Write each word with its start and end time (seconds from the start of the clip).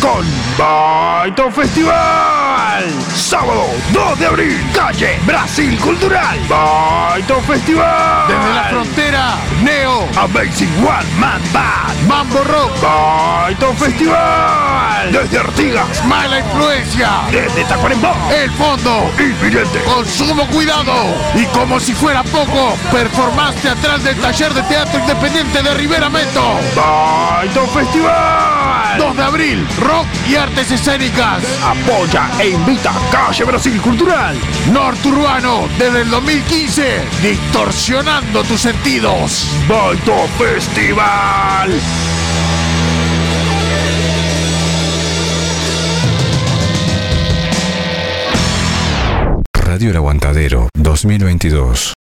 con 0.00 0.24
Baito 0.56 1.50
Festival. 1.50 2.84
Sábado 3.14 3.64
2 3.92 4.18
de 4.18 4.26
abril, 4.26 4.70
calle 4.74 5.18
Brasil 5.24 5.78
Cultural. 5.78 6.38
Baito 6.48 7.40
Festival. 7.42 8.28
Desde 8.28 8.54
la 8.54 8.64
frontera, 8.64 9.34
Neo, 9.62 10.06
Amazing 10.16 10.84
One 10.84 11.07
Man 11.18 11.42
Band. 11.52 12.06
Mambo 12.06 12.42
Rock, 12.44 12.80
Baito 12.80 13.72
Festival. 13.74 15.10
Desde 15.10 15.38
Artigas. 15.38 16.04
Mala 16.04 16.38
Influencia, 16.38 17.10
Desde 17.30 17.64
Tacuarembó. 17.64 18.14
El 18.30 18.50
Fondo, 18.52 19.10
Inminente. 19.18 19.82
Consumo 19.82 20.46
Cuidado 20.46 20.94
y 21.34 21.44
como 21.46 21.80
si 21.80 21.92
fuera 21.92 22.22
poco, 22.22 22.76
performance 22.92 23.60
teatral 23.60 24.02
del 24.02 24.16
taller 24.16 24.54
de 24.54 24.62
teatro 24.62 25.00
independiente 25.00 25.62
de 25.62 25.74
Rivera 25.74 26.08
Meto. 26.08 26.60
Baito 26.76 27.66
Festival. 27.68 28.98
2 28.98 29.16
de 29.16 29.22
abril, 29.22 29.68
rock 29.80 30.06
y 30.28 30.36
artes 30.36 30.70
escénicas. 30.70 31.42
Apoya 31.64 32.28
e 32.40 32.50
invita 32.50 32.92
Calle 33.10 33.44
Brasil 33.44 33.80
Cultural. 33.80 34.36
Norturbano, 34.72 35.68
desde 35.78 36.02
el 36.02 36.10
2015, 36.10 37.02
distorsionando 37.22 38.42
tus 38.44 38.60
sentidos. 38.60 39.46
Baito 39.68 40.14
Festival. 40.38 41.07
Radio 49.52 49.90
El 49.90 49.96
Aguantadero 49.96 50.68
2022. 50.74 51.94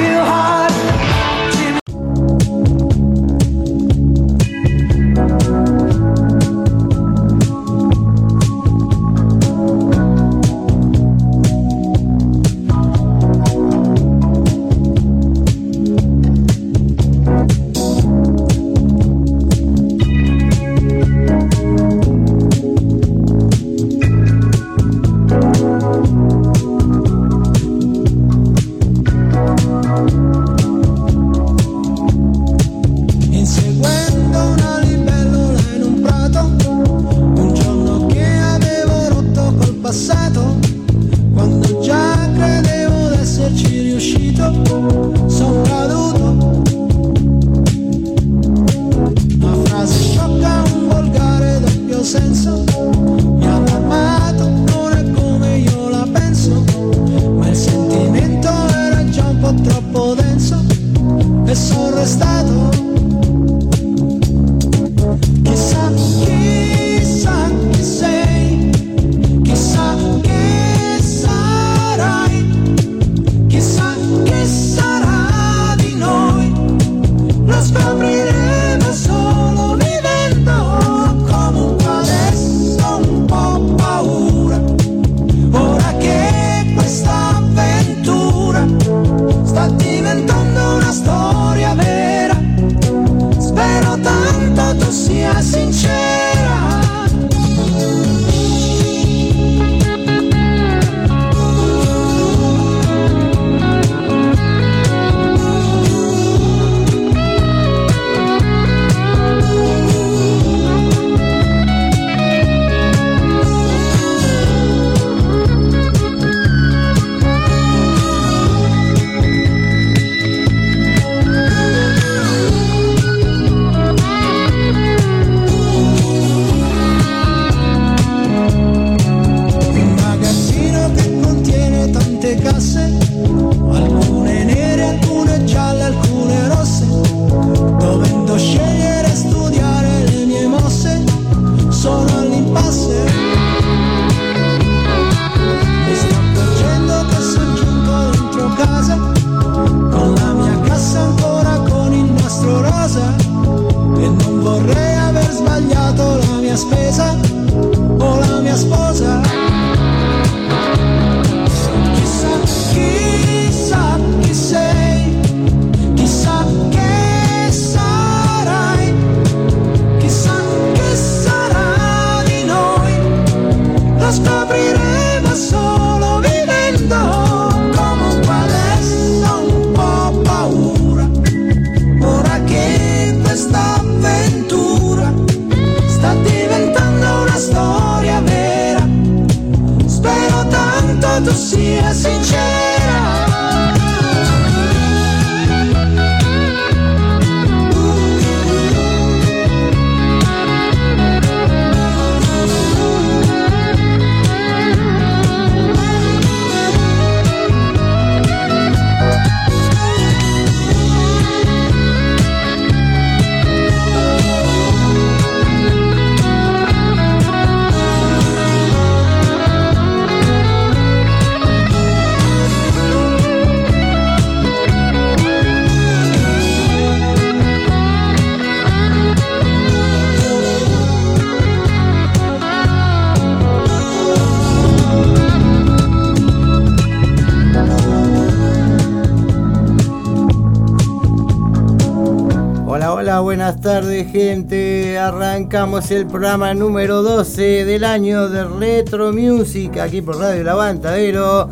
gente. 244.14 244.96
Arrancamos 244.96 245.90
el 245.90 246.06
programa 246.06 246.54
número 246.54 247.02
12 247.02 247.64
del 247.64 247.82
año 247.82 248.28
de 248.28 248.44
Retro 248.44 249.12
Music 249.12 249.76
aquí 249.78 250.02
por 250.02 250.18
Radio 250.20 250.42
El 250.42 250.48
Aguantadero. 250.48 251.48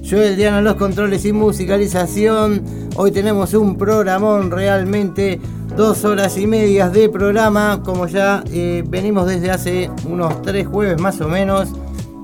Yo, 0.00 0.22
el 0.22 0.34
Diana, 0.34 0.62
los 0.62 0.76
controles 0.76 1.26
y 1.26 1.34
musicalización. 1.34 2.62
Hoy 2.96 3.10
tenemos 3.10 3.52
un 3.52 3.76
programón 3.76 4.50
realmente, 4.50 5.38
dos 5.76 6.06
horas 6.06 6.38
y 6.38 6.46
medias 6.46 6.90
de 6.94 7.10
programa, 7.10 7.82
como 7.84 8.06
ya 8.06 8.42
eh, 8.50 8.82
venimos 8.88 9.26
desde 9.26 9.50
hace 9.50 9.90
unos 10.08 10.40
tres 10.40 10.66
jueves 10.66 10.98
más 10.98 11.20
o 11.20 11.28
menos. 11.28 11.68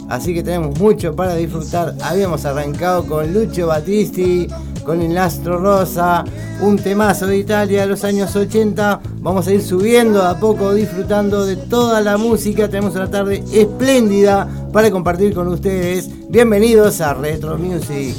Así 0.09 0.33
que 0.33 0.43
tenemos 0.43 0.79
mucho 0.79 1.15
para 1.15 1.35
disfrutar. 1.35 1.97
Habíamos 2.03 2.47
arrancado 2.47 3.05
con 3.05 3.35
Lucho 3.35 3.67
Battisti, 3.67 4.49
con 4.85 5.03
el 5.03 5.19
Astro 5.19 5.59
Rosa, 5.59 6.25
un 6.63 6.79
temazo 6.79 7.27
de 7.27 7.37
Italia 7.37 7.83
de 7.83 7.89
los 7.89 8.05
años 8.05 8.35
80. 8.35 9.12
Vamos 9.23 9.47
a 9.47 9.55
ir 9.55 9.63
subiendo 9.63 10.25
a 10.25 10.37
poco, 10.37 10.75
disfrutando 10.75 11.47
de 11.47 11.55
toda 11.55 12.01
la 12.01 12.17
música. 12.17 12.69
Tenemos 12.69 12.97
una 12.97 13.09
tarde 13.09 13.45
espléndida 13.53 14.49
para 14.73 14.91
compartir 14.91 15.33
con 15.33 15.47
ustedes. 15.47 16.11
Bienvenidos 16.29 17.01
a 17.01 17.15
Retro 17.15 17.57
Music. 17.57 18.17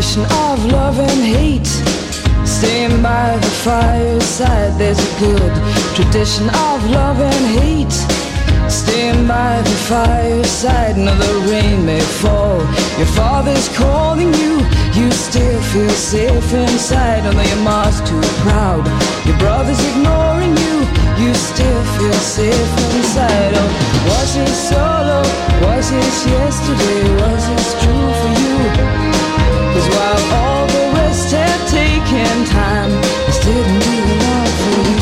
Tradition 0.00 0.24
of 0.48 0.64
love 0.72 0.98
and 0.98 1.20
hate. 1.20 1.66
Staying 2.46 3.02
by 3.02 3.36
the 3.36 3.50
fireside, 3.62 4.72
there's 4.80 4.98
a 4.98 5.20
good 5.20 5.52
tradition 5.94 6.48
of 6.48 6.78
love 6.88 7.20
and 7.20 7.60
hate. 7.60 7.92
Staying 8.70 9.26
by 9.26 9.60
the 9.60 9.76
fireside, 9.92 10.96
no, 10.96 11.14
the 11.14 11.50
rain 11.50 11.84
may 11.84 12.00
fall. 12.00 12.60
Your 12.96 13.12
father's 13.12 13.68
calling 13.76 14.32
you, 14.40 14.64
you 14.94 15.10
still 15.12 15.60
feel 15.72 15.90
safe 15.90 16.54
inside. 16.54 17.26
Although 17.26 17.42
your 17.42 17.62
mom's 17.62 18.00
too 18.08 18.22
proud, 18.40 18.86
your 19.26 19.36
brother's 19.36 19.84
ignoring 19.90 20.56
you, 20.64 20.76
you 21.20 21.34
still 21.34 21.82
feel 21.98 22.20
safe 22.40 22.72
inside. 22.96 23.52
Oh, 23.52 23.68
was 24.08 24.34
it 24.36 24.48
solo? 24.48 25.20
Was 25.60 25.92
it 25.92 26.14
yesterday? 26.32 27.02
Was 27.20 27.44
it 27.52 27.66
true 27.84 28.12
for 28.20 28.32
you? 28.40 28.99
Cause 29.80 29.96
while 29.96 30.24
all 30.34 30.66
the 30.66 30.92
rest 30.94 31.32
had 31.32 31.60
taken 31.68 32.44
time, 32.44 32.90
do 33.40 33.54
for 34.60 34.80
you. 34.90 35.00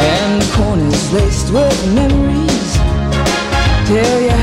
And 0.00 0.42
corners 0.50 1.12
laced 1.12 1.52
with 1.52 1.94
memories 1.94 2.50
Tell 3.86 4.20
you 4.20 4.39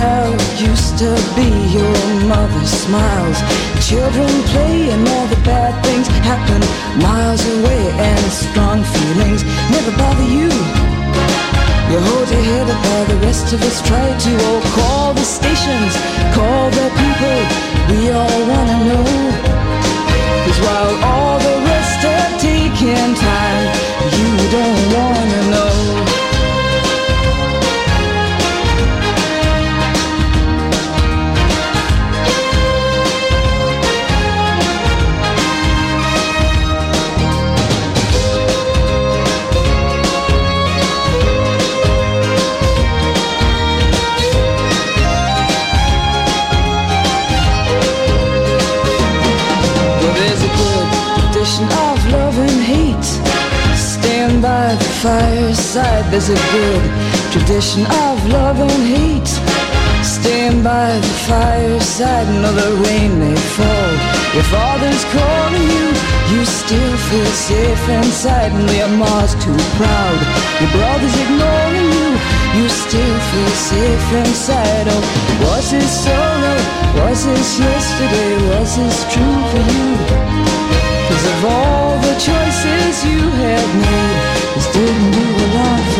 to 0.98 1.14
be 1.36 1.46
Your 1.78 1.98
mother 2.26 2.66
smiles. 2.66 3.38
Children 3.86 4.30
play 4.50 4.90
and 4.90 5.08
all 5.08 5.28
the 5.28 5.40
bad 5.46 5.74
things 5.86 6.08
happen 6.26 6.62
Miles 7.00 7.44
away 7.58 7.84
and 8.10 8.26
strong 8.32 8.82
feelings 8.84 9.44
never 9.70 9.94
bother 10.02 10.26
you. 10.26 10.50
You 11.90 11.98
hold 12.02 12.28
your 12.34 12.42
head 12.50 12.68
up 12.74 12.82
while 12.86 13.06
the 13.14 13.20
rest 13.28 13.54
of 13.54 13.62
us 13.62 13.78
try 13.88 14.08
to 14.26 14.32
Oh, 14.50 14.62
call 14.78 15.14
the 15.14 15.28
stations, 15.38 15.94
call 16.34 16.66
the 16.80 16.88
people 17.00 17.40
We 17.90 18.10
all 18.10 18.40
wanna 18.52 18.78
know. 18.90 19.08
Cause 20.46 20.60
while 20.66 20.94
all 21.14 21.38
the 21.48 21.58
rest 21.70 22.00
are 22.14 22.30
taking 22.42 23.10
time 23.30 23.66
You 24.18 24.32
don't 24.50 24.82
wanna 24.98 25.42
know 25.54 25.77
fireside. 55.02 56.06
There's 56.12 56.30
a 56.30 56.42
good 56.54 56.84
tradition 57.32 57.86
of 57.86 58.16
love 58.30 58.60
and 58.60 58.84
hate. 58.96 59.32
Stand 60.04 60.64
by 60.64 60.98
the 60.98 61.14
fireside. 61.30 62.28
No, 62.42 62.50
the 62.52 62.72
rain 62.84 63.20
may 63.20 63.36
fall. 63.56 63.92
Your 64.34 64.48
father's 64.50 65.04
calling 65.14 65.68
you. 65.76 65.88
You 66.34 66.42
still 66.46 66.96
feel 67.10 67.32
safe 67.50 67.90
inside. 67.90 68.52
And 68.52 68.70
your 68.72 68.92
mom's 68.98 69.34
too 69.44 69.60
proud. 69.78 70.20
Your 70.62 70.72
brother's 70.74 71.18
ignoring 71.26 71.90
you. 71.98 72.10
You 72.58 72.66
still 72.70 73.18
feel 73.30 73.54
safe 73.70 74.08
inside. 74.24 74.88
Oh, 74.90 75.02
was 75.46 75.74
it 75.74 75.88
solo? 75.88 76.56
Was 77.02 77.26
this 77.26 77.60
yesterday? 77.60 78.34
Was 78.50 78.78
this 78.78 78.98
true 79.14 79.40
for 79.52 79.64
you? 79.74 79.90
Cause 81.08 81.26
of 81.34 81.46
all 81.46 81.98
the 82.00 82.16
choices 82.20 83.06
you 83.06 83.22
have 83.22 83.72
made, 83.80 84.18
this 84.20 84.27
didn't 84.78 85.12
do 85.12 85.26
a 85.44 85.48
lot 85.56 85.97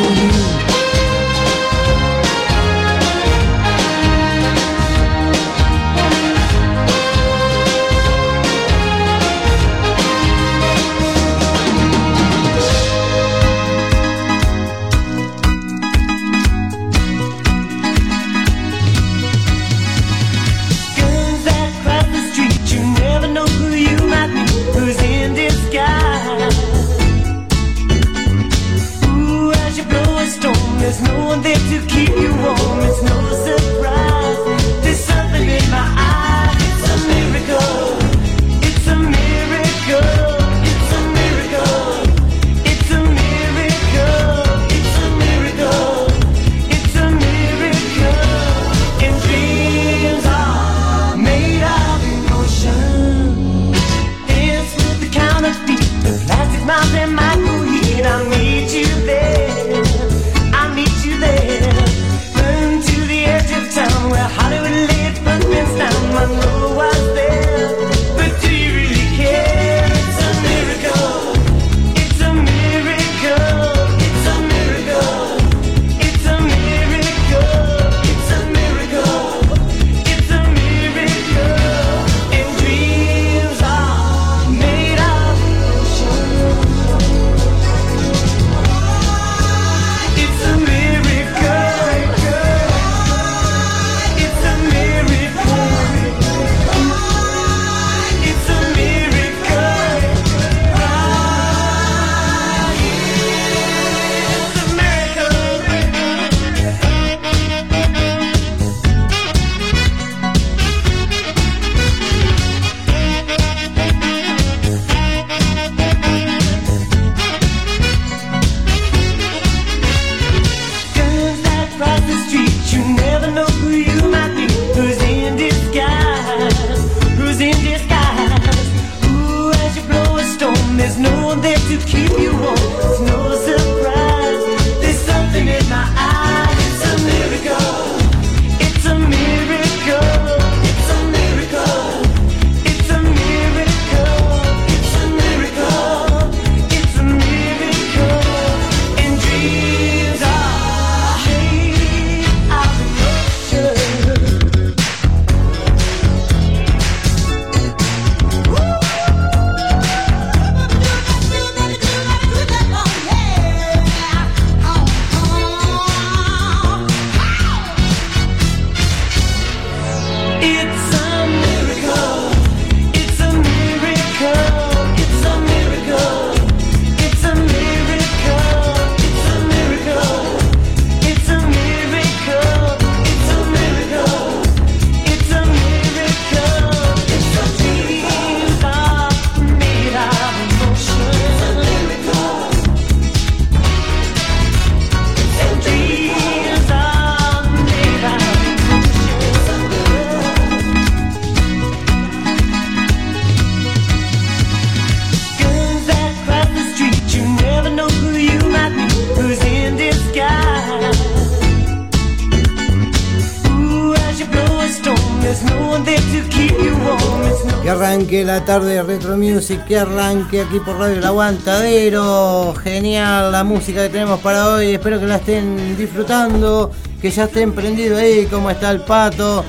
Que 219.48 219.80
arranque 219.80 220.42
aquí 220.42 220.60
por 220.60 220.78
Radio 220.78 220.98
El 220.98 221.06
Aguantadero. 221.06 222.54
Genial 222.62 223.32
la 223.32 223.46
música 223.46 223.84
que 223.84 223.90
tenemos 223.90 224.20
para 224.20 224.50
hoy. 224.50 224.74
Espero 224.74 225.00
que 225.00 225.06
la 225.06 225.16
estén 225.16 225.78
disfrutando, 225.78 226.70
que 227.02 227.10
ya 227.10 227.24
estén 227.24 227.54
prendidos 227.54 227.98
ahí. 227.98 228.26
¿Cómo 228.26 228.50
está 228.50 228.72
el 228.72 228.82
pato? 228.82 229.46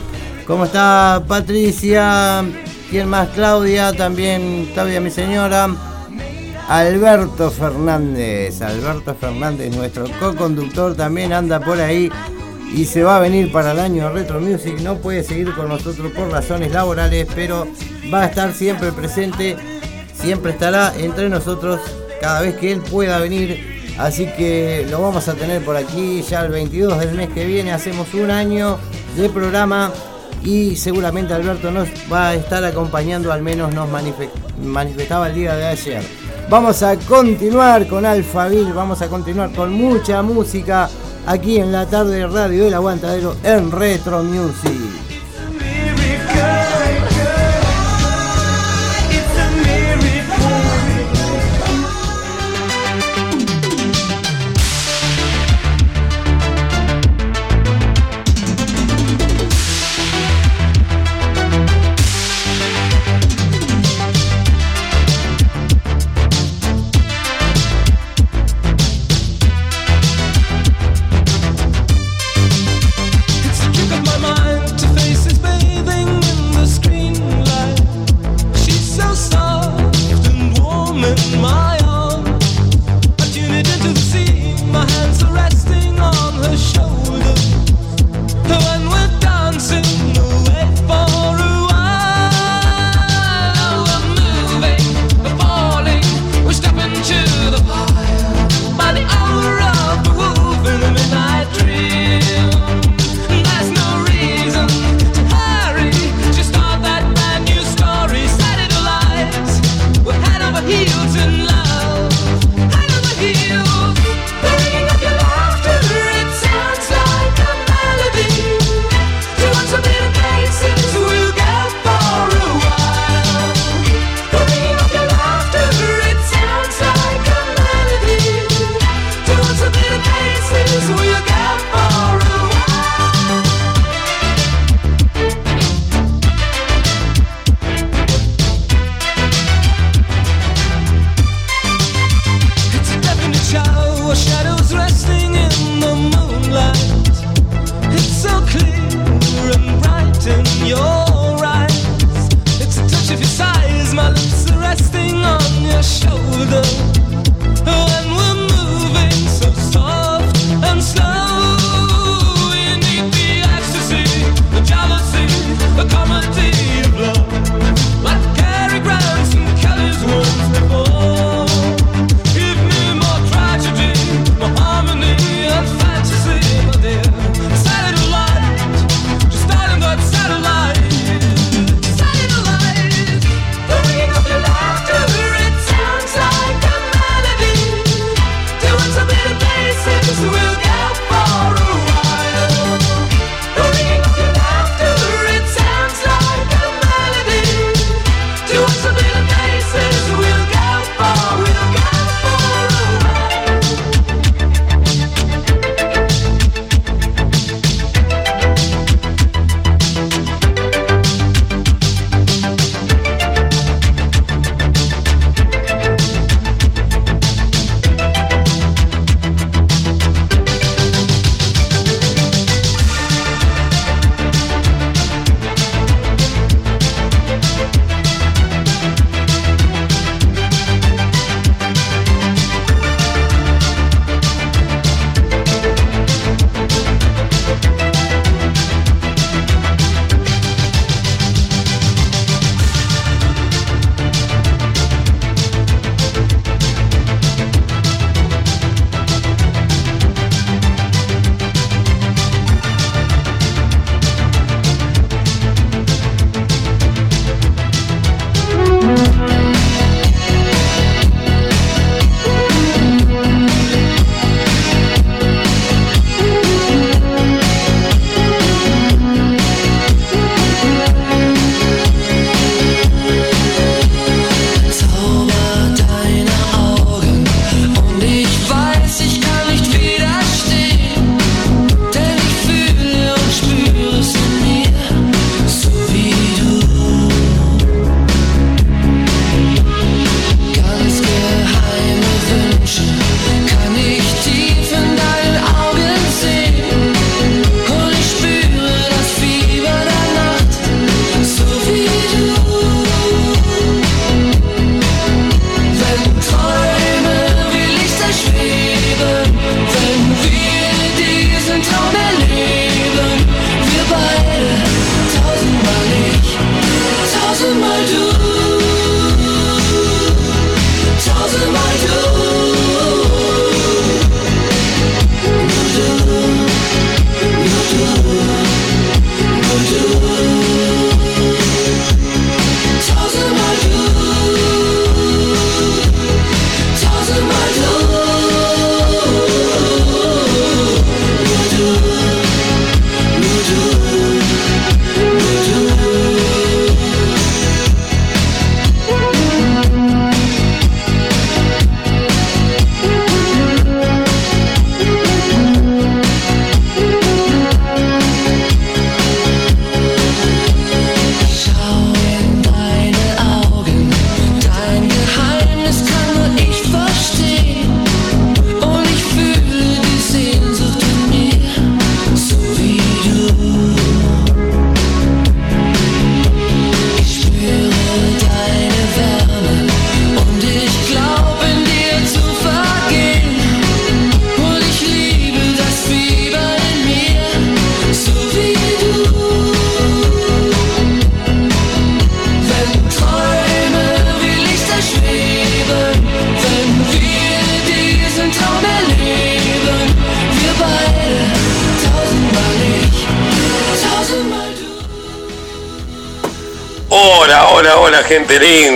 ¿Cómo 0.47 0.67
está 0.67 1.21
Patricia? 1.26 2.45
¿Quién 2.90 3.09
más? 3.09 3.31
Claudia, 3.31 3.93
también 3.93 4.71
Claudia, 4.73 5.00
mi 5.00 5.11
señora. 5.11 5.69
Alberto 6.69 7.50
Fernández. 7.50 8.62
Alberto 8.62 9.17
Fernández, 9.17 9.75
nuestro 9.75 10.05
co-conductor, 10.21 10.95
también 10.95 11.33
anda 11.33 11.59
por 11.59 11.81
ahí 11.81 12.09
y 12.73 12.85
se 12.85 13.02
va 13.02 13.17
a 13.17 13.21
venir 13.21 13.50
para 13.50 13.73
el 13.73 13.81
año 13.81 14.11
Retro 14.11 14.40
Music. 14.40 14.78
No 14.81 14.99
puede 14.99 15.25
seguir 15.25 15.52
con 15.55 15.69
nosotros 15.69 16.12
por 16.12 16.31
razones 16.31 16.71
laborales, 16.71 17.26
pero 17.35 17.67
va 18.14 18.23
a 18.23 18.26
estar 18.26 18.55
siempre 18.55 18.93
presente, 18.93 19.57
siempre 20.20 20.52
estará 20.52 20.92
entre 20.98 21.28
nosotros 21.28 21.80
cada 22.20 22.40
vez 22.42 22.56
que 22.56 22.72
él 22.72 22.80
pueda 22.80 23.18
venir. 23.18 23.78
Así 23.98 24.26
que 24.37 24.87
lo 24.90 25.02
vamos 25.02 25.26
a 25.28 25.34
tener 25.34 25.64
por 25.64 25.76
aquí 25.76 26.22
ya 26.22 26.42
el 26.42 26.52
22 26.52 26.98
del 27.00 27.12
mes 27.14 27.30
que 27.30 27.44
viene. 27.44 27.72
Hacemos 27.72 28.12
un 28.14 28.30
año 28.30 28.78
de 29.16 29.28
programa 29.28 29.90
y 30.44 30.76
seguramente 30.76 31.34
Alberto 31.34 31.70
nos 31.72 31.88
va 32.12 32.28
a 32.28 32.34
estar 32.34 32.64
acompañando, 32.64 33.32
al 33.32 33.42
menos 33.42 33.75
nos 33.75 33.88
manife- 33.90 34.30
manifestaba 34.62 35.28
el 35.28 35.34
día 35.34 35.56
de 35.56 35.66
ayer. 35.66 36.02
Vamos 36.48 36.82
a 36.82 36.96
continuar 36.96 37.87
con 37.88 38.06
Alphaville, 38.06 38.72
vamos 38.72 39.02
a 39.02 39.08
continuar 39.08 39.50
con 39.52 39.72
mucha 39.72 40.22
música 40.22 40.88
aquí 41.26 41.58
en 41.58 41.72
la 41.72 41.84
tarde 41.87 42.16
de 42.20 42.26
radio 42.26 42.64
del 42.64 42.75
aguantadero 42.75 43.34
en 43.42 43.70
Retro 43.72 44.22
Music. 44.22 44.72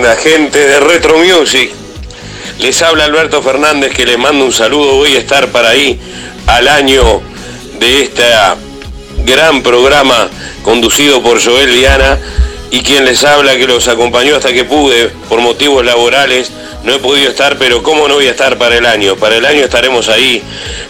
Linda, 0.03 0.15
gente 0.17 0.59
de 0.59 0.79
Retro 0.81 1.17
Music. 1.17 1.71
Les 2.59 2.81
habla 2.81 3.05
Alberto 3.05 3.41
Fernández 3.41 3.93
que 3.93 4.05
les 4.05 4.17
mando 4.17 4.43
un 4.43 4.51
saludo. 4.51 4.95
Voy 4.95 5.15
a 5.15 5.19
estar 5.19 5.47
para 5.49 5.69
ahí 5.69 5.97
al 6.45 6.67
año 6.67 7.21
de 7.79 8.01
este 8.01 8.23
gran 9.25 9.63
programa 9.63 10.29
conducido 10.61 11.21
por 11.21 11.41
Joel 11.41 11.73
Diana 11.73 12.19
y 12.69 12.81
quien 12.81 13.05
les 13.05 13.23
habla 13.23 13.55
que 13.55 13.65
los 13.65 13.87
acompañó 13.87 14.35
hasta 14.35 14.51
que 14.51 14.65
pude 14.65 15.07
por 15.29 15.39
motivos 15.39 15.85
laborales. 15.85 16.51
No 16.83 16.93
he 16.93 16.99
podido 16.99 17.29
estar, 17.29 17.57
pero 17.57 17.81
¿cómo 17.81 18.07
no 18.09 18.15
voy 18.15 18.27
a 18.27 18.31
estar 18.31 18.57
para 18.57 18.77
el 18.77 18.85
año? 18.85 19.15
Para 19.15 19.37
el 19.37 19.45
año 19.45 19.63
estaremos 19.63 20.09
ahí 20.09 20.43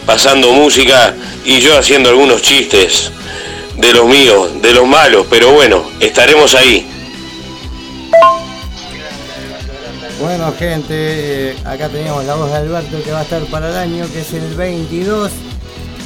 pasando 0.06 0.52
música 0.52 1.14
y 1.44 1.60
yo 1.60 1.78
haciendo 1.78 2.08
algunos 2.08 2.42
chistes 2.42 3.12
de 3.76 3.92
los 3.92 4.06
míos, 4.06 4.60
de 4.60 4.72
los 4.72 4.86
malos, 4.88 5.26
pero 5.30 5.52
bueno, 5.52 5.88
estaremos 6.00 6.54
ahí. 6.54 6.93
Gente, 10.70 11.50
eh, 11.50 11.56
acá 11.64 11.88
teníamos 11.88 12.24
la 12.24 12.34
voz 12.34 12.50
de 12.50 12.56
Alberto 12.56 13.02
que 13.02 13.12
va 13.12 13.20
a 13.20 13.22
estar 13.22 13.42
para 13.46 13.68
el 13.68 13.76
año, 13.76 14.06
que 14.12 14.20
es 14.20 14.32
el 14.32 14.54
22 14.54 15.30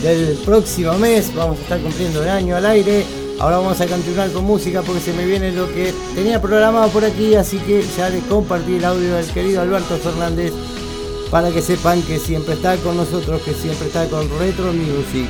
del 0.03 0.37
próximo 0.45 0.95
mes, 0.95 1.35
vamos 1.35 1.59
a 1.59 1.63
estar 1.63 1.81
cumpliendo 1.81 2.23
el 2.23 2.29
año 2.29 2.57
al 2.57 2.67
aire. 2.67 3.05
Ahora 3.41 3.59
vamos 3.59 3.81
a 3.81 3.87
continuar 3.87 4.31
con 4.33 4.45
música 4.45 4.83
porque 4.83 5.01
se 5.01 5.13
me 5.13 5.25
viene 5.25 5.53
lo 5.53 5.73
que 5.73 5.95
tenía 6.15 6.41
programado 6.41 6.89
por 6.89 7.05
aquí, 7.05 7.37
así 7.37 7.59
que 7.59 7.85
ya 7.97 8.09
le 8.09 8.21
compartí 8.21 8.77
el 8.77 8.85
audio 8.85 9.15
del 9.15 9.27
querido 9.27 9.61
Alberto 9.61 9.97
Fernández 9.97 10.53
para 11.31 11.51
que 11.51 11.63
sepan 11.63 12.03
que 12.03 12.19
siempre 12.19 12.55
está 12.55 12.77
con 12.79 12.97
nosotros, 12.97 13.41
que 13.43 13.55
siempre 13.55 13.87
está 13.87 14.07
con 14.09 14.29
Retro 14.39 14.73
Music. 14.73 15.29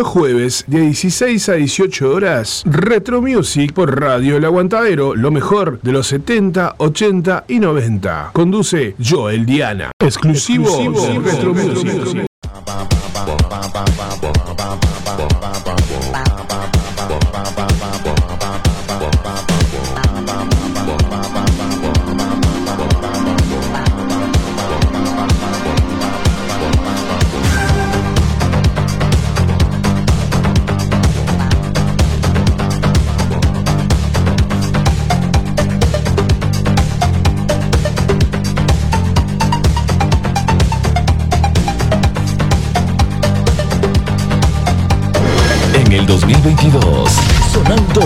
Los 0.00 0.08
jueves 0.08 0.64
de 0.66 0.80
16 0.80 1.50
a 1.50 1.52
18 1.56 2.10
horas, 2.10 2.62
Retro 2.64 3.20
Music 3.20 3.74
por 3.74 4.00
Radio 4.00 4.38
El 4.38 4.46
Aguantadero, 4.46 5.14
lo 5.14 5.30
mejor 5.30 5.78
de 5.82 5.92
los 5.92 6.06
70, 6.06 6.76
80 6.78 7.44
y 7.48 7.60
90. 7.60 8.30
Conduce 8.32 8.94
Joel 8.98 9.44
Diana. 9.44 9.90
Exclusivo, 10.00 11.20
Retro 11.22 11.52
Music. 11.52 12.30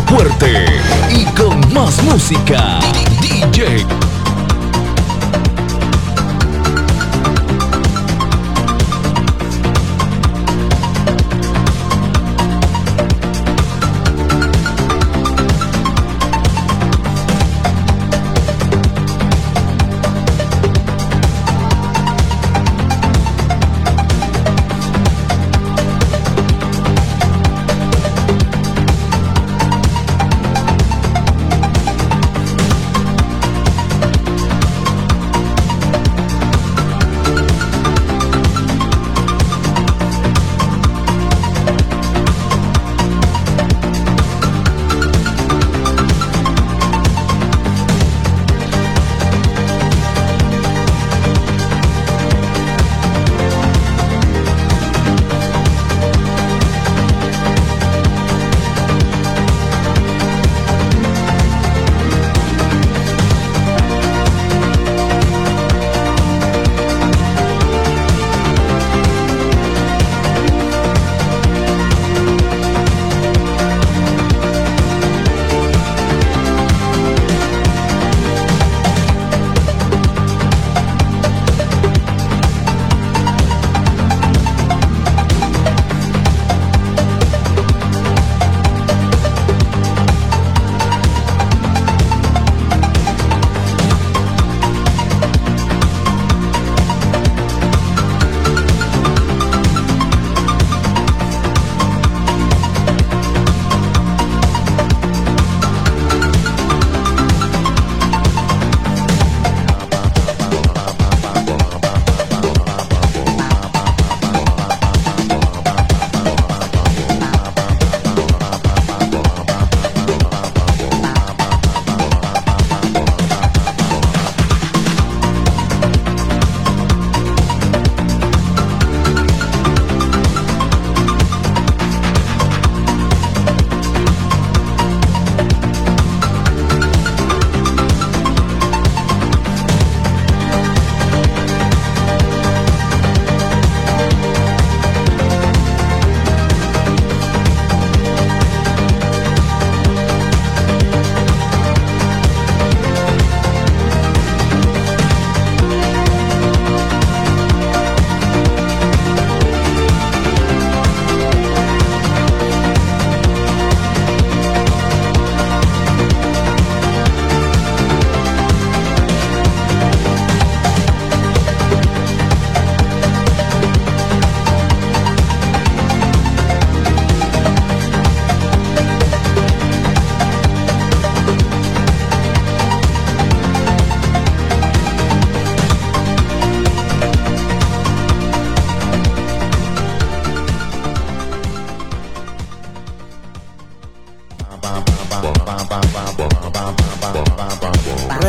Fuerte 0.07 0.67
y 1.11 1.25
con 1.37 1.61
más 1.73 2.03
música. 2.03 2.79
DJ 3.21 3.87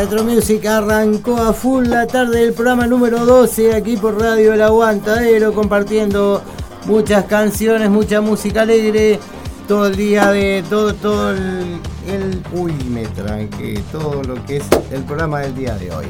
Retro 0.08 0.22
Music 0.22 0.64
arrancó 0.66 1.36
a 1.36 1.52
full 1.52 1.88
la 1.88 2.06
tarde 2.06 2.38
del 2.40 2.52
programa 2.52 2.86
número 2.86 3.26
12 3.26 3.74
aquí 3.74 3.96
por 3.96 4.16
Radio 4.20 4.52
El 4.52 4.62
Aguantadero 4.62 5.52
compartiendo 5.52 6.42
muchas 6.84 7.24
canciones, 7.24 7.90
mucha 7.90 8.20
música 8.20 8.62
alegre, 8.62 9.18
todo 9.66 9.88
el 9.88 9.96
día 9.96 10.30
de 10.30 10.62
todo 10.70 10.94
todo 10.94 11.32
el, 11.32 11.80
el- 12.06 12.40
uy, 12.52 12.72
me 12.88 13.04
tranqué, 13.06 13.82
todo 13.90 14.22
lo 14.22 14.44
que 14.46 14.58
es 14.58 14.64
el 14.92 15.02
programa 15.02 15.40
del 15.40 15.56
día 15.56 15.74
de 15.74 15.90
hoy. 15.90 16.06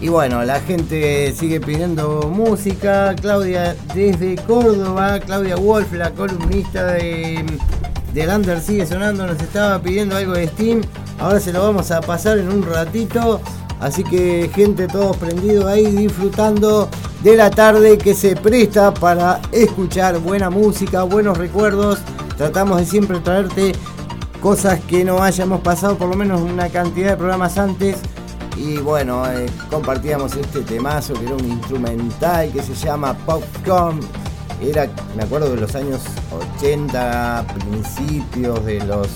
Y 0.00 0.06
bueno, 0.08 0.44
la 0.44 0.60
gente 0.60 1.34
sigue 1.36 1.60
pidiendo 1.60 2.30
música. 2.32 3.16
Claudia 3.20 3.74
desde 3.92 4.36
Córdoba, 4.36 5.18
Claudia 5.18 5.56
Wolf, 5.56 5.92
la 5.94 6.10
columnista 6.12 6.84
de, 6.92 7.44
de 8.14 8.26
Lander 8.26 8.60
sigue 8.60 8.86
sonando, 8.86 9.26
nos 9.26 9.40
estaba 9.42 9.80
pidiendo 9.82 10.14
algo 10.16 10.34
de 10.34 10.46
Steam. 10.46 10.82
Ahora 11.26 11.40
se 11.40 11.52
lo 11.52 11.60
vamos 11.60 11.90
a 11.90 12.00
pasar 12.00 12.38
en 12.38 12.48
un 12.48 12.62
ratito. 12.62 13.40
Así 13.80 14.04
que 14.04 14.48
gente, 14.54 14.86
todos 14.86 15.16
prendidos 15.16 15.64
ahí, 15.64 15.84
disfrutando 15.86 16.88
de 17.24 17.36
la 17.36 17.50
tarde 17.50 17.98
que 17.98 18.14
se 18.14 18.36
presta 18.36 18.94
para 18.94 19.40
escuchar 19.50 20.20
buena 20.20 20.50
música, 20.50 21.02
buenos 21.02 21.36
recuerdos. 21.36 21.98
Tratamos 22.36 22.78
de 22.78 22.86
siempre 22.86 23.18
traerte 23.18 23.72
cosas 24.40 24.78
que 24.82 25.04
no 25.04 25.20
hayamos 25.20 25.62
pasado 25.62 25.98
por 25.98 26.08
lo 26.10 26.14
menos 26.14 26.42
una 26.42 26.68
cantidad 26.68 27.10
de 27.10 27.16
programas 27.16 27.58
antes. 27.58 27.96
Y 28.56 28.76
bueno, 28.76 29.28
eh, 29.28 29.46
compartíamos 29.68 30.36
este 30.36 30.60
temazo 30.60 31.14
que 31.14 31.24
era 31.24 31.34
un 31.34 31.44
instrumental 31.44 32.52
que 32.52 32.62
se 32.62 32.72
llama 32.74 33.14
Popcorn. 33.26 33.98
Era, 34.62 34.88
me 35.16 35.24
acuerdo 35.24 35.50
de 35.50 35.60
los 35.60 35.74
años 35.74 36.02
80, 36.60 37.44
principios 37.52 38.64
de 38.64 38.78
los 38.84 39.08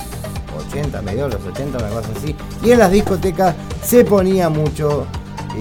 80, 0.81 1.03
mediados 1.03 1.35
los 1.35 1.45
80, 1.47 1.79
una 1.79 1.89
cosa 1.89 2.09
así. 2.17 2.35
Y 2.63 2.71
en 2.73 2.79
las 2.79 2.91
discotecas 2.91 3.55
se 3.83 4.05
ponía 4.05 4.49
mucho, 4.49 5.07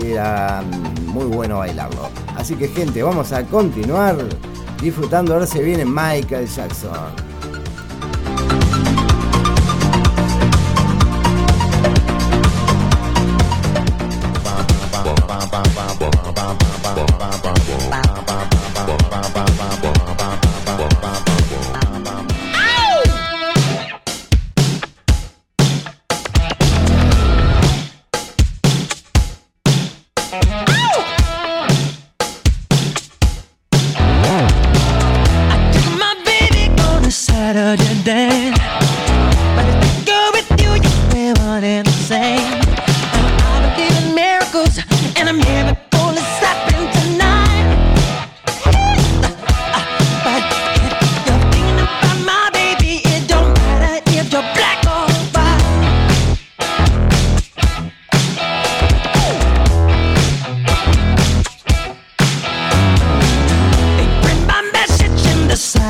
era 0.03 0.61
mm, 0.61 1.07
muy 1.07 1.25
bueno 1.25 1.59
bailarlo. 1.59 2.09
Así 2.35 2.55
que 2.55 2.67
gente, 2.67 3.03
vamos 3.03 3.31
a 3.31 3.43
continuar 3.43 4.17
disfrutando. 4.81 5.33
Ahora 5.33 5.45
se 5.45 5.61
viene 5.61 5.85
Michael 5.85 6.47
Jackson. 6.47 7.18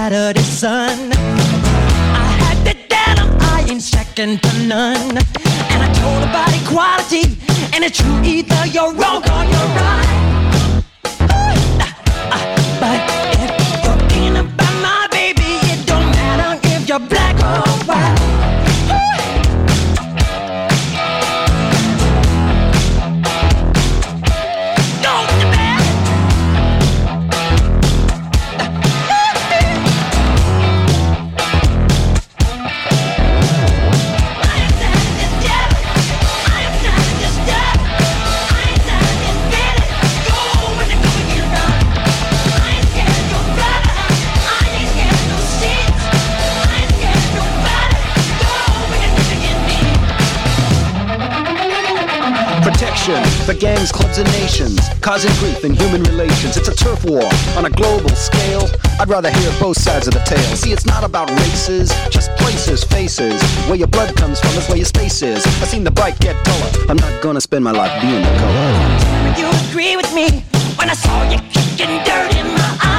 Saturday 0.09 0.41
sun. 0.41 1.11
I 1.13 2.29
had 2.41 2.65
tell 2.89 3.19
'em 3.19 3.37
I 3.41 3.63
ain't 3.69 3.83
second 3.83 4.41
to 4.41 4.51
none. 4.65 5.17
And 5.71 5.79
I 5.85 5.89
told 6.01 6.23
about 6.23 6.51
equality, 6.61 7.25
and 7.73 7.83
it's 7.83 7.99
true 7.99 8.19
either 8.23 8.65
you're 8.75 8.91
wrong 8.99 9.21
or 9.35 9.43
you're 9.53 9.71
right. 9.81 10.09
Ah, 11.85 11.93
ah, 12.35 12.43
but 12.81 12.99
if 13.43 13.51
you're 13.83 13.99
thinking 14.09 14.37
about 14.37 14.75
my 14.87 15.05
baby, 15.11 15.51
it 15.73 15.85
don't 15.85 16.09
matter 16.19 16.51
if 16.73 16.89
you're 16.89 17.05
black 17.13 17.35
or 17.51 17.69
white. 17.89 18.28
For 53.49 53.55
gangs, 53.55 53.91
clubs, 53.91 54.19
and 54.19 54.31
nations, 54.33 54.79
causing 55.01 55.33
grief 55.39 55.65
in 55.65 55.73
human 55.73 56.03
relations. 56.03 56.55
It's 56.55 56.67
a 56.67 56.75
turf 56.75 57.03
war 57.03 57.27
on 57.57 57.65
a 57.65 57.69
global 57.71 58.09
scale. 58.09 58.69
I'd 58.99 59.09
rather 59.09 59.31
hear 59.31 59.51
both 59.59 59.75
sides 59.75 60.07
of 60.07 60.13
the 60.13 60.19
tale. 60.19 60.55
See, 60.55 60.71
it's 60.71 60.85
not 60.85 61.03
about 61.03 61.31
races, 61.31 61.89
just 62.11 62.29
places, 62.35 62.83
faces. 62.83 63.41
Where 63.65 63.73
your 63.73 63.87
blood 63.87 64.15
comes 64.15 64.39
from 64.39 64.51
is 64.51 64.67
where 64.67 64.77
your 64.77 64.85
space 64.85 65.23
is. 65.23 65.43
I've 65.63 65.67
seen 65.67 65.83
the 65.83 65.89
bright 65.89 66.19
get 66.19 66.35
duller. 66.45 66.85
I'm 66.89 66.97
not 66.97 67.23
gonna 67.23 67.41
spend 67.41 67.63
my 67.63 67.71
life 67.71 67.99
being 68.03 68.21
the 68.21 68.37
color. 68.37 69.39
You 69.39 69.49
agree 69.67 69.95
with 69.95 70.13
me 70.13 70.41
when 70.77 70.91
I 70.91 70.93
saw 70.93 71.23
you 71.31 71.39
kicking 71.49 72.03
dirt 72.05 72.35
in 72.35 72.45
my 72.53 72.77
eye. 72.81 72.98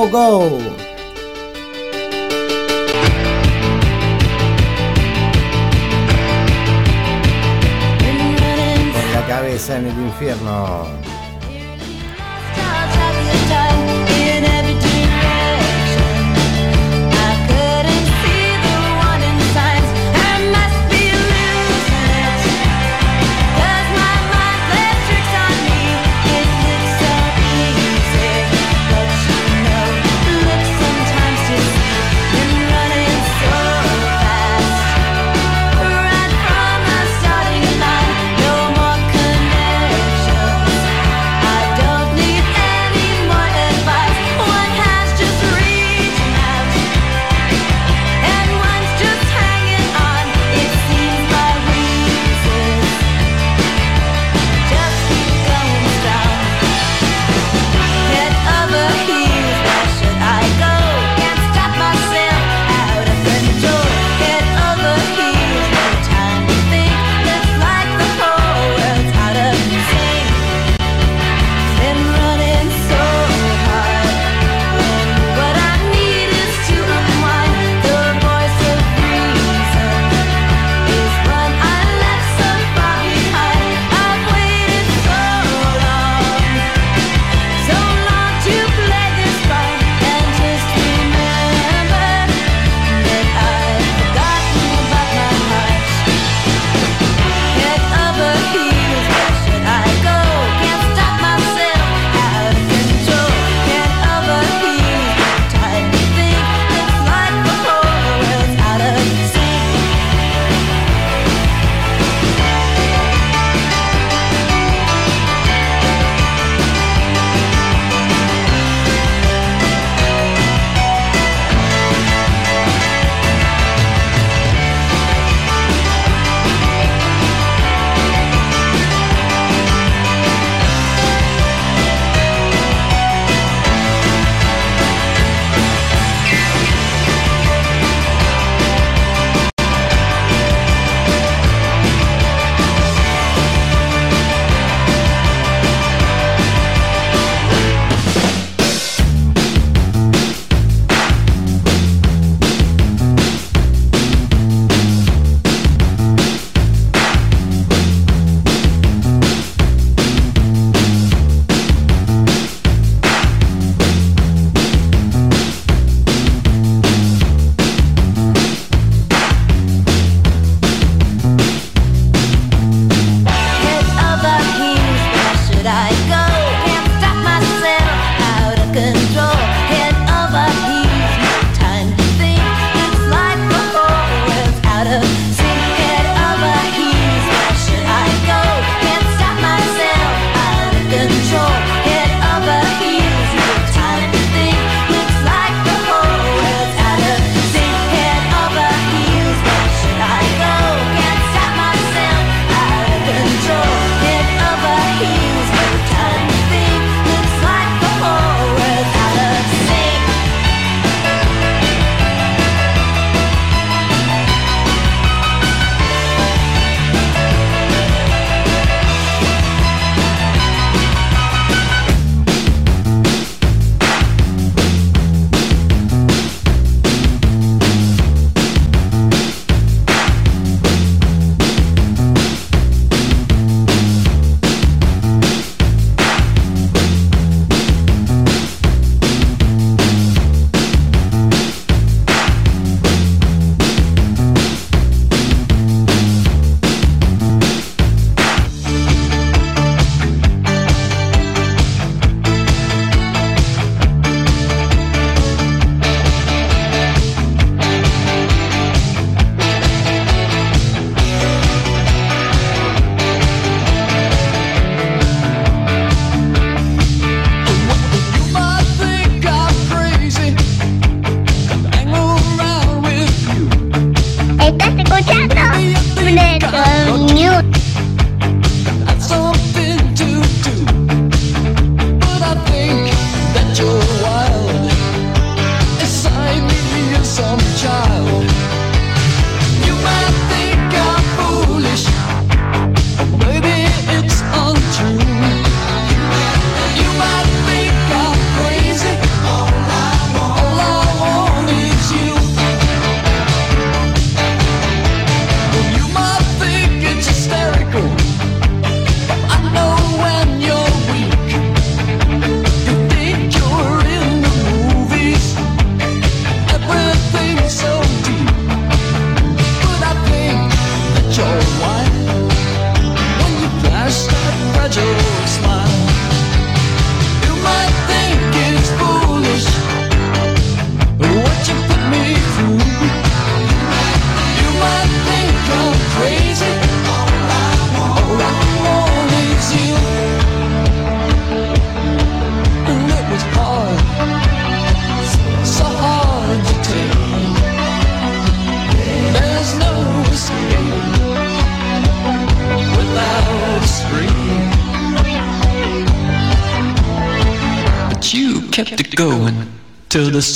Go 0.00 0.08
Go. 0.08 0.48
Con 8.92 9.12
la 9.12 9.26
cabeza 9.28 9.76
en 9.76 9.86
el 9.88 9.98
infierno. 9.98 10.79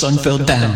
Sun 0.05 0.17
fell 0.19 0.37
down. 0.37 0.74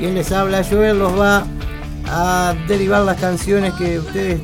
Quien 0.00 0.16
les 0.16 0.32
habla, 0.32 0.64
Joel, 0.68 0.98
los 0.98 1.16
va 1.16 1.44
a 2.08 2.56
derivar 2.66 3.02
las 3.02 3.20
canciones 3.20 3.72
que 3.74 4.00
ustedes 4.00 4.40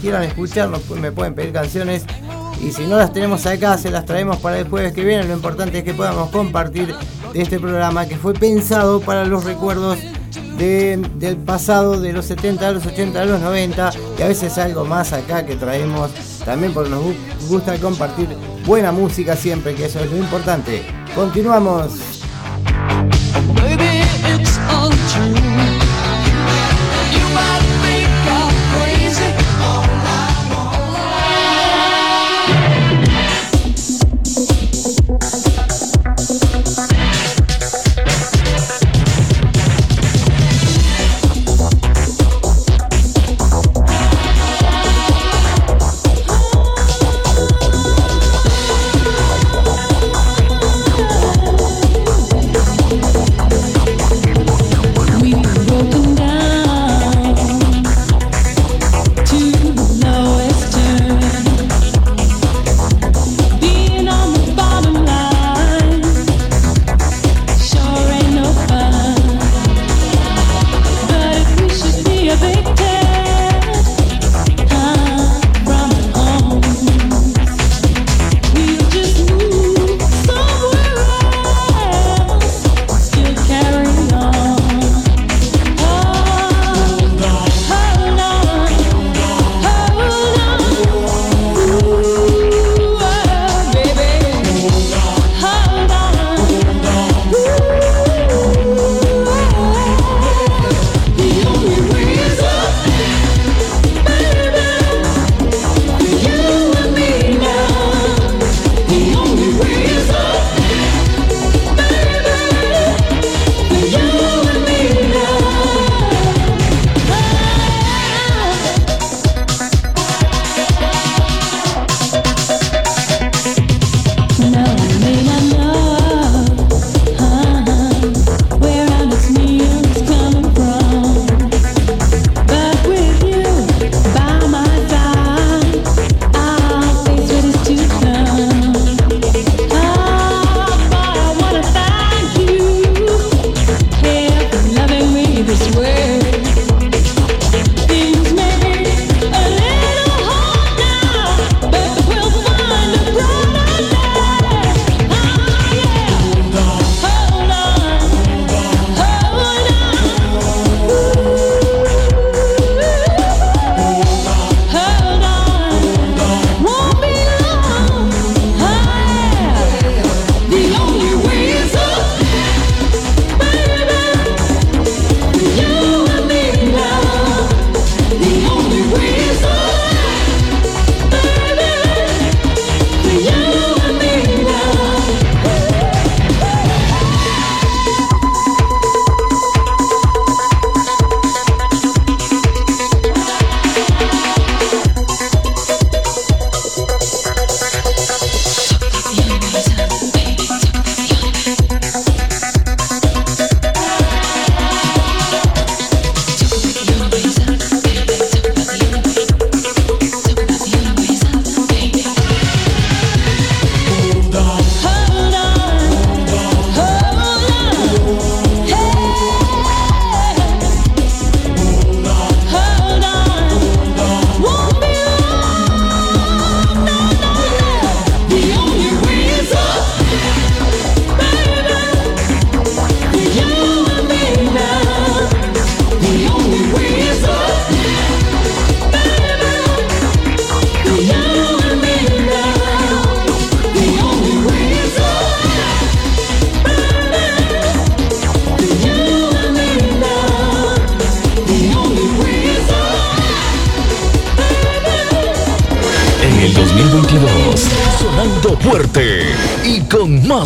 quieran 0.00 0.22
escuchar. 0.22 0.70
Nos- 0.70 0.88
Me 0.90 1.12
pueden 1.12 1.34
pedir 1.34 1.52
canciones 1.52 2.04
y 2.62 2.70
si 2.72 2.86
no 2.86 2.96
las 2.96 3.12
tenemos 3.12 3.44
acá, 3.44 3.76
se 3.76 3.90
las 3.90 4.06
traemos 4.06 4.38
para 4.38 4.58
el 4.58 4.66
jueves 4.68 4.94
que 4.94 5.04
viene. 5.04 5.24
Lo 5.24 5.34
importante 5.34 5.76
es 5.78 5.84
que 5.84 5.92
podamos 5.92 6.30
compartir 6.30 6.94
este 7.34 7.60
programa 7.60 8.06
que 8.06 8.16
fue 8.16 8.32
pensado 8.32 9.00
para 9.02 9.26
los 9.26 9.44
recuerdos 9.44 9.98
de- 10.58 10.96
del 11.14 11.36
pasado, 11.36 11.98
de 12.00 12.12
los 12.12 12.24
70, 12.26 12.68
de 12.68 12.74
los 12.74 12.86
80, 12.86 13.20
de 13.20 13.26
los 13.26 13.40
90 13.40 13.90
y 14.18 14.22
a 14.22 14.28
veces 14.28 14.58
algo 14.58 14.84
más 14.84 15.12
acá 15.12 15.46
que 15.46 15.54
traemos 15.56 16.10
también 16.44 16.72
porque 16.72 16.90
nos 16.90 17.04
gu- 17.04 17.14
gusta 17.48 17.76
compartir 17.78 18.28
buena 18.66 18.90
música 18.92 19.36
siempre, 19.36 19.74
que 19.74 19.86
eso 19.86 20.00
es 20.00 20.10
lo 20.10 20.16
importante. 20.18 20.82
Continuamos. 21.14 21.90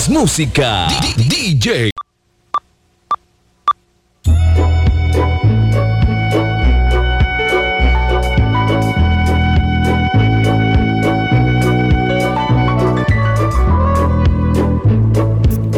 música. 0.08 0.88
DJ. 1.16 1.90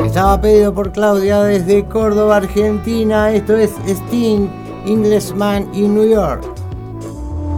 Estaba 0.04 0.40
pedido 0.40 0.72
por 0.72 0.92
Claudia 0.92 1.42
desde 1.42 1.84
Córdoba, 1.86 2.36
Argentina. 2.36 3.32
Esto 3.32 3.56
es 3.56 3.72
Sting, 3.86 4.48
Englishman 4.86 5.68
in 5.74 5.94
New 5.94 6.08
York. 6.08 6.44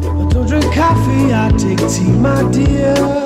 I 0.03 0.49
drink 0.49 0.65
coffee, 0.75 1.33
I 1.33 1.51
take 1.59 1.77
tea. 1.89 3.26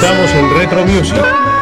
Estamos 0.00 0.30
en 0.30 0.50
Retro 0.56 0.86
Music. 0.86 1.57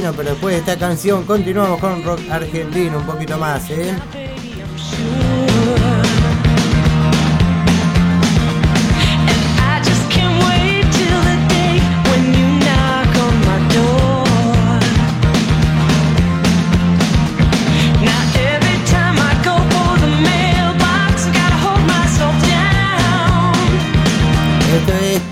pero 0.00 0.30
después 0.30 0.54
de 0.54 0.60
esta 0.60 0.78
canción 0.78 1.24
continuamos 1.26 1.78
con 1.78 2.02
rock 2.02 2.20
argentino 2.30 2.98
un 2.98 3.04
poquito 3.04 3.36
más, 3.36 3.68
¿eh? 3.70 3.94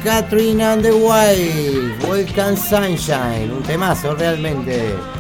Catherine 0.04 0.60
and 0.60 0.82
the 0.82 0.92
Wild. 0.92 1.89
American 2.20 2.54
Sunshine, 2.54 3.50
un 3.50 3.62
temazo 3.62 4.14
realmente. 4.14 5.19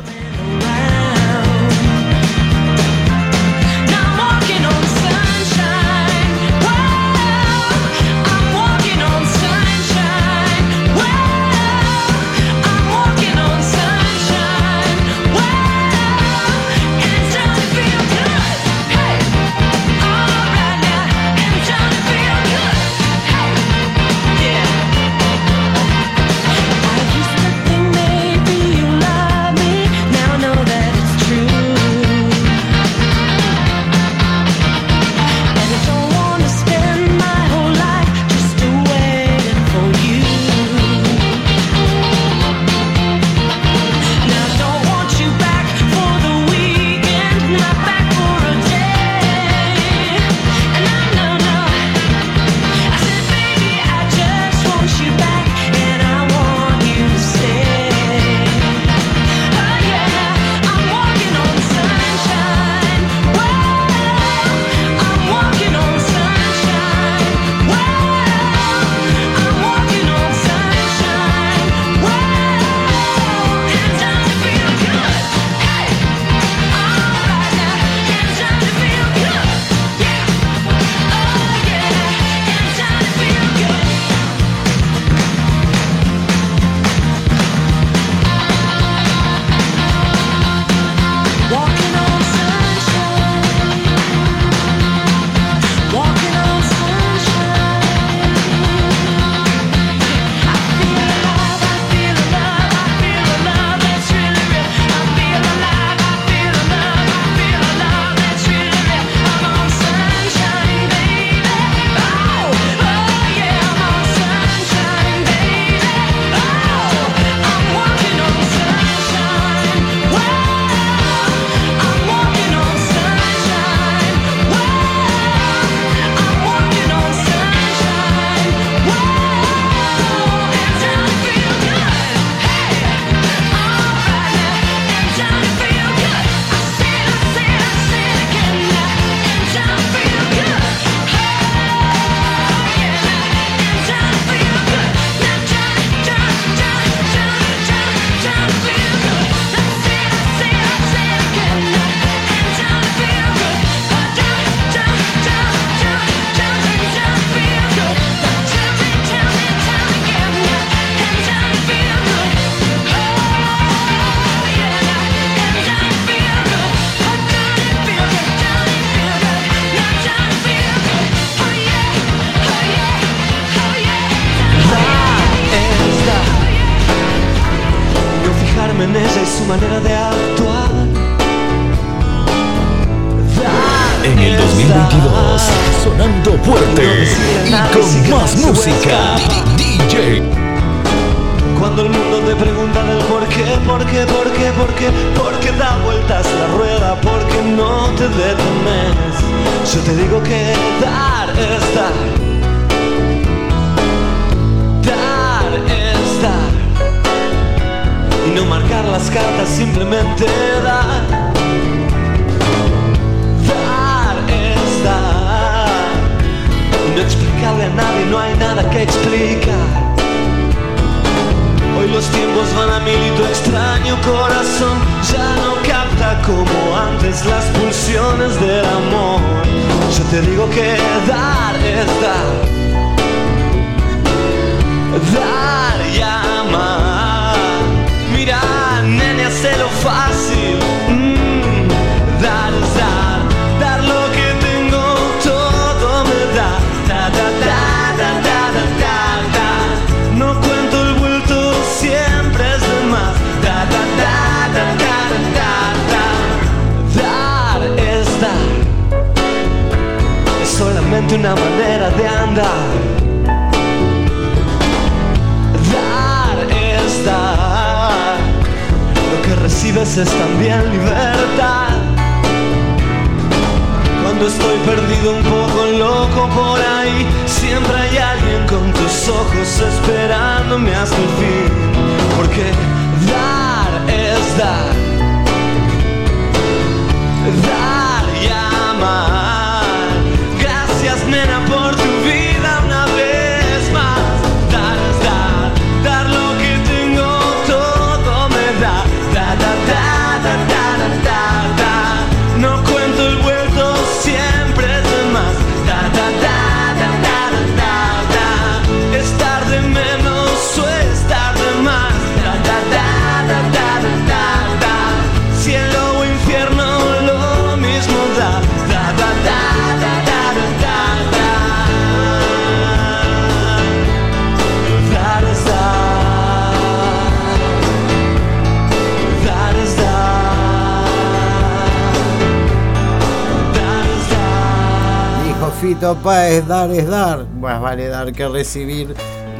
que 338.06 338.28
recibir. 338.28 338.94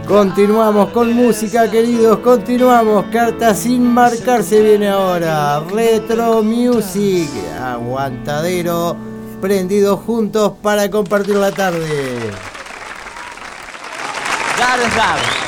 Continuamos 0.06 0.90
con 0.90 1.12
música, 1.12 1.70
queridos. 1.70 2.18
Continuamos. 2.18 3.06
Carta 3.12 3.54
sin 3.54 3.82
marcar 3.82 4.42
se 4.42 4.60
viene 4.62 4.88
ahora. 4.88 5.60
Retro 5.60 6.42
Music. 6.42 7.28
Aguantadero. 7.62 8.96
Prendidos 9.40 10.00
juntos 10.00 10.52
para 10.62 10.90
compartir 10.90 11.36
la 11.36 11.50
tarde. 11.50 12.18
Gracias. 14.56 15.40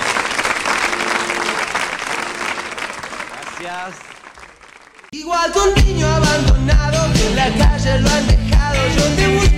Igual 5.10 5.52
que 5.52 5.58
un 5.58 5.74
niño 5.84 6.06
abandonado 6.06 7.12
que 7.12 7.26
en 7.26 7.36
la 7.36 7.50
calle 7.58 8.00
lo 8.00 8.08
han 8.08 8.26
dejado. 8.26 8.76
Yo 8.96 9.02
te 9.14 9.51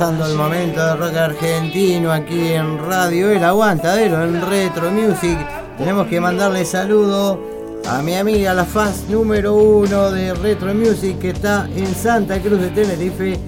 pasando 0.00 0.24
el 0.24 0.34
momento 0.34 0.82
de 0.82 0.96
rock 0.96 1.14
argentino 1.14 2.10
aquí 2.10 2.54
en 2.54 2.78
Radio 2.78 3.32
El 3.32 3.44
Aguantadero, 3.44 4.24
en 4.24 4.40
Retro 4.48 4.90
Music. 4.90 5.36
Tenemos 5.76 6.06
que 6.06 6.18
mandarle 6.18 6.64
saludo 6.64 7.38
a 7.86 8.00
mi 8.00 8.14
amiga, 8.14 8.54
la 8.54 8.64
fans 8.64 9.10
número 9.10 9.52
uno 9.52 10.10
de 10.10 10.32
Retro 10.32 10.72
Music, 10.74 11.18
que 11.18 11.30
está 11.30 11.68
en 11.76 11.94
Santa 11.94 12.40
Cruz 12.40 12.62
de 12.62 12.70
Tenerife, 12.70 13.38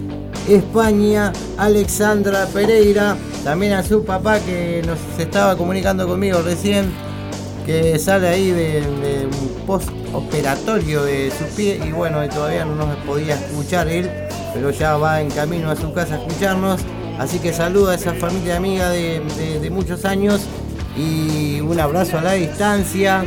España, 0.47 1.33
Alexandra 1.57 2.45
Pereira. 2.53 3.17
También 3.45 3.73
a 3.73 3.83
su 3.83 4.05
papá 4.05 4.39
que 4.39 4.83
nos 4.87 4.99
estaba 5.19 5.57
comunicando 5.57 6.07
conmigo 6.07 6.43
recién, 6.43 6.93
que 7.65 7.99
sale 7.99 8.29
ahí 8.29 8.51
de, 8.51 8.83
de 8.83 9.27
un 9.27 9.67
post 9.67 9.89
operatorio 10.13 11.03
de 11.03 11.31
su 11.31 11.45
pie 11.57 11.81
y 11.83 11.93
bueno, 11.93 12.19
todavía 12.29 12.67
no 12.67 12.75
nos 12.75 12.95
podía 13.07 13.37
escuchar 13.37 13.89
él, 13.89 14.11
pero 14.53 14.71
ya 14.71 14.97
va 14.97 15.21
en 15.21 15.31
camino 15.31 15.71
a 15.71 15.77
su 15.77 15.93
casa 15.93 16.15
a 16.15 16.19
escucharnos. 16.19 16.81
Así 17.19 17.39
que 17.39 17.53
saluda 17.53 17.93
a 17.93 17.95
esa 17.95 18.15
familia 18.15 18.57
amiga 18.57 18.91
de, 18.91 19.71
muchos 19.71 20.05
años 20.05 20.41
y 20.97 21.61
un 21.61 21.79
abrazo 21.79 22.19
a 22.19 22.23
la 22.23 22.33
distancia 22.33 23.25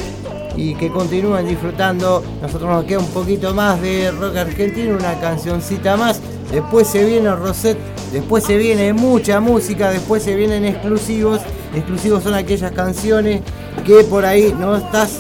y 0.55 0.75
que 0.75 0.89
continúen 0.89 1.47
disfrutando. 1.47 2.23
Nosotros 2.41 2.69
nos 2.69 2.85
queda 2.85 2.99
un 2.99 3.07
poquito 3.07 3.53
más 3.53 3.81
de 3.81 4.11
rock 4.11 4.37
argentino, 4.37 4.97
una 4.97 5.19
cancioncita 5.19 5.97
más. 5.97 6.19
Después 6.51 6.87
se 6.87 7.03
viene 7.05 7.35
Rosette, 7.35 7.79
después 8.11 8.43
se 8.43 8.57
viene 8.57 8.93
mucha 8.93 9.39
música, 9.39 9.89
después 9.91 10.23
se 10.23 10.35
vienen 10.35 10.65
exclusivos. 10.65 11.41
Exclusivos 11.73 12.23
son 12.23 12.33
aquellas 12.33 12.71
canciones 12.71 13.41
que 13.85 14.03
por 14.03 14.25
ahí 14.25 14.55
no 14.57 14.77
estás 14.77 15.19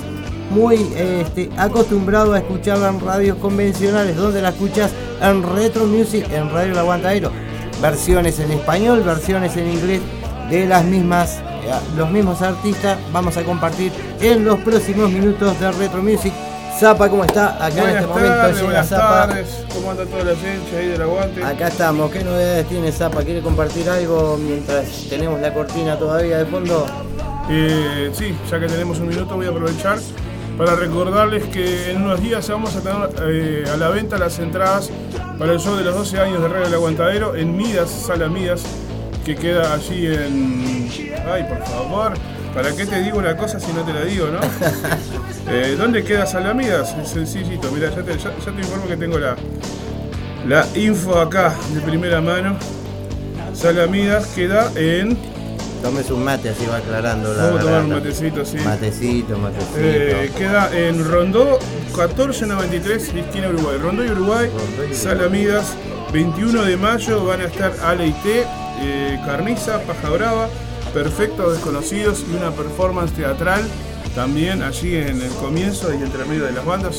muy 0.49 0.75
este, 0.95 1.49
acostumbrado 1.57 2.33
a 2.33 2.39
escucharla 2.39 2.89
en 2.89 2.99
radios 2.99 3.37
convencionales, 3.37 4.15
donde 4.15 4.41
la 4.41 4.49
escuchas 4.49 4.91
en 5.21 5.43
Retro 5.55 5.85
Music, 5.85 6.25
en 6.31 6.49
Radio 6.51 6.73
El 6.73 6.79
Aguantadero. 6.79 7.31
Versiones 7.81 8.39
en 8.39 8.51
español, 8.51 9.01
versiones 9.03 9.55
en 9.57 9.69
inglés 9.69 10.01
de 10.49 10.65
las 10.65 10.83
mismas, 10.85 11.39
eh, 11.39 11.71
los 11.97 12.09
mismos 12.09 12.41
artistas. 12.41 12.97
Vamos 13.11 13.37
a 13.37 13.43
compartir 13.43 13.91
en 14.21 14.45
los 14.45 14.59
próximos 14.59 15.11
minutos 15.11 15.59
de 15.59 15.71
Retro 15.71 16.01
Music. 16.01 16.33
Zapa, 16.79 17.07
¿cómo 17.09 17.23
está? 17.23 17.55
Acá 17.65 17.89
en 17.89 17.97
este 17.97 18.07
momento 18.07 18.29
tardes, 18.35 18.55
llega 18.55 18.65
buenas 18.65 18.89
Zapa. 18.89 19.27
tardes. 19.27 19.65
¿Cómo 19.73 19.91
anda 19.91 20.05
toda 20.05 20.23
la 20.25 20.35
gente 20.35 20.77
ahí 20.77 20.87
del 20.87 21.01
aguante? 21.01 21.43
Acá 21.43 21.67
estamos, 21.69 22.11
¿qué 22.11 22.23
novedades 22.23 22.67
tiene 22.67 22.91
Zapa? 22.91 23.23
¿Quiere 23.23 23.41
compartir 23.41 23.89
algo 23.89 24.37
mientras 24.37 25.05
tenemos 25.09 25.39
la 25.39 25.53
cortina 25.53 25.97
todavía 25.97 26.39
de 26.39 26.45
fondo? 26.45 26.85
Eh, 27.49 28.11
sí, 28.13 28.35
ya 28.49 28.59
que 28.59 28.67
tenemos 28.67 28.99
un 28.99 29.07
minuto 29.07 29.35
voy 29.35 29.45
a 29.45 29.49
aprovechar 29.49 29.99
para 30.57 30.75
recordarles 30.75 31.43
que 31.45 31.91
en 31.91 32.03
unos 32.03 32.21
días 32.21 32.47
vamos 32.49 32.75
a 32.75 32.81
tener 32.81 33.09
eh, 33.29 33.65
a 33.71 33.77
la 33.77 33.89
venta 33.89 34.17
las 34.17 34.39
entradas 34.39 34.89
para 35.37 35.51
el 35.53 35.59
show 35.59 35.75
de 35.75 35.83
los 35.83 35.93
12 35.95 36.19
años 36.19 36.41
de 36.41 36.47
Radio 36.47 36.67
El 36.67 36.73
Aguantadero 36.75 37.35
en 37.35 37.55
Midas, 37.57 37.89
Sala 37.89 38.29
Midas, 38.29 38.63
que 39.25 39.35
queda 39.35 39.73
allí 39.73 40.05
en... 40.07 40.89
Ay, 41.29 41.43
por 41.43 41.61
favor, 41.65 42.13
¿para 42.53 42.73
qué 42.75 42.85
te 42.85 43.01
digo 43.01 43.17
una 43.17 43.35
cosa 43.35 43.59
si 43.59 43.73
no 43.73 43.81
te 43.81 43.91
la 43.93 44.01
digo, 44.05 44.27
no? 44.27 44.39
Eh, 45.47 45.75
¿Dónde 45.77 46.03
queda 46.03 46.25
Sala 46.25 46.55
Midas? 46.55 46.95
Es 46.99 47.09
sencillito, 47.09 47.69
mira, 47.71 47.91
ya 47.91 48.01
te, 48.01 48.17
ya- 48.17 48.33
ya 48.43 48.51
te 48.51 48.61
informo 48.61 48.87
que 48.87 48.97
tengo 48.97 49.19
la, 49.19 49.35
la 50.47 50.65
info 50.75 51.19
acá 51.19 51.53
de 51.71 51.81
primera 51.81 52.19
mano. 52.19 52.55
Sala 53.53 53.85
Midas 53.85 54.25
queda 54.35 54.71
en 54.75 55.15
tomes 55.85 56.09
un 56.09 56.23
mate, 56.23 56.49
así 56.49 56.65
va 56.65 56.77
aclarando 56.77 57.31
la 57.31 57.43
Vamos 57.43 57.59
a 57.59 57.63
tomar 57.63 57.83
un 57.83 57.89
matecito, 57.91 58.43
sí. 58.43 58.57
Matecito, 58.57 59.37
matecito. 59.37 59.77
Eh, 59.77 60.31
queda 60.35 60.75
en 60.75 61.05
Rondó 61.05 61.59
1493, 61.89 63.13
esquina 63.13 63.49
Uruguay. 63.49 63.77
Rondó 63.77 64.03
y 64.03 64.09
Uruguay, 64.09 64.49
Salamidas, 64.93 65.75
21 66.11 66.63
de 66.63 66.77
mayo 66.77 67.23
van 67.25 67.41
a 67.41 67.43
estar 67.43 67.71
Ale 67.83 68.07
y 68.07 68.13
T, 68.13 68.45
eh, 68.81 69.19
Carniza, 69.27 69.79
Paja 69.81 70.09
Brava, 70.09 70.49
Perfectos 70.91 71.53
Desconocidos 71.53 72.25
y 72.31 72.35
una 72.35 72.49
performance 72.49 73.11
teatral 73.13 73.61
también 74.15 74.63
allí 74.63 74.95
en 74.95 75.21
el 75.21 75.29
comienzo 75.33 75.93
y 75.93 75.97
entre 76.01 76.25
medio 76.25 76.45
de 76.45 76.53
las 76.53 76.65
bandas. 76.65 76.95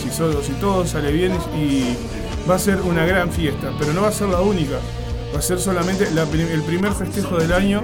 Si, 0.00 0.10
solo, 0.10 0.40
si 0.40 0.52
todo 0.52 0.86
sale 0.86 1.10
bien 1.10 1.32
y 1.58 1.96
va 2.48 2.54
a 2.54 2.58
ser 2.60 2.80
una 2.82 3.04
gran 3.06 3.32
fiesta, 3.32 3.72
pero 3.76 3.92
no 3.92 4.02
va 4.02 4.08
a 4.08 4.12
ser 4.12 4.28
la 4.28 4.40
única. 4.40 4.76
Va 5.34 5.40
a 5.40 5.42
ser 5.42 5.58
solamente 5.58 6.08
la 6.12 6.22
el 6.22 6.62
primer 6.62 6.92
festejo 6.92 7.38
del 7.38 7.52
año 7.52 7.82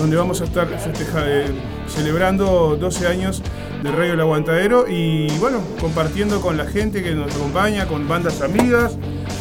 donde 0.00 0.16
vamos 0.16 0.40
a 0.40 0.44
estar 0.44 0.66
festeja- 0.68 1.24
eh, 1.26 1.46
celebrando 1.88 2.76
12 2.80 3.06
años 3.06 3.42
de 3.82 3.90
Radio 3.92 4.14
El 4.14 4.20
Aguantadero 4.20 4.86
y 4.88 5.28
bueno, 5.38 5.58
compartiendo 5.80 6.40
con 6.40 6.56
la 6.56 6.64
gente 6.66 7.02
que 7.02 7.14
nos 7.14 7.34
acompaña, 7.34 7.86
con 7.86 8.08
bandas 8.08 8.40
amigas, 8.40 8.92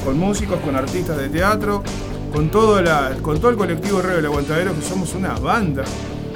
con 0.06 0.18
músicos, 0.20 0.60
con 0.60 0.76
artistas 0.76 1.18
de 1.18 1.30
teatro, 1.30 1.84
con 2.34 2.50
todo, 2.52 2.82
la, 2.82 3.12
con 3.22 3.40
todo 3.40 3.52
el 3.52 3.58
colectivo 3.58 4.02
Radio 4.02 4.20
El 4.20 4.26
Aguantadero, 4.26 4.74
que 4.76 4.82
somos 4.82 5.14
una 5.16 5.34
banda. 5.34 5.84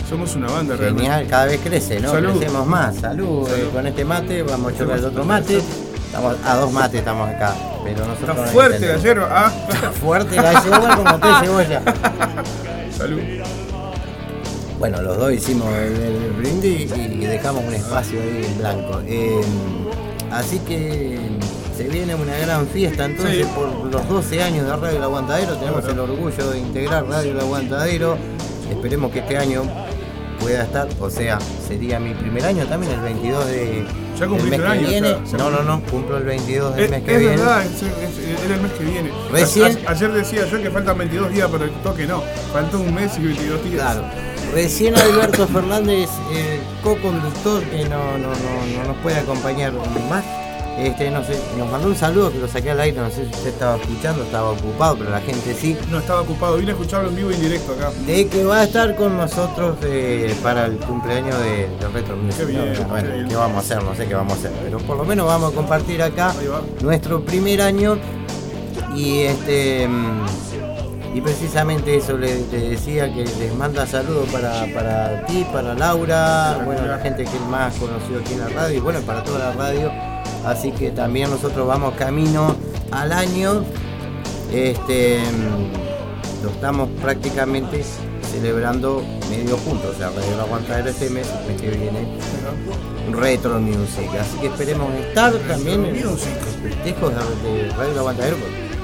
Somos 0.09 0.35
una 0.35 0.47
banda 0.47 0.75
realmente. 0.75 1.03
Genial, 1.09 1.27
cada 1.29 1.45
vez 1.45 1.59
crece, 1.63 1.99
¿no? 1.99 2.11
Salud. 2.11 2.37
Crecemos 2.37 2.67
más. 2.67 2.95
Salud, 2.97 3.47
eh, 3.49 3.69
con 3.73 3.87
este 3.87 4.05
mate, 4.05 4.43
vamos 4.43 4.73
a 4.73 4.77
chocar 4.77 4.97
el 4.99 5.05
otro 5.05 5.23
mate. 5.25 5.57
Estamos 6.05 6.35
a 6.45 6.55
dos 6.57 6.71
mates 6.71 6.99
estamos 6.99 7.29
acá. 7.29 7.55
Pero 7.83 8.05
nosotros 8.05 8.29
Está 8.29 8.45
no 8.45 8.51
fuerte 8.51 8.79
la 8.85 8.93
entendemos. 8.95 9.03
yerba. 9.03 9.27
Ah. 9.31 9.51
Está 9.69 9.91
fuerte 9.91 10.35
la 10.35 10.63
yerba 10.63 10.95
como 10.97 11.19
té 11.19 11.27
de 11.27 11.33
cebolla. 11.41 11.81
Salud. 12.95 13.19
Bueno, 14.83 15.01
los 15.01 15.17
dos 15.17 15.31
hicimos 15.31 15.73
el, 15.77 15.93
el 15.95 16.31
brindis 16.33 16.91
y 16.97 17.19
dejamos 17.19 17.63
un 17.63 17.73
espacio 17.73 18.19
ahí 18.21 18.43
en 18.45 18.57
blanco. 18.57 18.99
Eh, 19.07 19.39
así 20.29 20.59
que 20.59 21.17
se 21.77 21.83
viene 21.87 22.13
una 22.15 22.35
gran 22.39 22.67
fiesta 22.67 23.05
entonces 23.05 23.45
Sí. 23.45 23.51
por 23.55 23.69
los 23.89 24.09
12 24.09 24.43
años 24.43 24.65
de 24.67 24.75
Radio 24.75 24.97
El 24.97 25.03
Aguantadero. 25.03 25.55
Tenemos 25.55 25.85
el 25.87 25.97
orgullo 25.99 26.51
de 26.51 26.59
integrar 26.59 27.05
Radio 27.07 27.31
El 27.31 27.39
Aguantadero. 27.39 28.17
Esperemos 28.69 29.09
que 29.13 29.19
este 29.19 29.37
año 29.37 29.63
pueda 30.41 30.63
estar, 30.63 30.89
o 30.99 31.09
sea, 31.09 31.39
sería 31.65 31.97
mi 31.97 32.13
primer 32.13 32.43
año 32.43 32.65
también, 32.65 32.91
el 32.91 32.99
22 32.99 33.45
de 33.45 33.85
Ya 34.19 34.27
cumpliste 34.27 34.57
mes 34.57 34.67
que 34.67 34.67
año, 34.67 34.87
viene. 34.89 35.15
no, 35.37 35.49
no, 35.49 35.63
no, 35.63 35.81
cumplo 35.83 36.17
el 36.17 36.23
22 36.25 36.75
del 36.75 36.83
Es, 36.83 36.91
mes 36.91 37.03
que 37.03 37.13
es 37.13 37.19
viene. 37.21 37.35
verdad, 37.37 37.63
es- 37.65 37.71
es- 37.83 38.45
era 38.45 38.55
el 38.55 38.61
mes 38.61 38.71
que 38.73 38.83
viene. 38.83 39.11
Recién- 39.31 39.79
A- 39.85 39.91
a- 39.91 39.93
ayer 39.93 40.11
decía 40.11 40.45
yo 40.45 40.61
que 40.61 40.69
faltan 40.69 40.97
22 40.97 41.31
días 41.31 41.47
para 41.49 41.63
el 41.63 41.71
toque, 41.81 42.05
no. 42.05 42.21
Faltó 42.51 42.81
un 42.81 42.93
mes 42.93 43.17
y 43.17 43.21
22 43.27 43.63
días. 43.63 43.81
Claro. 43.81 44.32
Recién 44.53 44.95
Alberto 44.95 45.47
Fernández, 45.47 46.09
el 46.31 46.59
co-conductor 46.83 47.63
que 47.63 47.85
no, 47.85 48.17
no, 48.19 48.27
no, 48.29 48.77
no 48.77 48.87
nos 48.87 48.97
puede 48.97 49.17
acompañar 49.17 49.73
más, 50.09 50.23
este, 50.77 51.09
no 51.09 51.23
sé, 51.23 51.39
nos 51.57 51.71
mandó 51.71 51.87
un 51.87 51.95
saludo 51.95 52.31
que 52.31 52.39
lo 52.39 52.47
saqué 52.47 52.71
al 52.71 52.79
aire, 52.79 52.99
no 52.99 53.09
sé 53.09 53.25
si 53.25 53.31
usted 53.31 53.47
estaba 53.49 53.77
escuchando, 53.77 54.23
estaba 54.23 54.51
ocupado, 54.51 54.95
pero 54.97 55.09
la 55.11 55.21
gente 55.21 55.55
sí. 55.55 55.75
No 55.89 55.99
estaba 55.99 56.21
ocupado, 56.21 56.57
vine 56.57 56.71
a 56.71 56.73
escucharlo 56.73 57.09
en 57.09 57.15
vivo 57.15 57.31
y 57.31 57.35
en 57.35 57.41
directo 57.41 57.73
acá. 57.73 57.91
De 58.05 58.27
que 58.27 58.43
va 58.43 58.61
a 58.61 58.63
estar 58.63 58.95
con 58.95 59.15
nosotros 59.17 59.77
eh, 59.83 60.35
para 60.43 60.65
el 60.65 60.77
cumpleaños 60.77 61.37
de, 61.39 61.67
de 61.79 61.87
Retro 61.93 62.15
Music. 62.17 62.39
Qué 62.39 62.45
bien, 62.45 62.73
No, 62.73 62.87
bueno, 62.89 63.13
bien. 63.13 63.27
¿qué 63.27 63.35
vamos 63.35 63.57
a 63.57 63.59
hacer? 63.59 63.83
No 63.83 63.95
sé 63.95 64.07
qué 64.07 64.15
vamos 64.15 64.33
a 64.33 64.35
hacer, 64.37 64.51
pero 64.63 64.77
por 64.79 64.97
lo 64.97 65.05
menos 65.05 65.27
vamos 65.27 65.51
a 65.51 65.55
compartir 65.55 66.01
acá 66.01 66.33
nuestro 66.81 67.21
primer 67.23 67.61
año 67.61 67.97
y 68.95 69.21
este 69.21 69.87
mm, 69.87 70.25
y 71.13 71.21
precisamente 71.21 71.97
eso 71.97 72.17
le, 72.17 72.43
decía 72.45 73.13
que 73.13 73.23
les 73.23 73.55
manda 73.55 73.85
saludos 73.85 74.27
para, 74.29 74.65
para 74.73 75.25
ti, 75.27 75.45
para 75.51 75.75
Laura, 75.75 76.61
bueno, 76.65 76.85
la 76.87 76.97
gente 76.99 77.23
que 77.23 77.39
más 77.49 77.75
conoció 77.75 78.19
aquí 78.19 78.33
en 78.33 78.39
la 78.39 78.49
radio 78.49 78.77
y 78.77 78.79
bueno, 78.79 78.99
para 79.01 79.23
toda 79.23 79.39
la 79.39 79.51
radio. 79.51 79.91
Así 80.45 80.71
que 80.71 80.89
también 80.91 81.29
nosotros 81.29 81.67
vamos 81.67 81.93
camino 81.95 82.55
al 82.91 83.11
año. 83.11 83.63
Este 84.51 85.19
lo 86.43 86.49
estamos 86.49 86.89
prácticamente 87.01 87.83
celebrando 88.31 89.03
medio 89.29 89.55
juntos, 89.57 89.95
o 89.95 89.97
sea, 89.97 90.09
Radio 90.09 90.35
La 90.35 90.43
Aguantadera 90.43 90.89
este 90.89 91.09
mes, 91.09 91.27
el 91.29 91.53
mes 91.53 91.61
que 91.61 91.69
viene, 91.69 92.19
Retro 93.11 93.59
Music. 93.61 94.09
Así 94.19 94.37
que 94.39 94.47
esperemos 94.47 94.93
estar 94.95 95.31
también 95.47 95.85
en 95.85 96.03
los 96.03 96.19
festejos 96.19 97.13
de 97.43 97.69
Radio 97.77 98.03
La 98.03 98.13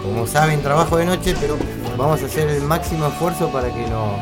Como 0.03 0.27
saben, 0.27 0.61
trabajo 0.61 0.97
de 0.97 1.05
noche, 1.05 1.35
pero 1.41 1.57
vamos 1.99 2.23
a 2.23 2.25
hacer 2.25 2.49
el 2.49 2.63
máximo 2.63 3.07
esfuerzo 3.07 3.49
para 3.49 3.67
que 3.73 3.85
no, 3.87 4.15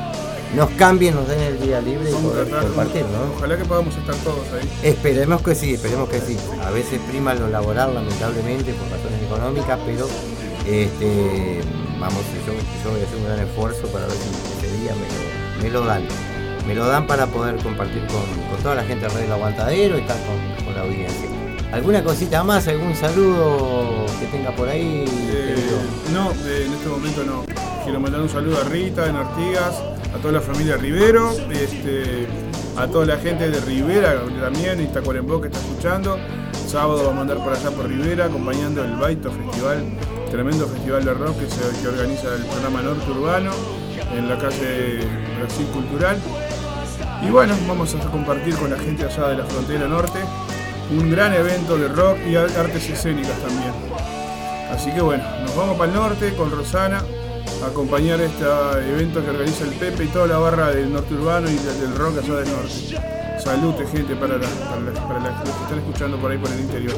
nos 0.55 0.69
cambien, 0.71 1.13
nos 1.13 1.27
den 1.27 1.39
el 1.39 1.59
día 1.61 1.79
libre 1.79 2.09
y 2.09 2.13
Vamos 2.13 2.31
poder 2.31 2.47
tratar, 2.47 2.67
compartir, 2.67 3.03
¿no? 3.03 3.35
Ojalá 3.37 3.57
que 3.57 3.65
podamos 3.65 3.95
estar 3.95 4.15
todos 4.15 4.45
ahí. 4.53 4.69
Esperemos 4.83 5.41
que 5.41 5.55
sí, 5.55 5.75
esperemos 5.75 6.09
que 6.09 6.19
sí. 6.19 6.37
A 6.65 6.71
veces 6.71 6.99
prima 7.07 7.35
lo 7.35 7.47
laboral, 7.47 7.93
lamentablemente, 7.93 8.73
por 8.73 8.89
razones 8.89 9.21
económicas, 9.23 9.79
pero 9.85 10.07
este, 10.65 11.61
vamos, 11.99 12.21
yo, 12.45 12.53
yo 12.83 12.91
voy 12.91 13.01
a 13.01 13.05
hacer 13.05 13.17
un 13.17 13.25
gran 13.25 13.39
esfuerzo 13.39 13.87
para 13.87 14.07
ver 14.07 14.15
si 14.17 14.65
ese 14.65 14.77
día 14.81 14.93
me 14.95 15.07
lo, 15.07 15.63
me 15.63 15.69
lo 15.69 15.85
dan. 15.85 16.03
Me 16.67 16.75
lo 16.75 16.85
dan 16.85 17.07
para 17.07 17.27
poder 17.27 17.55
compartir 17.57 18.05
con, 18.07 18.25
con 18.49 18.61
toda 18.61 18.75
la 18.75 18.83
gente 18.83 19.05
de 19.05 19.09
Radio 19.09 19.25
El 19.25 19.31
Aguantadero 19.31 19.97
y 19.97 20.01
estar 20.01 20.17
con, 20.25 20.65
con 20.65 20.75
la 20.75 20.81
audiencia. 20.81 21.29
¿Alguna 21.71 22.03
cosita 22.03 22.43
más? 22.43 22.67
¿Algún 22.67 22.95
saludo 22.95 24.05
que 24.19 24.25
tenga 24.27 24.51
por 24.51 24.67
ahí? 24.67 25.05
Eh, 25.07 25.55
no, 26.13 26.31
eh, 26.31 26.63
en 26.65 26.73
este 26.73 26.89
momento 26.89 27.23
no. 27.23 27.46
Quiero 27.87 28.01
mandar 28.01 28.19
un 28.19 28.27
saludo 28.27 28.59
a 28.59 28.65
Rita 28.65 29.07
en 29.07 29.15
Artigas, 29.15 29.81
a 30.13 30.17
toda 30.21 30.33
la 30.33 30.41
familia 30.41 30.75
Rivero, 30.75 31.31
este, 31.49 32.27
a 32.75 32.85
toda 32.87 33.05
la 33.05 33.15
gente 33.15 33.49
de 33.49 33.61
Rivera 33.61 34.21
también, 34.41 34.81
y 34.83 34.87
Tacuarembó 34.87 35.39
que 35.39 35.47
está 35.47 35.59
escuchando. 35.59 36.17
Sábado 36.67 36.97
vamos 37.05 37.19
a 37.19 37.21
andar 37.21 37.37
por 37.37 37.53
allá 37.53 37.71
por 37.71 37.87
Rivera 37.87 38.25
acompañando 38.25 38.83
el 38.83 38.91
Baito 38.97 39.31
Festival, 39.31 39.85
tremendo 40.29 40.67
festival 40.67 41.05
de 41.05 41.13
rock 41.13 41.39
que, 41.39 41.49
se, 41.49 41.81
que 41.81 41.87
organiza 41.87 42.35
el 42.35 42.43
programa 42.43 42.81
Norte 42.81 43.09
Urbano 43.09 43.51
en 44.13 44.27
la 44.27 44.37
calle 44.37 44.99
Brasil 45.39 45.65
Cultural. 45.67 46.17
Y 47.25 47.29
bueno, 47.29 47.55
vamos 47.69 47.95
a 47.95 47.99
compartir 48.11 48.53
con 48.57 48.69
la 48.69 48.77
gente 48.77 49.05
allá 49.05 49.29
de 49.29 49.37
la 49.37 49.45
frontera 49.45 49.87
norte 49.87 50.19
un 50.91 51.09
gran 51.09 51.33
evento 51.33 51.77
de 51.77 51.87
rock 51.87 52.17
y 52.29 52.35
ar- 52.35 52.51
artes 52.59 52.89
escénicas 52.89 53.37
también. 53.39 53.71
Así 54.71 54.91
que 54.91 54.99
bueno, 54.99 55.23
nos 55.41 55.55
vamos 55.55 55.77
para 55.77 55.89
el 55.89 55.97
norte 55.97 56.33
con 56.35 56.51
Rosana 56.51 57.01
acompañar 57.65 58.21
este 58.21 58.43
evento 58.89 59.23
que 59.23 59.29
organiza 59.29 59.63
el 59.65 59.71
Pepe 59.71 60.05
y 60.05 60.07
toda 60.07 60.27
la 60.27 60.37
barra 60.37 60.69
del 60.71 60.91
norte 60.93 61.13
urbano 61.13 61.49
y 61.49 61.55
del 61.55 61.95
rock 61.95 62.19
allá 62.23 62.35
del 62.35 62.49
norte. 62.51 63.17
Salute 63.43 63.85
gente 63.87 64.15
para, 64.15 64.37
la- 64.37 64.47
para, 64.47 64.81
la- 64.81 65.07
para 65.07 65.19
la- 65.19 65.29
los 65.43 65.55
que 65.55 65.63
están 65.63 65.79
escuchando 65.79 66.17
por 66.17 66.31
ahí 66.31 66.37
por 66.37 66.51
el 66.51 66.59
interior. 66.59 66.95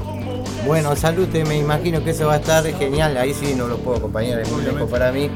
Bueno, 0.66 0.96
salute, 0.96 1.44
me 1.46 1.58
imagino 1.58 2.04
que 2.04 2.10
eso 2.12 2.28
va 2.28 2.34
a 2.36 2.38
estar 2.38 2.64
genial. 2.66 3.16
Ahí 3.18 3.34
sí 3.34 3.54
no 3.56 3.68
lo 3.68 3.78
puedo 3.78 3.98
acompañar, 3.98 4.40
es 4.40 4.52
muy 4.52 4.64
lejos 4.64 4.90
para 4.90 5.12
mí. 5.12 5.30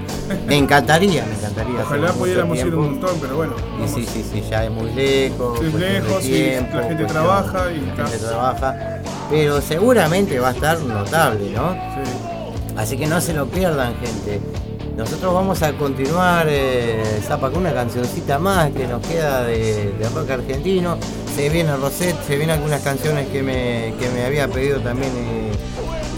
Me 0.48 0.58
encantaría, 0.58 1.26
me 1.26 1.34
encantaría. 1.36 1.82
Ojalá 1.82 2.12
pudiéramos 2.14 2.58
ir 2.58 2.76
un 2.76 2.86
montón, 2.91 3.18
pero 3.22 3.36
bueno. 3.36 3.54
Y 3.84 3.88
sí, 3.88 4.06
sí, 4.12 4.26
sí, 4.32 4.44
ya 4.50 4.66
es 4.66 4.72
muy 4.72 4.91
lejos. 4.94 5.62
Es 5.62 5.74
lejos, 5.74 6.20
tiempo, 6.22 6.78
la 6.78 6.84
gente 6.84 7.06
trabaja 7.06 7.72
y 7.72 7.82
la 7.98 8.08
gente 8.08 8.26
trabaja. 8.26 8.76
Pero 9.30 9.62
seguramente 9.62 10.40
va 10.40 10.50
a 10.50 10.52
estar 10.52 10.80
notable, 10.80 11.52
¿no? 11.52 11.74
Sí. 11.74 12.12
Así 12.76 12.98
que 12.98 13.06
no 13.06 13.22
se 13.22 13.34
lo 13.34 13.45
pierdan, 13.45 13.94
gente. 13.98 14.41
Nosotros 14.95 15.34
vamos 15.34 15.61
a 15.64 15.74
continuar, 15.74 16.45
eh, 16.49 17.20
Zapa, 17.24 17.49
con 17.49 17.61
una 17.61 17.74
cancioncita 17.74 18.38
más 18.38 18.70
que 18.72 18.86
nos 18.88 19.06
queda 19.06 19.44
de, 19.44 19.91
de 19.91 20.10
rock 20.10 20.30
argentino. 20.30 20.98
Se 21.36 21.49
viene 21.49 21.76
Rosette, 21.76 22.15
se 22.28 22.38
vienen 22.38 22.57
algunas 22.57 22.82
canciones 22.82 23.28
que 23.30 23.41
me, 23.41 23.95
que 23.99 24.07
me 24.10 24.24
había 24.24 24.48
pedido 24.48 24.80
también 24.82 25.11
eh, 25.15 25.52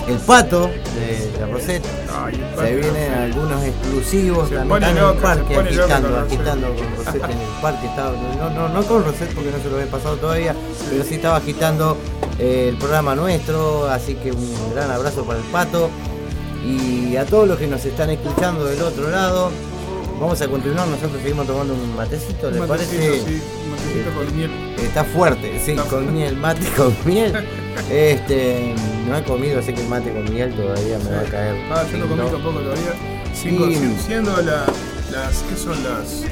el 0.09 0.17
pato 0.17 0.67
de, 0.67 1.31
de 1.39 1.45
Rosette. 1.51 1.85
pato 1.85 2.61
Se 2.61 2.75
vienen 2.75 3.13
algunos 3.13 3.63
exclusivos 3.63 4.49
Se 4.49 4.55
también 4.55 4.83
están 4.83 4.97
en 4.97 5.05
el 5.05 5.17
parque 5.21 5.55
agitando, 5.55 6.09
con 6.09 6.17
agitando 6.19 6.67
con 6.75 6.95
Rosette 6.97 7.23
en 7.23 7.41
el 7.41 7.47
parque. 7.61 7.87
Estaba, 7.87 8.11
no, 8.11 8.49
no, 8.49 8.69
no 8.69 8.83
con 8.83 9.05
Rosette 9.05 9.33
porque 9.33 9.51
no 9.51 9.57
se 9.59 9.69
lo 9.69 9.75
había 9.77 9.89
pasado 9.89 10.17
todavía, 10.17 10.53
pero 10.89 11.03
sí 11.05 11.15
estaba 11.15 11.37
agitando 11.37 11.97
eh, 12.39 12.67
el 12.71 12.77
programa 12.77 13.15
nuestro. 13.15 13.89
Así 13.89 14.15
que 14.15 14.33
un 14.33 14.73
gran 14.73 14.91
abrazo 14.91 15.23
para 15.23 15.39
el 15.39 15.45
pato. 15.45 15.89
Y 16.65 17.15
a 17.17 17.25
todos 17.25 17.47
los 17.47 17.57
que 17.59 17.67
nos 17.67 17.83
están 17.85 18.09
escuchando 18.09 18.65
del 18.65 18.81
otro 18.81 19.09
lado, 19.09 19.51
vamos 20.19 20.41
a 20.41 20.47
continuar. 20.47 20.87
Nosotros 20.87 21.21
seguimos 21.21 21.45
tomando 21.45 21.73
un 21.73 21.95
matecito, 21.95 22.49
¿le 22.49 22.59
Un 22.59 22.67
matecito, 22.67 23.01
parece? 23.03 23.25
sí, 23.25 23.41
un 23.65 23.71
matecito 23.71 24.11
con 24.15 24.37
miel. 24.37 24.51
Está 24.81 25.03
fuerte, 25.03 25.61
sí, 25.63 25.75
con 25.89 26.13
miel, 26.13 26.35
mate 26.37 26.67
con 26.75 26.95
miel. 27.05 27.33
Este, 27.91 28.73
no 29.07 29.15
he 29.17 29.23
comido, 29.23 29.61
sé 29.61 29.73
que 29.73 29.81
el 29.81 29.87
mate 29.87 30.11
con 30.11 30.23
miel 30.33 30.53
todavía 30.55 30.97
me 30.99 31.11
va 31.15 31.21
a 31.21 31.23
caer. 31.25 31.55
Ah, 31.71 31.83
yo 31.91 31.97
no 31.99 32.07
comí 32.07 32.21
tampoco 32.31 32.59
todavía. 32.59 32.93
Sí. 33.33 33.49
Cinco- 33.49 33.67
si- 33.67 34.03
siendo 34.07 34.31
la- 34.41 34.65
las, 35.11 35.43
¿qué 35.49 35.55
son 35.55 35.77
las 35.83 36.23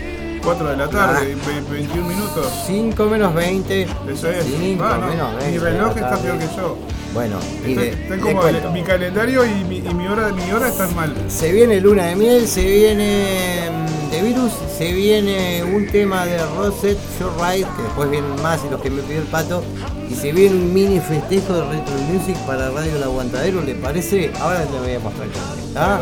4 0.43 0.67
de 0.69 0.77
la 0.77 0.87
tarde? 0.89 1.35
Ah. 1.39 1.47
ve- 1.69 1.77
21 1.77 2.07
minutos. 2.07 2.47
5 2.65 3.05
menos 3.05 3.35
20. 3.35 3.83
Eso 3.83 4.29
es. 4.29 4.45
5 4.45 4.83
Ah, 4.83 4.97
no, 4.99 5.07
menos 5.09 5.35
20. 5.35 5.51
Mi 5.51 5.57
reloj 5.59 5.95
está 5.97 6.17
peor 6.17 6.39
que 6.39 6.45
yo. 6.57 6.77
Bueno, 7.13 7.37
y 7.65 7.71
Está, 7.71 7.81
le- 7.81 7.89
está 7.89 8.15
le 8.15 8.21
como 8.21 8.41
cuento. 8.41 8.71
mi 8.71 8.81
calendario 8.81 9.45
y 9.45 9.63
mi, 9.65 9.77
y 9.77 9.93
mi 9.93 10.07
hora 10.07 10.29
mi 10.29 10.51
hora 10.51 10.69
están 10.69 10.95
mal. 10.95 11.13
Se 11.27 11.51
viene 11.51 11.79
luna 11.79 12.07
de 12.07 12.15
miel, 12.15 12.47
se 12.47 12.63
viene 12.65 13.69
mm, 13.71 14.05
antivirus 14.05 14.51
se 14.77 14.91
viene 14.91 15.63
un 15.63 15.85
tema 15.87 16.25
de 16.25 16.37
Rosette 16.57 16.97
Your 17.19 17.31
Right, 17.39 17.67
que 17.75 17.83
después 17.83 18.09
vienen 18.09 18.41
más 18.41 18.59
y 18.65 18.69
los 18.71 18.81
que 18.81 18.89
me 18.89 19.01
pidió 19.03 19.19
el 19.19 19.27
pato. 19.27 19.63
Y 20.09 20.15
se 20.15 20.31
viene 20.31 20.55
un 20.55 20.73
mini 20.73 20.99
festejo 20.99 21.53
de 21.53 21.61
Retro 21.65 21.93
Music 22.11 22.35
para 22.47 22.69
Radio 22.71 22.95
El 22.95 23.03
Aguantadero, 23.03 23.61
¿le 23.61 23.75
parece? 23.75 24.31
Ahora 24.39 24.63
te 24.65 24.79
voy 24.79 24.93
a 24.95 24.99
mostrar 24.99 25.27
qué 25.29 25.39
hace, 25.39 25.67
¿está? 25.67 26.01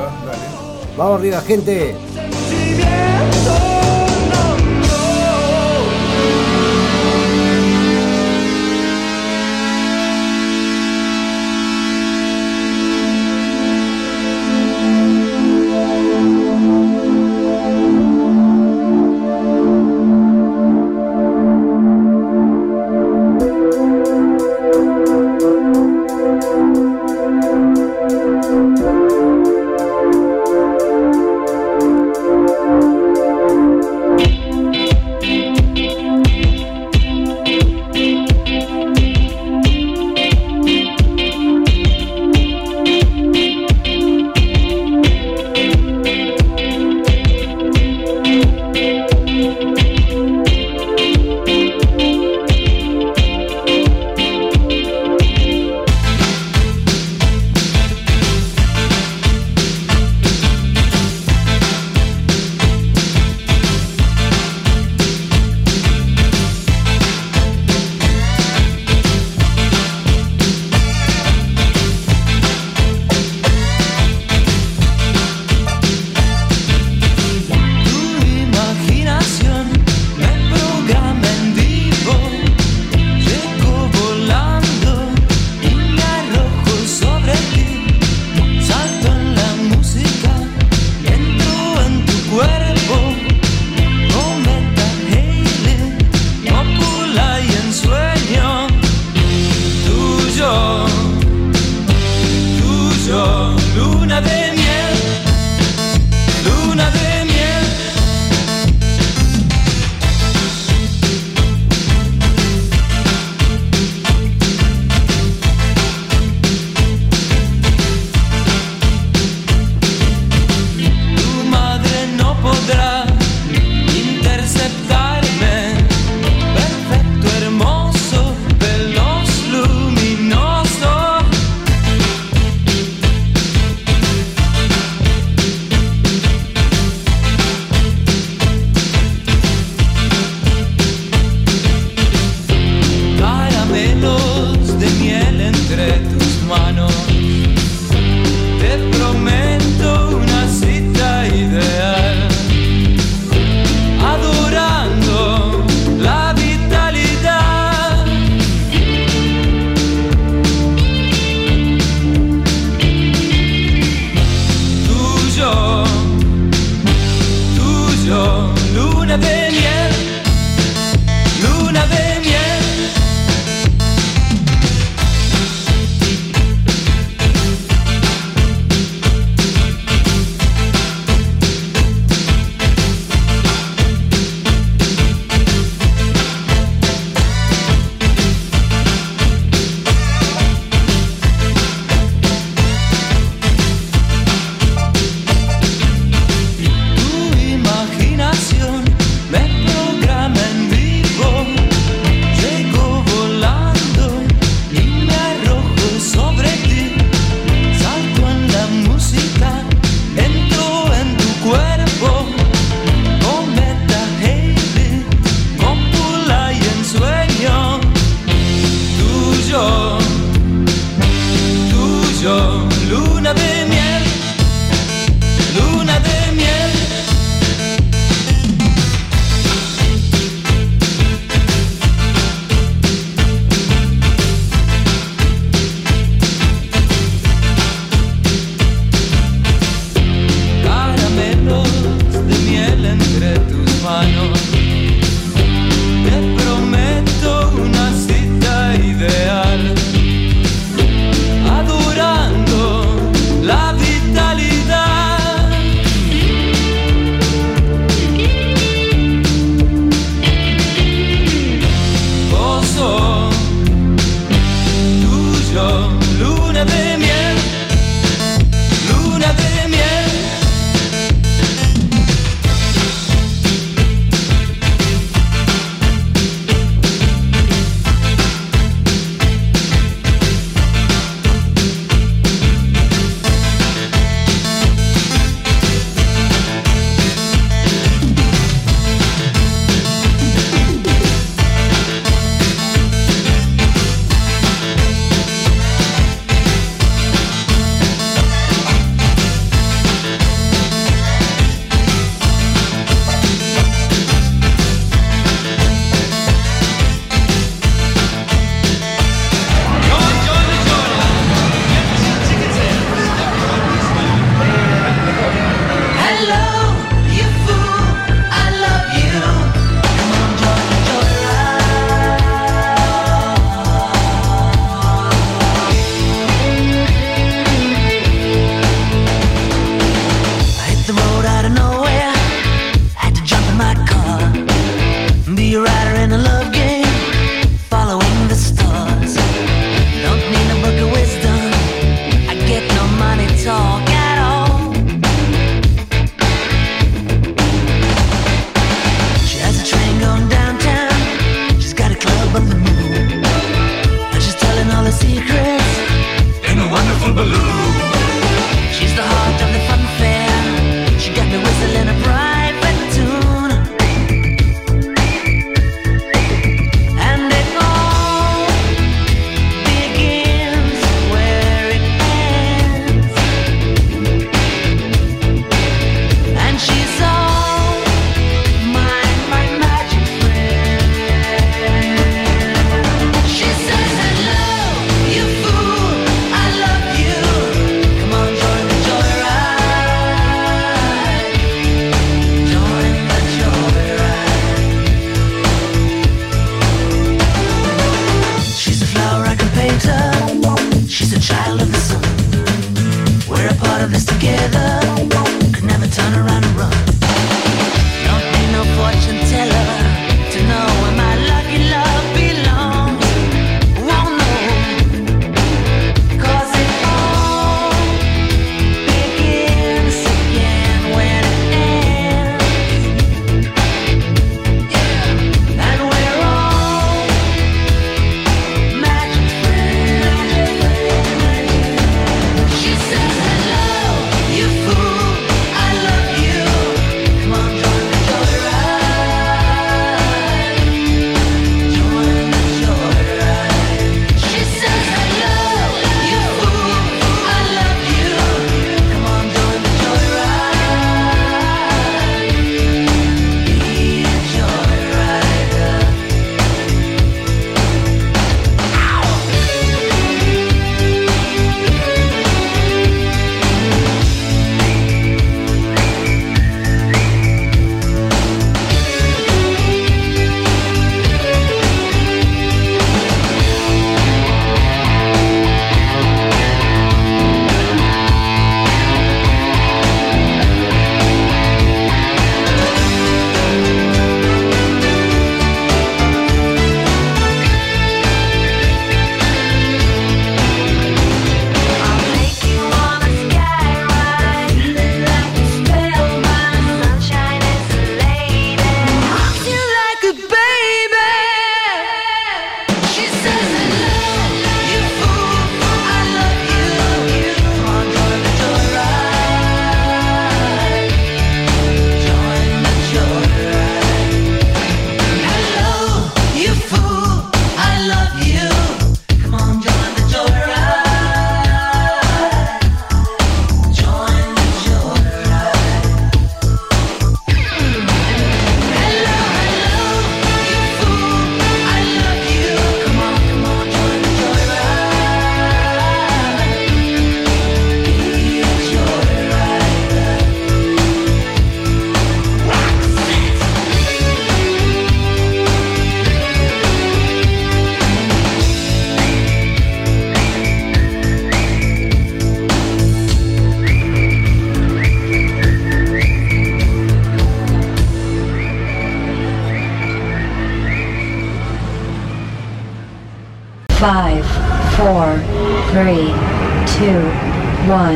Vamos 0.98 1.20
arriba, 1.20 1.42
gente. 1.42 1.96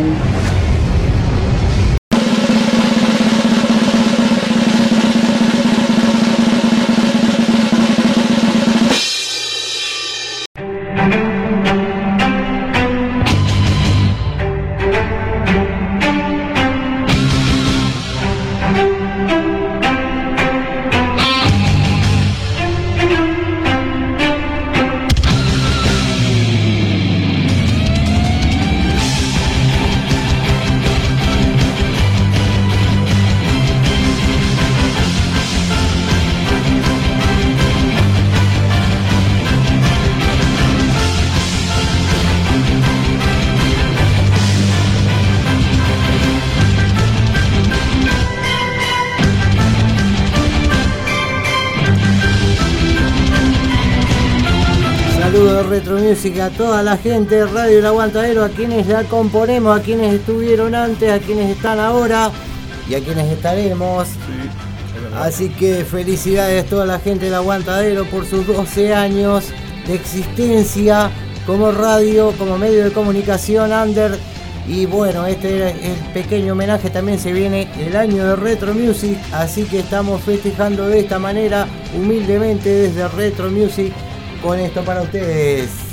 One. 0.06 0.35
Music 56.26 56.42
a 56.42 56.50
toda 56.50 56.82
la 56.82 56.98
gente 56.98 57.36
de 57.36 57.46
Radio 57.46 57.80
El 57.80 57.86
Aguantadero, 57.86 58.44
a 58.44 58.50
quienes 58.50 58.88
la 58.88 59.04
componemos, 59.04 59.80
a 59.80 59.84
quienes 59.84 60.12
estuvieron 60.12 60.74
antes, 60.74 61.12
a 61.12 61.20
quienes 61.20 61.56
están 61.56 61.80
ahora 61.80 62.32
y 62.90 62.96
a 62.96 63.00
quienes 63.00 63.32
estaremos. 63.32 64.08
Así 65.20 65.50
que 65.50 65.86
felicidades 65.86 66.66
a 66.66 66.68
toda 66.68 66.86
la 66.88 67.00
gente 67.00 67.26
del 67.26 67.36
Aguantadero 67.36 68.06
por 68.06 68.26
sus 68.26 68.48
12 68.48 68.96
años 68.96 69.46
de 69.86 69.94
existencia 69.94 71.12
como 71.46 71.72
radio, 71.72 72.32
como 72.40 72.58
medio 72.58 72.86
de 72.86 72.92
comunicación 72.92 73.72
under. 73.72 74.18
Y 74.68 74.88
bueno, 74.88 75.28
este 75.28 75.58
era 75.58 75.70
el 75.70 76.00
pequeño 76.12 76.54
homenaje 76.54 76.90
también 76.90 77.20
se 77.20 77.34
viene 77.34 77.68
el 77.80 77.96
año 77.96 78.26
de 78.26 78.36
Retro 78.36 78.74
Music, 78.74 79.16
así 79.32 79.66
que 79.66 79.80
estamos 79.80 80.22
festejando 80.22 80.88
de 80.88 81.02
esta 81.02 81.20
manera, 81.20 81.68
humildemente 81.96 82.70
desde 82.70 83.08
Retro 83.10 83.52
Music, 83.52 83.94
con 84.42 84.60
esto 84.60 84.82
para 84.82 85.04
ustedes. 85.04 85.85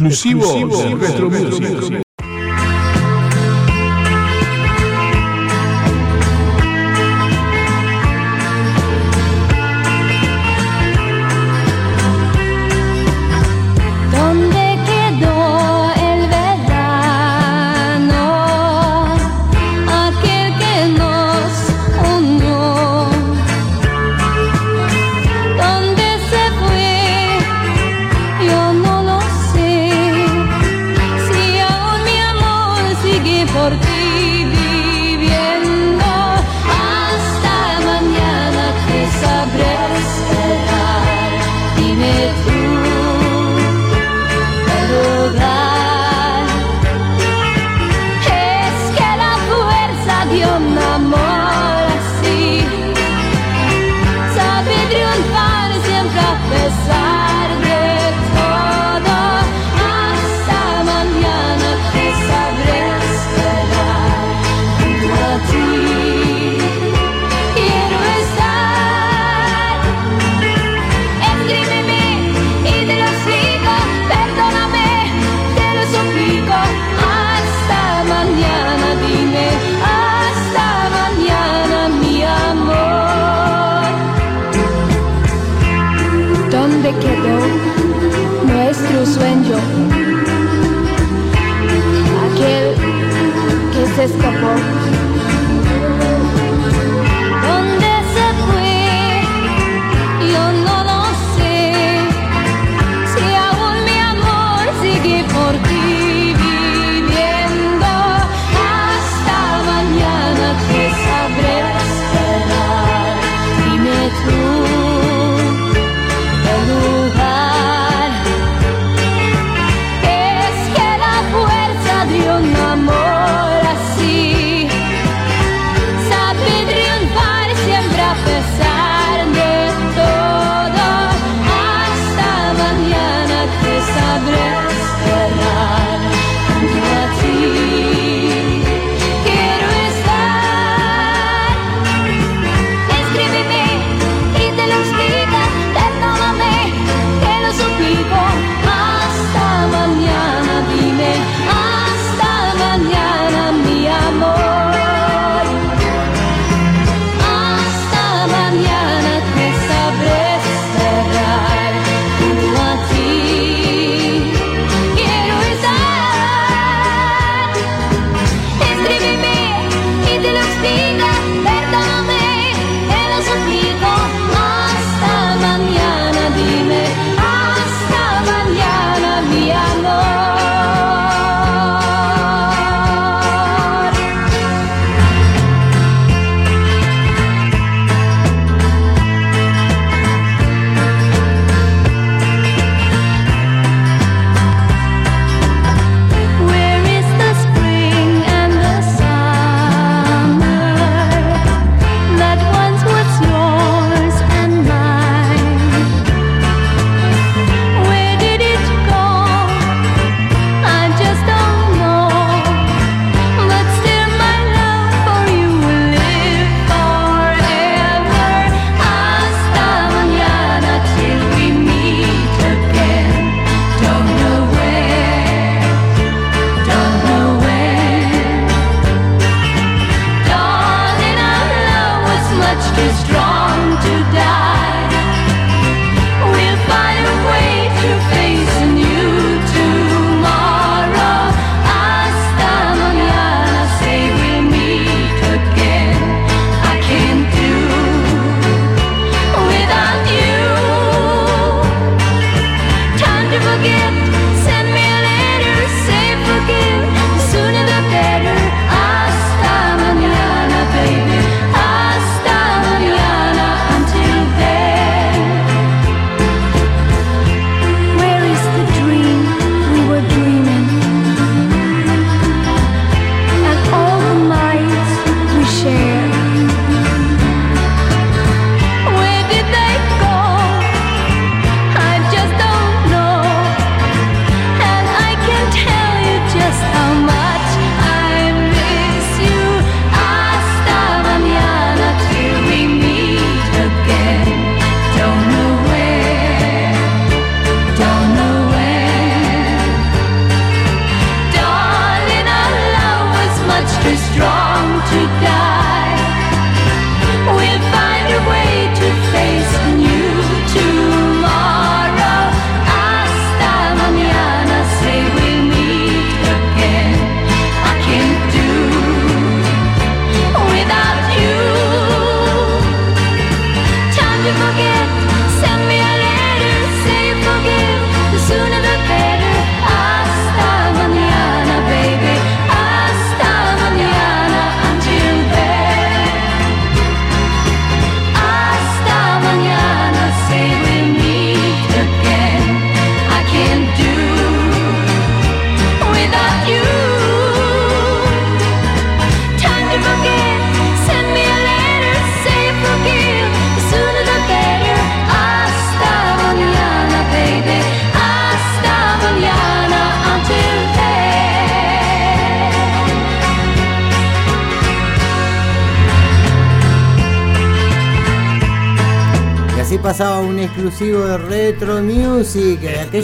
Exclusivo, 0.00 0.40
Exclusivo 0.40 0.82
de 0.82 0.94
Retro 0.94 1.30
Music. 1.30 2.09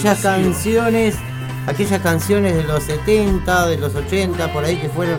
Aquellas 0.06 0.22
canciones, 0.22 1.16
aquellas 1.66 2.00
canciones 2.00 2.54
de 2.56 2.62
los 2.64 2.82
70, 2.84 3.66
de 3.66 3.78
los 3.78 3.94
80, 3.94 4.52
por 4.52 4.64
ahí 4.64 4.76
que 4.76 4.88
fueron 4.88 5.18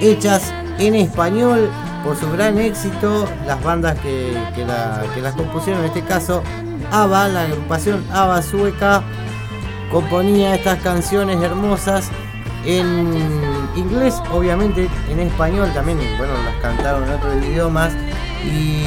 hechas 0.00 0.52
en 0.78 0.94
español 0.94 1.70
por 2.04 2.16
su 2.16 2.30
gran 2.30 2.58
éxito, 2.58 3.26
las 3.46 3.62
bandas 3.62 3.98
que, 4.00 4.36
que 4.54 4.64
la- 4.64 5.02
que 5.14 5.20
las 5.22 5.34
compusieron, 5.34 5.82
en 5.82 5.88
este 5.88 6.02
caso 6.02 6.42
ABBA, 6.92 7.28
la 7.28 7.42
agrupación 7.42 8.04
ABBA 8.12 8.42
sueca, 8.42 9.02
componía 9.90 10.54
estas 10.54 10.80
canciones 10.82 11.40
hermosas 11.42 12.08
en 12.64 13.12
inglés, 13.74 14.14
obviamente 14.32 14.88
en 15.10 15.20
español 15.20 15.70
también, 15.72 15.98
bueno, 16.18 16.32
las 16.44 16.56
cantaron 16.62 17.04
en 17.04 17.10
otros 17.14 17.34
idiomas 17.44 17.92
y, 18.44 18.84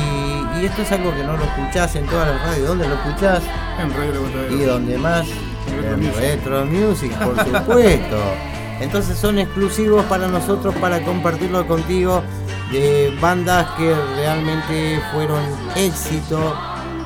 y 0.61 0.65
esto 0.65 0.81
es 0.81 0.91
algo 0.91 1.13
que 1.15 1.23
no 1.23 1.37
lo 1.37 1.43
escuchás 1.43 1.95
en 1.95 2.05
todas 2.05 2.27
las 2.27 2.41
radios, 2.41 2.67
¿dónde 2.67 2.87
lo 2.87 2.95
escuchás? 2.95 3.41
En 3.79 3.93
Radio. 3.93 4.21
Y 4.49 4.63
donde 4.63 4.97
más, 4.97 5.27
Retro 5.67 5.93
en 5.93 5.99
Music. 5.99 6.19
Retro 6.19 6.65
Music, 6.65 7.11
por 7.19 7.45
supuesto. 7.45 8.17
Entonces 8.79 9.17
son 9.17 9.39
exclusivos 9.39 10.05
para 10.05 10.27
nosotros 10.27 10.73
para 10.75 11.01
compartirlo 11.01 11.67
contigo 11.67 12.23
de 12.71 13.15
bandas 13.21 13.67
que 13.77 13.93
realmente 14.15 15.01
fueron 15.11 15.41
éxito 15.75 16.55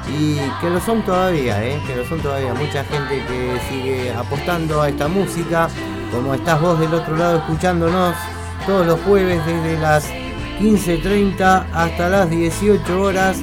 y 0.08 0.38
que 0.62 0.70
lo 0.70 0.80
son 0.80 1.04
todavía, 1.04 1.64
¿eh? 1.64 1.82
que 1.88 1.96
lo 1.96 2.06
son 2.06 2.20
todavía. 2.20 2.54
Mucha 2.54 2.84
gente 2.84 3.24
que 3.26 3.60
sigue 3.70 4.14
apostando 4.14 4.82
a 4.82 4.90
esta 4.90 5.08
música, 5.08 5.68
como 6.12 6.34
estás 6.34 6.62
vos 6.62 6.80
del 6.80 6.94
otro 6.94 7.16
lado 7.16 7.38
escuchándonos 7.38 8.16
todos 8.68 8.86
los 8.86 9.00
jueves 9.02 9.44
desde 9.46 9.80
las 9.80 10.13
15.30 10.64 11.66
hasta 11.74 12.10
las 12.10 12.30
18 12.30 13.02
horas. 13.02 13.38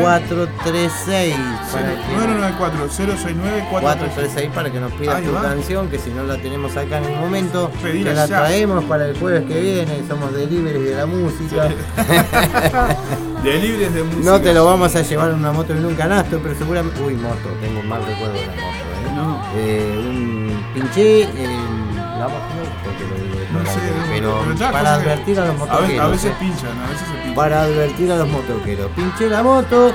436 0.00 1.34
para 1.72 1.88
que- 1.88 2.14
994 2.14 2.88
069 2.90 3.64
436 3.70 4.50
para 4.54 4.70
que 4.70 4.78
nos 4.80 4.92
pidas 4.92 5.22
tu 5.22 5.32
va. 5.32 5.42
canción, 5.42 5.88
que 5.88 5.98
si 5.98 6.10
no 6.10 6.24
la 6.24 6.36
tenemos 6.36 6.76
acá 6.76 6.98
en 6.98 7.04
el 7.04 7.16
momento, 7.18 7.70
Pedila 7.82 8.10
te 8.10 8.16
la 8.16 8.26
ya. 8.26 8.44
traemos 8.44 8.84
para 8.84 9.06
el 9.08 9.18
jueves 9.18 9.44
que 9.46 9.58
viene, 9.60 10.02
somos 10.06 10.32
delivery 10.34 10.82
de 10.82 10.94
la 10.94 11.06
música. 11.06 11.62
Delibres 11.64 11.86
de 13.42 14.02
música. 14.02 14.24
No 14.30 14.40
te 14.40 14.52
lo 14.54 14.64
vamos 14.64 14.94
a 14.96 15.02
llevar 15.02 15.30
en 15.30 15.36
una 15.36 15.52
moto 15.52 15.72
en 15.72 15.84
un 15.84 15.94
canasto, 15.94 16.40
pero 16.42 16.54
seguramente. 16.54 17.00
Uy, 17.02 17.14
moto, 17.14 17.48
tengo 17.60 17.80
un 17.80 17.88
mal 17.88 18.04
recuerdo 18.04 18.34
de 18.34 18.46
la 18.46 18.52
moto, 18.52 18.66
¿eh? 18.66 19.46
Eh, 19.56 19.98
un 19.98 20.64
pinché 20.74 21.22
en 21.22 21.96
la 22.18 22.28
moto, 22.28 22.44
no, 22.56 22.84
porque 22.84 23.04
lo 23.04 23.14
digo 23.16 23.36
No 23.52 23.64
sé, 23.70 23.76
no, 23.76 24.04
pero 24.08 24.40
pero 24.44 24.56
ya, 24.56 24.72
para 24.72 24.94
advertir 24.94 25.40
a 25.40 25.46
los 25.46 25.58
motoqueros. 25.58 26.00
a 26.00 26.08
veces 26.08 26.30
¿eh? 26.32 26.34
pinchan, 26.38 26.78
a 26.78 26.88
veces 26.88 27.06
se 27.08 27.14
pinchan. 27.14 27.34
Para 27.34 27.62
advertir 27.62 28.12
a 28.12 28.16
los 28.16 28.28
motoqueros. 28.28 28.90
Pinché 28.92 29.28
la 29.28 29.42
moto, 29.42 29.92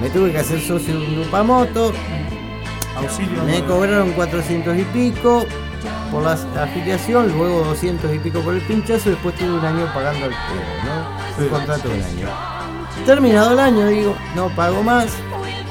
me 0.00 0.10
tuve 0.10 0.32
que 0.32 0.38
hacer 0.38 0.60
socio 0.60 0.98
de 0.98 1.06
un 1.06 1.14
grupo 1.20 1.36
a 1.36 1.42
moto, 1.42 1.92
Auxilio. 2.96 3.42
me 3.44 3.62
cobraron 3.64 4.12
400 4.12 4.78
y 4.78 4.82
pico 4.84 5.44
por 6.10 6.22
la 6.22 6.32
afiliación, 6.32 7.36
luego 7.36 7.64
200 7.64 8.14
y 8.14 8.18
pico 8.18 8.40
por 8.40 8.54
el 8.54 8.60
pinchazo, 8.62 9.08
y 9.08 9.12
después 9.12 9.34
tuve 9.34 9.52
un 9.58 9.64
año 9.64 9.86
pagando 9.92 10.26
el 10.26 10.32
pedo, 10.32 10.84
¿no? 10.84 11.15
Contrato 11.36 11.90
año. 11.90 12.28
Terminado 13.04 13.52
el 13.52 13.58
año, 13.58 13.86
digo, 13.88 14.16
no 14.34 14.48
pago 14.56 14.82
más, 14.82 15.08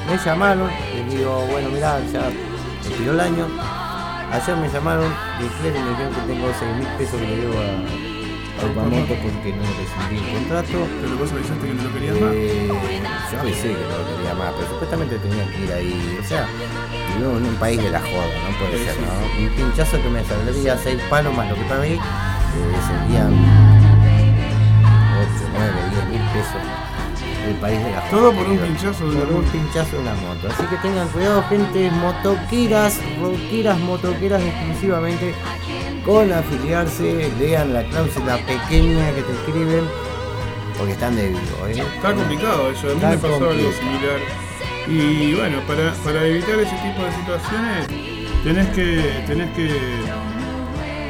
me 0.08 0.16
llamaron, 0.16 0.70
y 0.94 1.16
digo, 1.16 1.44
bueno, 1.50 1.68
mirá, 1.70 1.98
ya 2.12 2.20
me 2.20 2.96
pidió 2.96 3.12
el 3.12 3.20
año. 3.20 3.48
Ayer 4.32 4.56
me 4.56 4.68
llamaron 4.68 5.08
de 5.38 5.44
y 5.46 5.72
me 5.72 5.90
dijeron 5.90 6.14
que 6.14 6.20
tengo 6.32 6.48
6 6.58 6.76
mil 6.76 6.88
pesos 6.98 7.20
que 7.20 7.26
le 7.26 7.36
debo 7.36 7.54
a, 7.54 8.06
Upamoto 8.56 9.14
porque 9.20 9.52
no 9.52 9.62
rescindí 9.76 10.16
el 10.16 10.32
contrato. 10.38 10.88
Pero 11.02 11.16
vos 11.18 11.30
avisaste 11.30 11.66
que 11.66 11.74
no 11.74 11.82
lo 11.82 11.92
querías 11.92 12.20
más. 12.20 12.30
Eh, 12.32 12.68
yo 13.32 13.40
avisé 13.40 13.68
que 13.68 13.74
no 13.74 13.98
lo 13.98 14.16
quería 14.16 14.34
más, 14.34 14.52
pero 14.56 14.68
supuestamente 14.68 15.18
tenía 15.18 15.46
que 15.50 15.60
ir 15.64 15.72
ahí. 15.72 16.18
O 16.22 16.24
sea, 16.26 16.46
vivo 17.18 17.36
en 17.36 17.46
un 17.46 17.54
país 17.56 17.82
de 17.82 17.90
la 17.90 18.00
joda, 18.00 18.32
no 18.48 18.58
puede 18.58 18.78
Sí, 18.78 18.84
ser, 18.84 18.94
sí. 18.94 19.00
¿no? 19.02 19.44
Un 19.44 19.50
pinchazo 19.56 20.02
que 20.02 20.08
me 20.08 20.24
saldría 20.24 20.78
6 20.78 21.00
palos 21.10 21.34
más 21.36 21.50
lo 21.50 21.54
que 21.54 21.62
pagué, 21.64 21.94
eh, 21.94 22.00
serían 22.88 23.32
8, 23.34 23.75
9, 25.52 25.72
10 25.90 26.04
mil 26.08 26.30
pesos. 26.32 26.62
El 27.46 27.54
país 27.56 27.82
de 27.82 27.90
la. 27.92 28.00
Todo 28.10 28.32
por 28.32 28.48
un 28.48 28.58
pinchazo 28.58 29.10
de 29.10 29.16
Por 29.18 29.32
un 29.36 29.44
pinchazo 29.44 29.96
de 29.96 30.02
una 30.02 30.14
moto. 30.14 30.48
Así 30.48 30.64
que 30.64 30.76
tengan 30.76 31.08
cuidado, 31.08 31.42
gente, 31.44 31.90
motoqueras, 31.90 33.00
rockeras, 33.20 33.78
motoqueras 33.78 34.42
exclusivamente 34.42 35.34
con 36.04 36.32
afiliarse, 36.32 37.30
lean 37.38 37.72
la 37.72 37.82
cláusula 37.84 38.36
pequeña 38.38 39.12
que 39.12 39.22
te 39.22 39.32
escriben, 39.32 39.84
porque 40.78 40.92
están 40.92 41.16
de 41.16 41.28
vivo, 41.30 41.66
¿eh? 41.66 41.82
Está 41.96 42.14
complicado 42.14 42.70
eso, 42.70 42.86
a 42.86 42.90
mí 42.90 42.94
Está 42.94 43.10
me 43.10 43.18
pasó 43.18 43.50
algo 43.50 43.72
similar. 43.72 44.20
Y 44.86 45.34
bueno, 45.34 45.58
para, 45.66 45.92
para 46.04 46.24
evitar 46.24 46.60
ese 46.60 46.76
tipo 46.76 47.02
de 47.02 47.12
situaciones 47.12 47.86
tenés 48.44 48.68
que, 48.68 49.24
tenés 49.26 49.50
que 49.56 49.68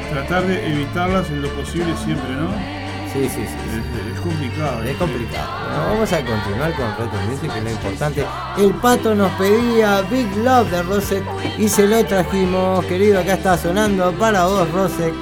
tratar 0.09 0.47
de 0.47 0.67
evitarlas 0.67 1.29
en 1.29 1.43
lo 1.43 1.49
posible 1.49 1.95
siempre, 2.03 2.31
¿no? 2.31 2.76
Sí, 3.13 3.23
sí, 3.23 3.29
sí. 3.29 3.41
Es, 3.43 4.13
es 4.15 4.19
complicado. 4.21 4.83
Es 4.83 4.97
complicado. 4.97 5.47
Bueno, 5.67 5.83
vamos 5.93 6.13
a 6.13 6.17
continuar 6.17 6.73
con 6.73 6.87
Retro 6.97 7.19
Music, 7.29 7.51
que 7.51 7.57
es 7.59 7.63
lo 7.63 7.71
importante. 7.71 8.25
El 8.57 8.73
pato 8.75 9.15
nos 9.15 9.31
pedía 9.31 10.01
Big 10.01 10.27
Love 10.37 10.69
de 10.69 10.83
Rosette 10.83 11.25
y 11.57 11.67
se 11.67 11.87
lo 11.87 12.03
trajimos, 12.05 12.85
querido. 12.85 13.19
Acá 13.19 13.33
está 13.33 13.57
sonando 13.57 14.11
para 14.13 14.45
vos, 14.45 14.69
Rosette. 14.71 15.15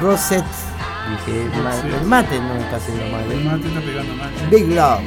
Rosette. 0.00 0.44
Dije, 1.26 1.48
ma- 1.62 1.74
el 1.98 2.06
mate 2.06 2.38
no 2.40 2.54
está 2.54 2.76
haciendo 2.76 3.04
mal. 3.16 3.20
¿eh? 3.30 3.34
El 3.34 3.44
mate 3.44 3.68
está 3.68 3.80
pegando 3.80 4.14
mal. 4.14 4.30
Big 4.50 4.68
Love. 4.68 5.00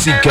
Música. 0.00 0.29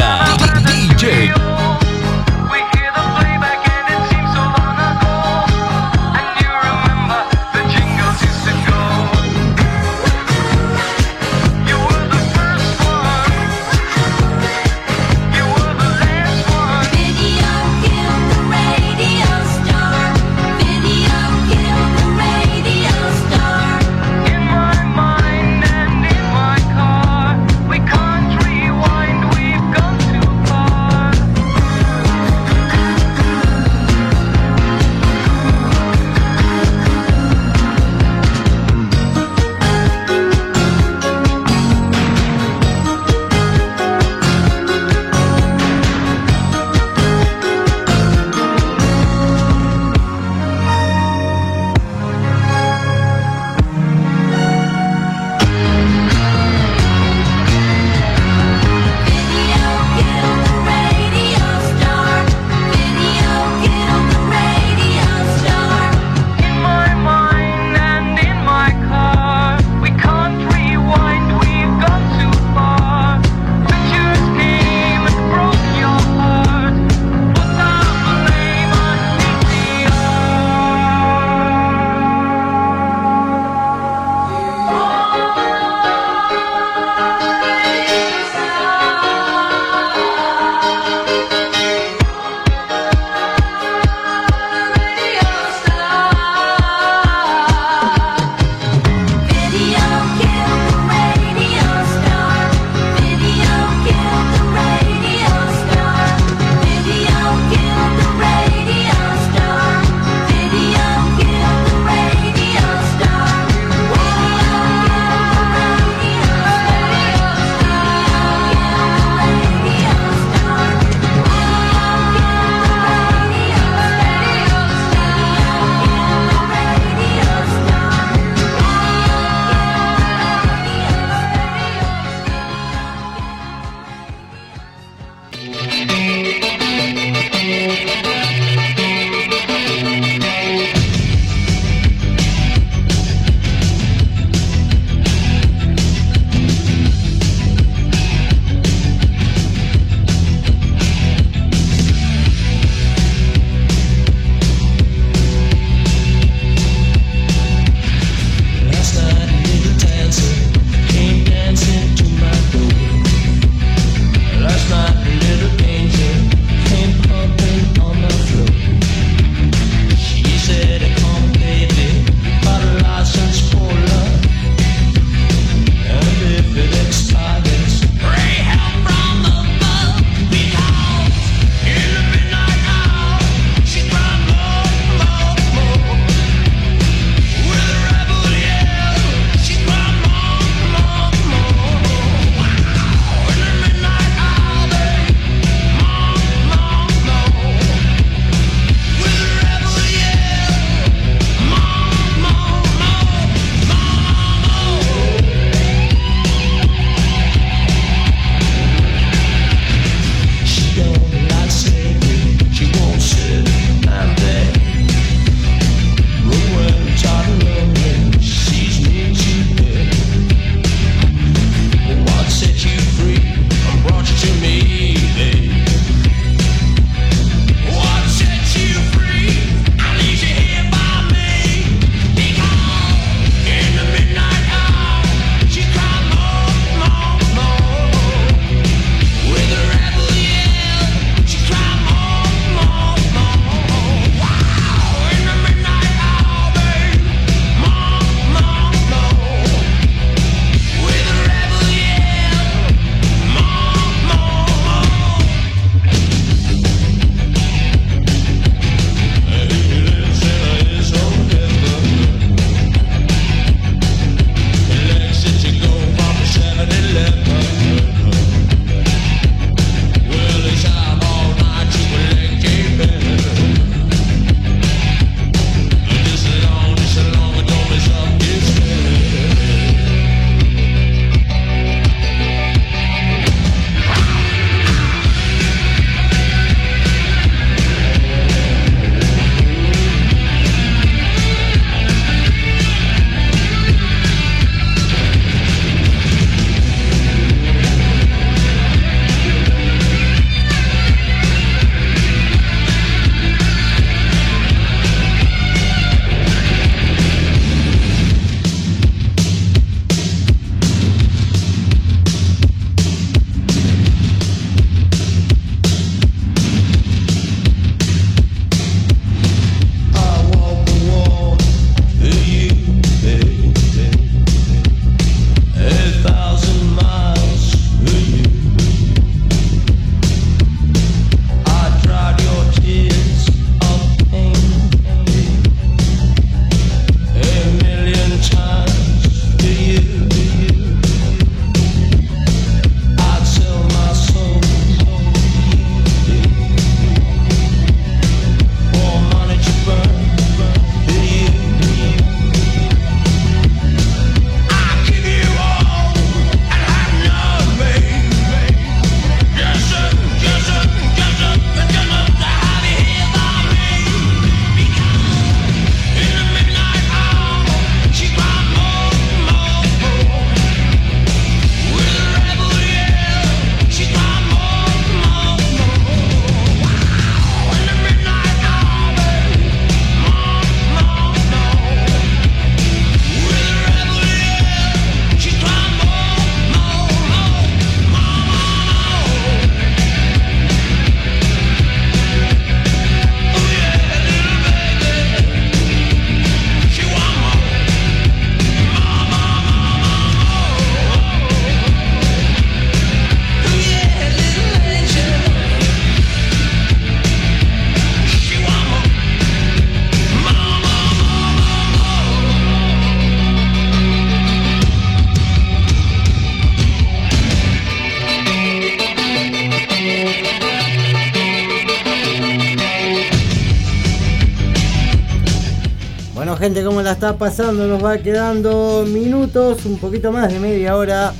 Está 426.91 427.17
pasando? 427.17 427.67
Nos 427.67 427.83
va 427.83 427.97
quedando 427.97 428.85
minutos, 428.87 429.65
un 429.65 429.77
poquito 429.77 430.11
más 430.11 430.31
de 430.31 430.39
media 430.39 430.75
hora 430.75 431.13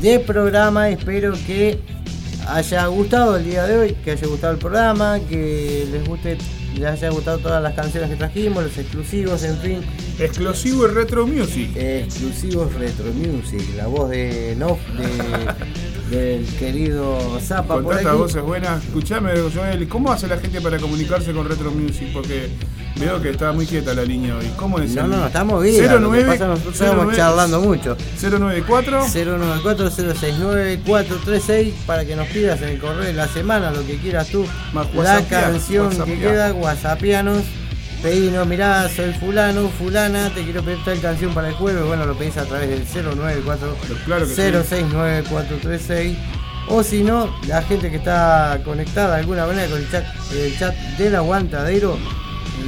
de 0.00 0.18
programa. 0.18 0.88
Espero 0.90 1.32
que 1.46 1.78
haya 2.48 2.86
gustado 2.86 3.36
el 3.36 3.44
día 3.44 3.66
de 3.66 3.78
hoy, 3.78 3.92
que 4.04 4.12
haya 4.12 4.26
gustado 4.26 4.52
el 4.54 4.58
programa, 4.58 5.20
que 5.28 5.86
les 5.90 6.06
guste, 6.06 6.38
les 6.74 6.86
haya 6.86 7.10
gustado 7.10 7.38
todas 7.38 7.62
las 7.62 7.74
canciones 7.74 8.10
que 8.10 8.16
trajimos, 8.16 8.64
los 8.64 8.78
exclusivos, 8.78 9.42
en 9.44 9.56
fin. 9.58 9.80
Exclusivo 10.18 10.86
y 10.86 10.90
retro 10.90 11.26
music. 11.26 11.76
Exclusivos 11.76 12.72
retro 12.74 13.06
music, 13.12 13.62
la 13.76 13.86
voz 13.86 14.08
de 14.10 14.54
Nof, 14.56 14.78
de- 16.10 16.16
del 16.16 16.46
querido 16.58 17.38
Zapa 17.40 17.74
Con 17.74 17.88
tantas 17.88 18.14
voces 18.16 18.42
buenas. 18.42 18.82
Escuchame, 18.84 19.32
Joel, 19.54 19.88
¿cómo 19.88 20.10
hace 20.12 20.26
la 20.28 20.38
gente 20.38 20.60
para 20.60 20.78
comunicarse 20.78 21.32
con 21.32 21.46
Retro 21.48 21.70
Music? 21.72 22.08
Porque 22.14 22.48
veo 22.98 23.20
que 23.20 23.30
está 23.30 23.52
muy 23.52 23.66
quieta 23.66 23.92
la 23.92 24.04
línea 24.04 24.36
hoy. 24.36 24.46
¿Cómo 24.56 24.78
es? 24.78 24.94
No, 24.94 25.04
el- 25.04 25.10
no, 25.10 25.16
no, 25.18 25.26
estamos 25.26 25.62
bien. 25.62 25.82
Lo 25.82 25.88
que 25.98 25.98
09 25.98 26.24
pasa, 26.32 26.46
nosotros 26.46 26.74
estamos 26.74 26.96
09 27.06 27.16
charlando 27.16 27.60
mucho. 27.60 27.96
094 28.20 29.04
094-069-436 29.06 31.72
para 31.86 32.04
que 32.04 32.14
nos 32.16 32.28
pidas 32.28 32.62
en 32.62 32.68
el 32.70 32.78
correo 32.78 33.02
de 33.04 33.12
la 33.12 33.26
semana 33.28 33.70
lo 33.72 33.84
que 33.84 33.98
quieras 33.98 34.28
tú. 34.28 34.46
la 34.72 34.82
whatsappea, 34.82 35.42
canción 35.50 35.90
que 36.04 36.18
queda, 36.18 36.52
whatsappianos. 36.54 37.42
Pedinos, 38.02 38.46
mirá, 38.46 38.88
soy 38.88 39.12
fulano, 39.14 39.68
fulana, 39.68 40.30
te 40.30 40.44
quiero 40.44 40.62
pedir 40.62 40.78
tal 40.84 41.00
canción 41.00 41.34
para 41.34 41.48
el 41.48 41.54
jueves. 41.54 41.84
Bueno, 41.84 42.06
lo 42.06 42.16
pedís 42.16 42.36
a 42.36 42.44
través 42.44 42.68
del 42.68 42.84
094 43.04 43.76
Claro 44.04 44.28
que 44.28 44.34
sí. 44.34 44.42
069-436. 44.42 46.16
O 46.68 46.82
si 46.82 47.02
no, 47.02 47.34
la 47.46 47.62
gente 47.62 47.90
que 47.90 47.96
está 47.96 48.60
conectada 48.64 49.14
de 49.14 49.20
alguna 49.20 49.46
manera 49.46 49.68
con 49.68 49.78
el 49.78 49.90
chat, 49.90 50.04
el 50.32 50.58
chat 50.58 50.74
del 50.98 51.14
aguantadero. 51.14 51.96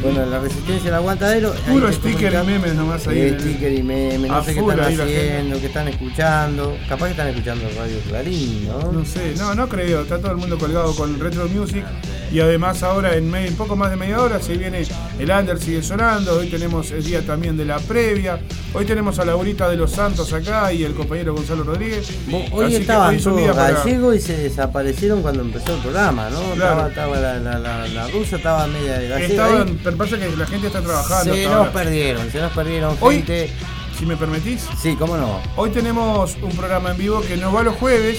Bueno, 0.02 0.24
la 0.26 0.38
resistencia 0.38 0.84
del 0.84 0.94
aguantadero. 0.94 1.52
Puro 1.68 1.92
sticker 1.92 2.32
y 2.32 2.46
memes 2.46 2.74
nomás 2.74 3.06
ahí. 3.08 3.18
Eh, 3.18 3.28
el- 3.28 3.40
sticker 3.40 3.72
y 3.72 3.82
memes, 3.82 4.30
no 4.30 4.44
sé 4.44 4.54
qué 4.54 4.60
están 4.60 4.76
la 4.76 4.84
haciendo, 5.04 5.60
qué 5.60 5.66
están 5.66 5.88
escuchando. 5.88 6.76
Capaz 6.88 7.06
que 7.06 7.10
están 7.12 7.28
escuchando 7.28 7.64
Radio 7.76 7.98
Clarín, 8.08 8.68
¿no? 8.68 8.92
No 8.92 9.04
sé, 9.04 9.34
no, 9.36 9.54
no 9.54 9.68
creo. 9.68 10.02
Está 10.02 10.18
todo 10.18 10.30
el 10.32 10.36
mundo 10.38 10.56
colgado 10.58 10.94
con 10.94 11.18
Retro 11.18 11.48
Music. 11.48 11.84
Y 12.30 12.40
además 12.40 12.82
ahora 12.82 13.16
en 13.16 13.30
medio, 13.30 13.50
poco 13.56 13.74
más 13.74 13.88
de 13.90 13.96
media 13.96 14.20
hora 14.20 14.38
se 14.40 14.52
viene 14.54 14.82
el 15.18 15.30
Under 15.30 15.58
sigue 15.58 15.82
sonando. 15.82 16.38
Hoy 16.38 16.48
tenemos 16.48 16.90
el 16.90 17.02
día 17.02 17.22
también 17.26 17.56
de 17.56 17.64
la 17.64 17.78
previa. 17.78 18.38
Hoy 18.74 18.84
tenemos 18.84 19.18
a 19.18 19.24
Laurita 19.24 19.66
de 19.70 19.76
los 19.76 19.92
Santos 19.92 20.30
acá 20.34 20.70
y 20.72 20.84
el 20.84 20.92
compañero 20.92 21.34
Gonzalo 21.34 21.64
Rodríguez. 21.64 22.10
Hoy 22.52 22.66
Así 22.66 22.74
que 22.76 22.80
estaban 22.82 23.16
todos 23.18 23.56
gallegos 23.56 24.16
y 24.16 24.20
se 24.20 24.36
desaparecieron 24.36 25.22
cuando 25.22 25.40
empezó 25.40 25.74
el 25.74 25.80
programa, 25.80 26.28
¿no? 26.28 26.38
Claro. 26.54 26.86
Estaba, 26.88 27.14
estaba 27.14 27.16
la, 27.18 27.38
la, 27.38 27.58
la, 27.58 27.88
la 27.88 28.08
rusa, 28.08 28.36
estaba 28.36 28.66
media 28.66 28.98
de 28.98 29.08
gallega. 29.08 29.26
Estaban, 29.32 29.68
ahí. 29.68 29.78
Pero 29.90 29.97
pasa 29.97 30.19
que 30.19 30.36
la 30.36 30.47
gente 30.47 30.66
está 30.66 30.81
trabajando. 30.82 31.35
Se 31.35 31.44
nos 31.48 31.69
perdieron, 31.69 32.31
se 32.31 32.40
nos 32.40 32.52
perdieron 32.52 32.97
Hoy- 33.01 33.16
gente. 33.16 33.51
Si 33.98 34.06
me 34.06 34.16
permitís. 34.16 34.65
Sí, 34.81 34.94
cómo 34.97 35.16
no. 35.16 35.40
Hoy 35.56 35.70
tenemos 35.70 36.36
un 36.40 36.52
programa 36.56 36.93
en 36.93 36.98
vivo 36.98 37.20
que 37.20 37.36
no 37.36 37.52
va 37.52 37.62
los 37.65 37.74
jueves, 37.77 38.19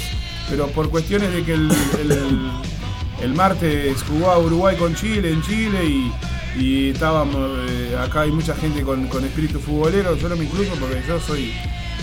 pero 0.50 0.68
por 0.68 0.90
cuestiones 0.90 1.32
de 1.32 1.44
que 1.44 1.54
el, 1.54 1.72
el- 2.02 2.52
el 3.22 3.34
martes 3.34 3.98
jugó 4.04 4.32
a 4.32 4.40
Uruguay 4.40 4.76
con 4.78 4.94
Chile 4.96 5.30
en 5.32 5.42
Chile 5.42 5.80
y, 5.86 6.12
y 6.62 6.90
estábamos, 6.92 7.50
eh, 7.70 7.98
acá 8.02 8.22
hay 8.22 8.32
mucha 8.32 8.56
gente 8.56 8.82
con, 8.82 9.08
con 9.08 9.24
espíritu 9.24 9.60
futbolero, 9.60 10.16
yo 10.18 10.28
no 10.28 10.36
me 10.36 10.44
incluyo 10.46 10.72
porque 10.80 11.02
yo 11.08 11.20
soy 11.20 11.54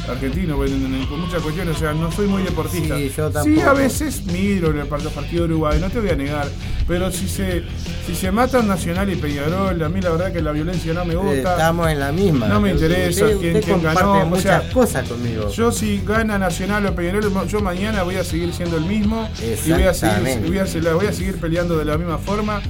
argentino, 0.08 0.56
bueno, 0.56 0.76
en- 0.76 0.94
en- 0.94 1.06
por 1.06 1.18
muchas 1.18 1.42
cuestiones, 1.42 1.76
o 1.76 1.78
sea, 1.78 1.92
no 1.92 2.10
soy 2.12 2.26
muy 2.26 2.42
deportista. 2.42 2.96
Sí, 2.96 3.12
yo 3.16 3.28
Sí, 3.28 3.32
tampoco. 3.34 3.68
a 3.68 3.72
veces 3.74 4.24
miro 4.26 4.70
el 4.70 4.86
par- 4.86 5.02
los 5.02 5.12
partidos 5.12 5.48
de 5.48 5.54
Uruguay, 5.54 5.78
no 5.80 5.90
te 5.90 6.00
voy 6.00 6.10
a 6.10 6.16
negar, 6.16 6.48
pero 6.86 7.10
si 7.10 7.28
se, 7.28 7.62
si 8.06 8.14
se 8.14 8.30
matan 8.30 8.68
Nacional 8.68 9.10
y 9.12 9.16
Peñarol, 9.16 9.82
a 9.82 9.88
mí 9.88 10.00
la 10.00 10.10
verdad 10.10 10.32
que 10.32 10.40
la 10.42 10.52
violencia 10.52 10.92
no 10.94 11.04
me 11.04 11.14
Eh, 11.14 11.16
gusta. 11.16 11.52
Estamos 11.52 11.88
en 11.90 12.00
la 12.00 12.12
misma. 12.12 12.48
No 12.48 12.60
me 12.60 12.70
interesa 12.70 13.24
usted, 13.24 13.38
quién, 13.38 13.56
usted 13.56 13.64
quién 13.72 13.82
ganó. 13.82 14.12
o 14.22 14.26
muchas 14.26 14.62
sea, 14.64 14.72
cosas 14.72 15.08
conmigo. 15.08 15.50
Yo 15.50 15.72
si 15.72 16.02
gana 16.06 16.38
Nacional 16.38 16.86
o 16.86 16.94
Peñarol, 16.94 17.46
yo 17.48 17.60
mañana 17.60 18.02
voy 18.02 18.16
a 18.16 18.24
seguir 18.24 18.52
siendo 18.52 18.76
el 18.76 18.84
mismo 18.84 19.28
y 19.40 19.70
voy 19.72 19.82
a 19.82 19.92
seguir, 19.94 20.16
Exactamente. 20.16 20.48
voy 20.48 20.58
a, 20.58 20.66
se 20.66 20.80
la 20.80 20.94
voy 20.94 21.06
a 21.06 21.12
seguir 21.12 21.36
peleando 21.36 21.76
de 21.78 21.84
la 21.84 21.98
misma 21.98 22.18
forma. 22.18 22.60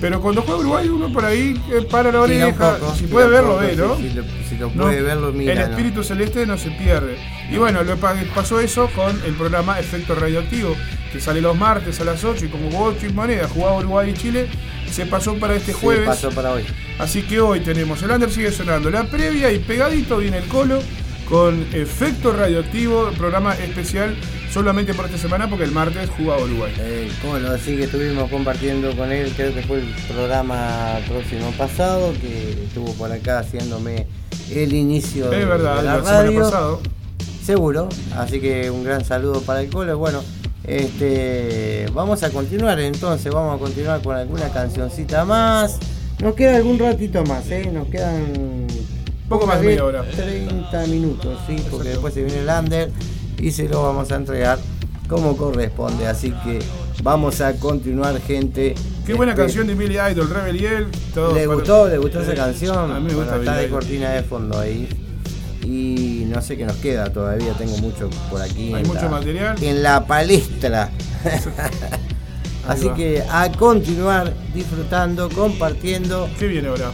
Pero 0.00 0.20
cuando 0.20 0.42
juega 0.42 0.60
Uruguay 0.60 0.88
uno 0.88 1.12
por 1.12 1.24
ahí 1.24 1.60
eh, 1.72 1.86
para 1.90 2.10
la 2.12 2.20
oreja, 2.22 2.76
poco, 2.78 2.94
si 2.94 3.04
puede 3.06 3.28
verlo, 3.28 3.50
poco, 3.52 3.60
ve, 3.60 3.70
sí, 3.70 3.76
¿no? 3.80 3.96
Si, 3.96 4.10
lo, 4.10 4.22
si 4.50 4.56
lo 4.56 4.66
No, 4.74 4.82
puede 4.84 5.02
verlo, 5.02 5.32
mira. 5.32 5.52
el 5.52 5.58
¿no? 5.58 5.64
espíritu 5.66 6.02
celeste 6.04 6.46
no 6.46 6.58
se 6.58 6.70
pierde. 6.72 7.16
Y 7.50 7.56
bueno, 7.56 7.82
lo 7.84 7.96
pa- 7.96 8.14
pasó 8.34 8.60
eso 8.60 8.90
con 8.94 9.18
el 9.24 9.34
programa 9.34 9.78
Efecto 9.78 10.14
Radioactivo, 10.14 10.74
que 11.12 11.20
sale 11.20 11.40
los 11.40 11.56
martes 11.56 12.00
a 12.00 12.04
las 12.04 12.22
8 12.24 12.44
y 12.44 12.48
como 12.48 12.70
jugó 12.70 12.84
8 12.86 13.06
y 13.06 13.12
moneda, 13.12 13.48
jugaba 13.48 13.78
Uruguay 13.78 14.10
y 14.10 14.14
Chile, 14.14 14.48
se 14.90 15.06
pasó 15.06 15.34
para 15.36 15.54
este 15.54 15.72
jueves. 15.72 16.06
pasó 16.06 16.30
para 16.30 16.52
hoy. 16.52 16.64
Así 16.98 17.22
que 17.22 17.40
hoy 17.40 17.60
tenemos 17.60 18.02
el 18.02 18.10
under 18.10 18.30
sigue 18.30 18.50
sonando 18.52 18.90
la 18.90 19.04
previa 19.04 19.50
y 19.52 19.58
pegadito 19.60 20.18
viene 20.18 20.38
el 20.38 20.44
colo 20.48 20.80
con 21.28 21.66
efecto 21.72 22.32
radioactivo, 22.32 23.10
programa 23.16 23.54
especial 23.54 24.14
solamente 24.52 24.94
por 24.94 25.06
esta 25.06 25.18
semana 25.18 25.48
porque 25.48 25.64
el 25.64 25.72
martes 25.72 26.08
jugaba 26.16 26.42
Uruguay. 26.44 26.72
Eh, 26.78 27.10
Colo, 27.22 27.50
así 27.50 27.76
que 27.76 27.84
estuvimos 27.84 28.30
compartiendo 28.30 28.94
con 28.96 29.10
él, 29.10 29.32
creo 29.36 29.52
que 29.54 29.62
fue 29.62 29.78
el 29.80 29.86
programa 30.12 30.98
próximo 31.08 31.50
pasado, 31.52 32.12
que 32.20 32.64
estuvo 32.66 32.92
por 32.94 33.10
acá 33.10 33.40
haciéndome 33.40 34.06
el 34.52 34.72
inicio 34.74 35.24
Es 35.32 35.38
de, 35.38 35.44
verdad, 35.44 35.76
de 35.78 35.82
la 35.82 35.96
la 35.96 36.04
semana 36.04 36.22
radio. 36.22 36.40
pasado. 36.40 36.80
Seguro, 37.44 37.88
así 38.16 38.40
que 38.40 38.70
un 38.70 38.84
gran 38.84 39.04
saludo 39.04 39.40
para 39.42 39.60
el 39.60 39.68
Colo. 39.70 39.98
Bueno, 39.98 40.22
este, 40.64 41.86
vamos 41.92 42.22
a 42.22 42.30
continuar 42.30 42.78
entonces, 42.80 43.32
vamos 43.32 43.56
a 43.56 43.58
continuar 43.58 44.02
con 44.02 44.16
alguna 44.16 44.48
cancioncita 44.50 45.24
más. 45.24 45.78
Nos 46.22 46.34
queda 46.34 46.56
algún 46.56 46.78
ratito 46.78 47.22
más, 47.24 47.50
¿eh? 47.50 47.68
Nos 47.72 47.88
quedan 47.88 48.66
Poco 49.28 49.46
más 49.46 49.60
de 49.60 49.66
media 49.66 49.84
hora. 49.84 50.02
30 50.04 50.86
minutos, 50.86 51.38
sí, 51.46 51.56
porque 51.70 51.90
después 51.90 52.12
se 52.14 52.22
viene 52.24 52.40
el 52.40 52.48
under 52.48 52.90
y 53.38 53.50
se 53.50 53.68
lo 53.68 53.82
vamos 53.82 54.10
a 54.12 54.16
entregar 54.16 54.58
como 55.08 55.36
corresponde. 55.36 56.06
Así 56.06 56.30
que 56.44 56.58
vamos 57.02 57.40
a 57.40 57.54
continuar, 57.56 58.20
gente. 58.20 58.74
Qué 59.06 59.14
buena 59.14 59.32
Este, 59.32 59.42
canción 59.42 59.66
de 59.66 59.74
Billy 59.74 59.96
Idol, 59.98 60.30
Rebel 60.30 60.58
Yell. 60.58 60.86
todo 61.14 61.34
¿Le 61.34 61.46
gustó? 61.46 61.88
¿Le 61.88 61.98
gustó 61.98 62.20
Eh, 62.20 62.22
esa 62.24 62.34
canción? 62.34 62.90
A 62.92 63.00
mí 63.00 63.06
me 63.08 63.14
gusta 63.14 63.36
Bueno, 63.36 63.50
está 63.50 63.56
de 63.60 63.68
cortina 63.68 64.10
de 64.10 64.22
fondo 64.22 64.58
ahí. 64.58 64.88
Y 65.62 66.24
no 66.28 66.42
sé 66.42 66.56
qué 66.58 66.66
nos 66.66 66.76
queda 66.76 67.10
todavía, 67.10 67.52
tengo 67.54 67.76
mucho 67.78 68.10
por 68.30 68.42
aquí. 68.42 68.72
Hay 68.74 68.82
en 68.82 68.86
mucho 68.86 69.02
la- 69.02 69.08
material. 69.08 69.62
En 69.62 69.82
la 69.82 70.06
palestra. 70.06 70.90
Así 72.68 72.86
va. 72.86 72.94
que 72.94 73.22
a 73.30 73.50
continuar 73.52 74.32
disfrutando, 74.54 75.28
compartiendo. 75.30 76.28
¿Qué 76.38 76.46
viene 76.46 76.68
ahora? 76.68 76.92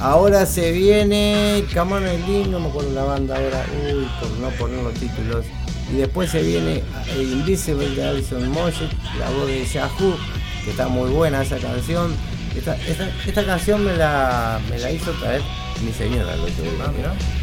Ahora 0.00 0.44
se 0.44 0.72
viene 0.72 1.64
Camón 1.72 2.04
Lin, 2.26 2.50
no 2.50 2.60
me 2.60 2.68
acuerdo 2.68 2.92
la 2.92 3.04
banda 3.04 3.36
ahora, 3.36 3.64
uy, 3.82 4.06
por 4.20 4.30
no 4.38 4.48
poner 4.50 4.82
los 4.82 4.94
títulos. 4.94 5.46
Y 5.90 5.96
después 5.98 6.30
se 6.30 6.42
viene 6.42 6.82
eh, 7.14 7.22
Invisible 7.22 7.88
de 7.90 8.04
Alison 8.06 8.46
Moshet, 8.50 8.90
la 9.18 9.30
voz 9.30 9.46
de 9.46 9.64
Yahoo, 9.64 10.16
que 10.64 10.70
está 10.72 10.88
muy 10.88 11.08
buena 11.10 11.42
esa 11.42 11.56
canción. 11.58 12.14
Esta, 12.56 12.74
esta, 12.76 13.08
esta 13.26 13.44
canción 13.46 13.84
me 13.84 13.96
la, 13.96 14.60
me 14.68 14.78
la 14.78 14.90
hizo 14.90 15.12
traer 15.12 15.40
mi 15.84 15.92
señora 15.92 16.34
el 16.34 16.40
otro 16.40 16.62
día. 16.64 16.72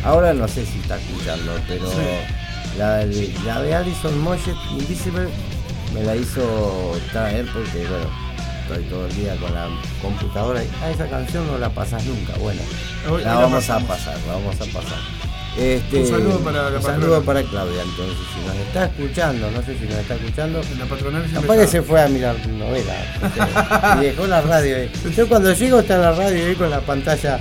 Ah. 0.03 0.07
Ahora 0.09 0.33
no 0.33 0.47
sé 0.47 0.65
si 0.65 0.79
está 0.79 0.97
escuchando, 0.97 1.53
pero 1.67 1.89
Sí. 1.89 1.97
la, 2.77 2.97
de- 3.05 3.33
la 3.45 3.61
de 3.61 3.75
Alison 3.75 4.19
Moshet, 4.19 4.55
Invisible, 4.71 5.27
me 5.93 6.03
la 6.03 6.15
hizo 6.15 6.97
traer 7.11 7.45
porque, 7.53 7.87
bueno, 7.87 8.09
estoy 8.73 8.89
todo 8.89 9.05
el 9.07 9.15
día 9.15 9.35
con 9.37 9.53
la 9.53 9.67
computadora 10.01 10.63
y 10.63 10.67
ah, 10.81 10.91
esa 10.91 11.07
canción 11.07 11.47
no 11.47 11.57
la 11.57 11.69
pasas 11.69 12.03
nunca. 12.05 12.33
Bueno, 12.39 12.61
Hoy- 13.09 13.09
la 13.09 13.11
hoy 13.11 13.23
la 13.23 13.35
vamos 13.35 13.69
a 13.69 13.79
pasar, 13.79 14.17
la 14.27 14.33
vamos 14.33 14.55
a 14.55 14.65
pasar. 14.65 14.99
Este, 15.57 15.99
Un 15.99 16.07
saludo 16.07 16.39
para 16.39 16.69
la 16.71 16.77
un 16.77 16.83
saludo 16.83 17.21
para 17.21 17.43
Claudia, 17.43 17.83
entonces, 17.83 18.17
si 18.33 18.47
nos 18.47 18.55
está 18.55 18.85
escuchando, 18.85 19.51
no 19.51 19.61
sé 19.61 19.77
si 19.77 19.85
nos 19.85 19.97
está 19.99 20.15
escuchando. 20.15 20.61
La 20.79 20.85
patronal 20.87 21.67
se 21.67 21.81
fue 21.83 22.01
a 22.01 22.07
mirar 22.07 22.35
novela 22.47 22.95
y 24.01 24.05
dejó 24.05 24.25
la 24.25 24.41
radio. 24.41 24.75
ahí. 24.77 24.91
Yo 25.15 25.27
cuando 25.29 25.53
llego 25.53 25.79
está 25.79 25.97
la 25.97 26.11
radio 26.13 26.43
ahí 26.47 26.55
con 26.55 26.69
la 26.71 26.81
pantalla. 26.81 27.39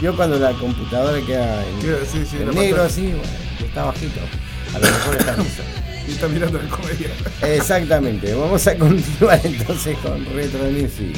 Yo 0.00 0.14
cuando 0.14 0.38
la 0.38 0.52
computadora 0.52 1.18
queda 1.26 1.60
en, 1.66 1.80
sí, 2.06 2.24
sí, 2.24 2.36
en 2.36 2.46
la 2.46 2.52
negro 2.52 2.76
pantalla. 2.82 2.84
así, 2.84 3.02
bueno, 3.06 3.22
está 3.66 3.84
bajito. 3.84 4.20
A 4.72 4.78
lo 4.78 4.86
mejor 4.86 5.16
está 5.16 5.32
eso. 5.32 5.62
Y 6.06 6.10
está 6.12 6.28
mirando 6.28 6.60
la 6.60 6.68
comedia. 6.68 7.08
Exactamente. 7.42 8.34
Vamos 8.34 8.66
a 8.66 8.76
continuar 8.76 9.40
entonces 9.44 9.96
con 9.98 10.24
Retro 10.34 10.64
Music. 10.70 11.16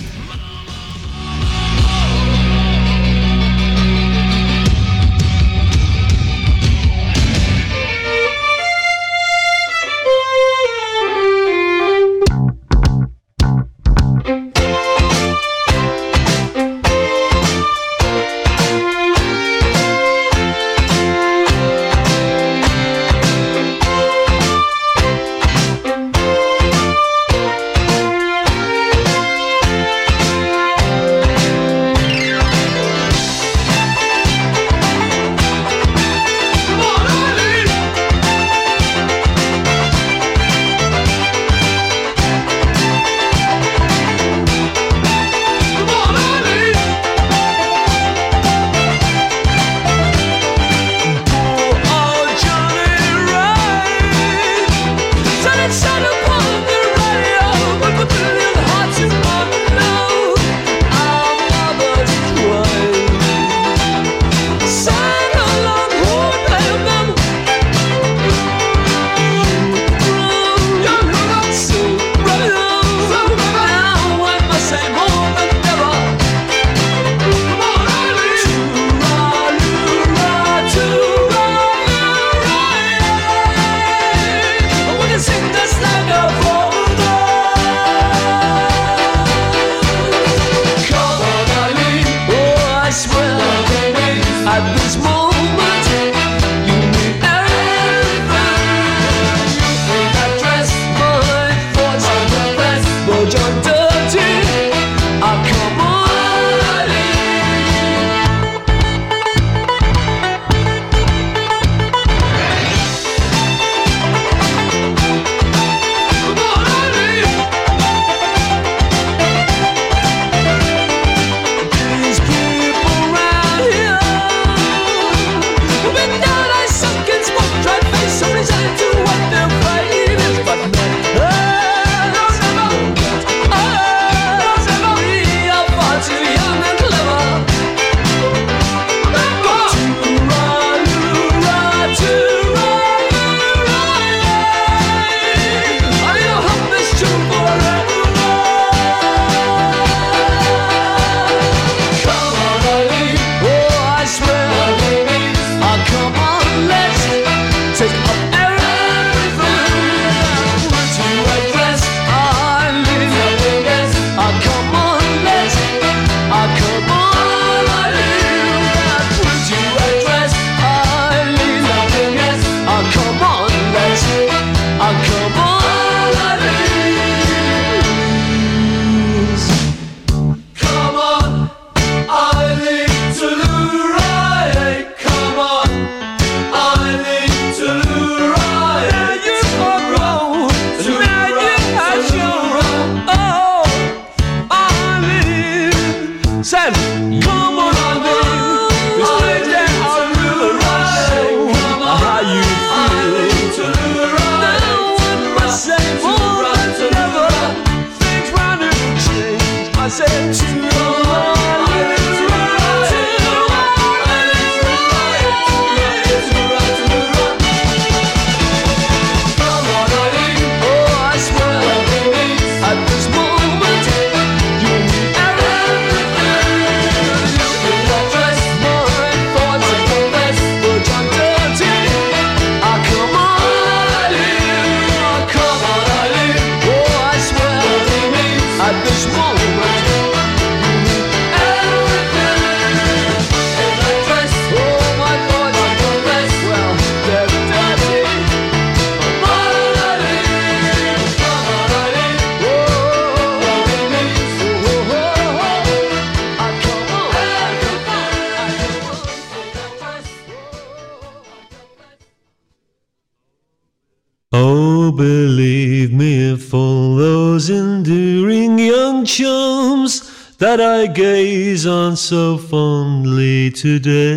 today. 273.56 274.15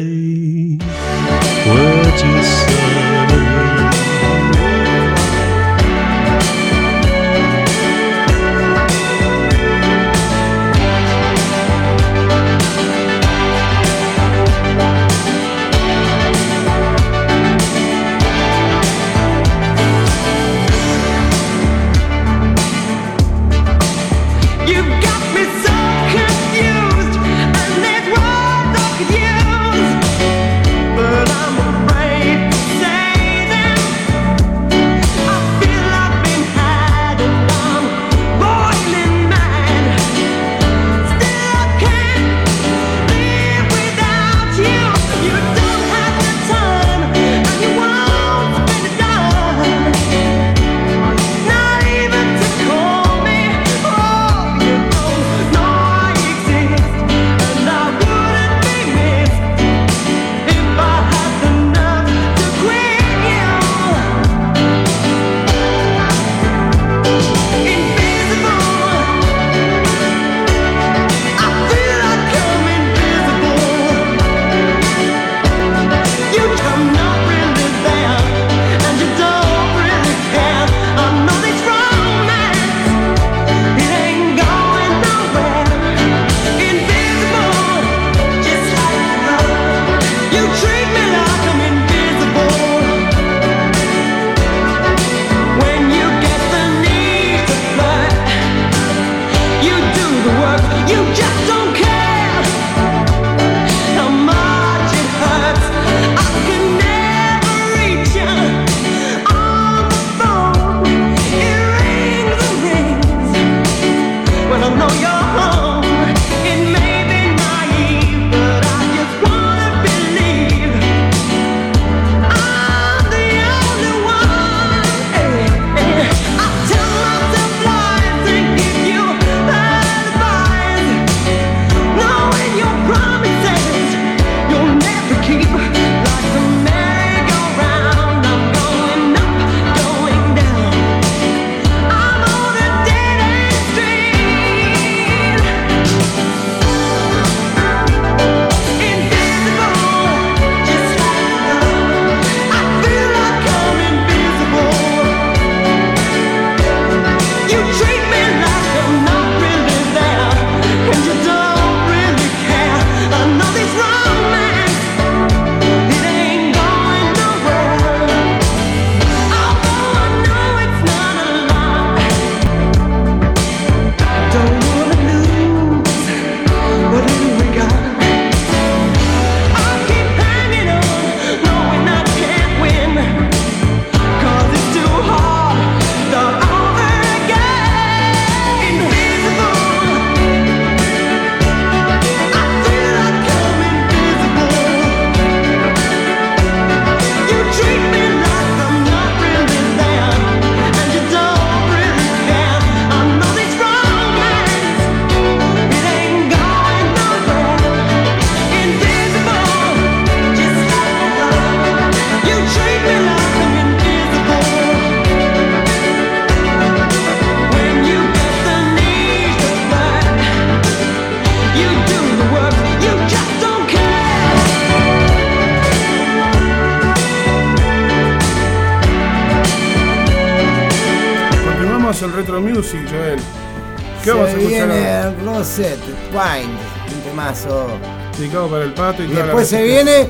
que 239.40 239.46
se 239.46 239.64
viene. 239.64 240.10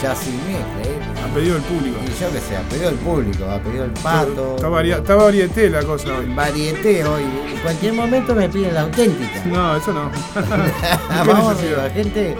ya 0.00 0.14
sin 0.14 0.36
Yacimé. 0.38 0.54
¿eh? 0.54 0.98
ha 1.24 1.34
pedido 1.34 1.56
el 1.56 1.62
público. 1.62 1.96
Y 2.04 2.20
yo 2.20 2.30
que 2.30 2.40
sé, 2.40 2.56
ha 2.56 2.62
pedido 2.62 2.90
el 2.90 2.96
público, 2.96 3.44
ha 3.50 3.58
pedido 3.58 3.84
el 3.84 3.90
pato. 3.90 4.54
Está, 4.54 4.68
varia, 4.68 4.96
está 4.98 5.16
varieté 5.16 5.70
la 5.70 5.82
cosa 5.82 6.16
hoy. 6.18 6.32
Varieté 6.32 7.04
hoy. 7.04 7.24
En 7.52 7.60
cualquier 7.62 7.94
momento 7.94 8.34
me 8.34 8.48
piden 8.48 8.74
la 8.74 8.82
auténtica. 8.82 9.44
No, 9.46 9.76
eso 9.76 9.92
no. 9.92 10.10
Vamos 11.26 11.58
arriba, 11.58 11.90
gente. 11.90 12.36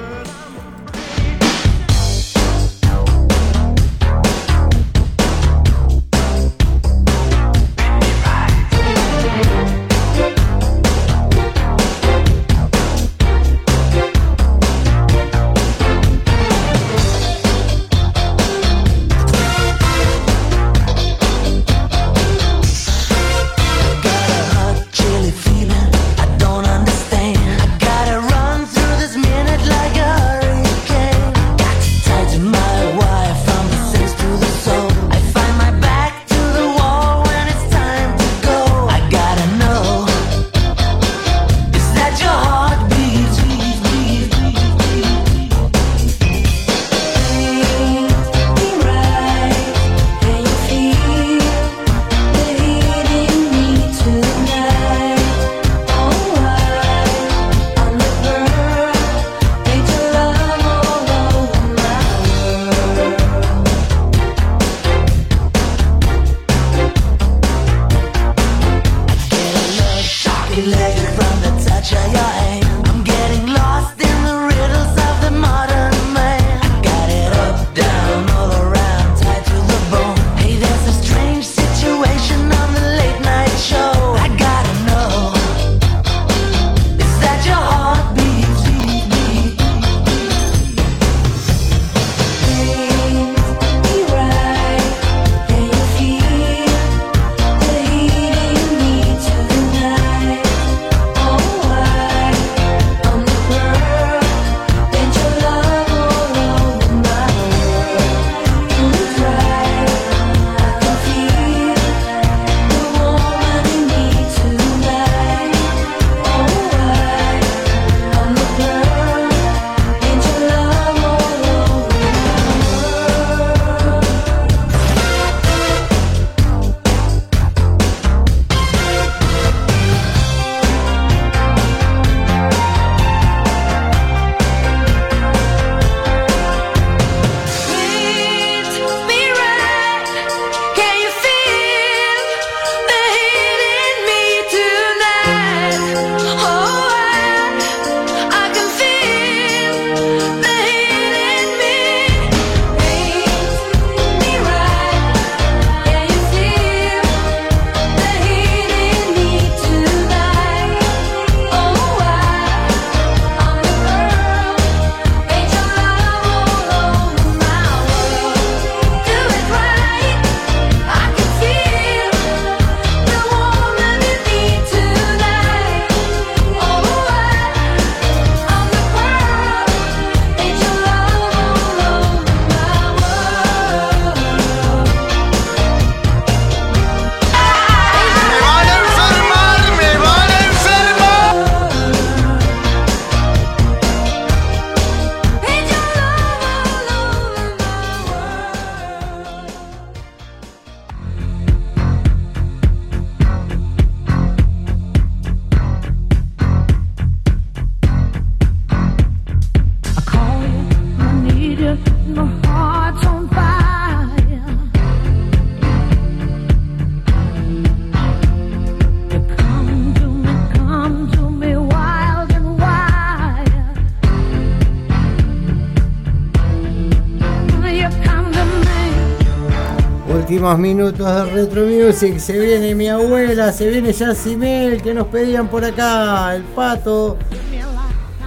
últimos 230.44 230.58
minutos 230.58 231.06
de 231.06 231.24
Retro 231.32 231.64
Music. 231.64 232.18
Se 232.18 232.38
viene 232.38 232.74
mi 232.74 232.86
abuela, 232.88 233.50
se 233.50 233.66
viene 233.66 233.94
Yacimel, 233.94 234.82
que 234.82 234.92
nos 234.92 235.06
pedían 235.06 235.48
por 235.48 235.64
acá, 235.64 236.34
el 236.36 236.42
pato. 236.42 237.16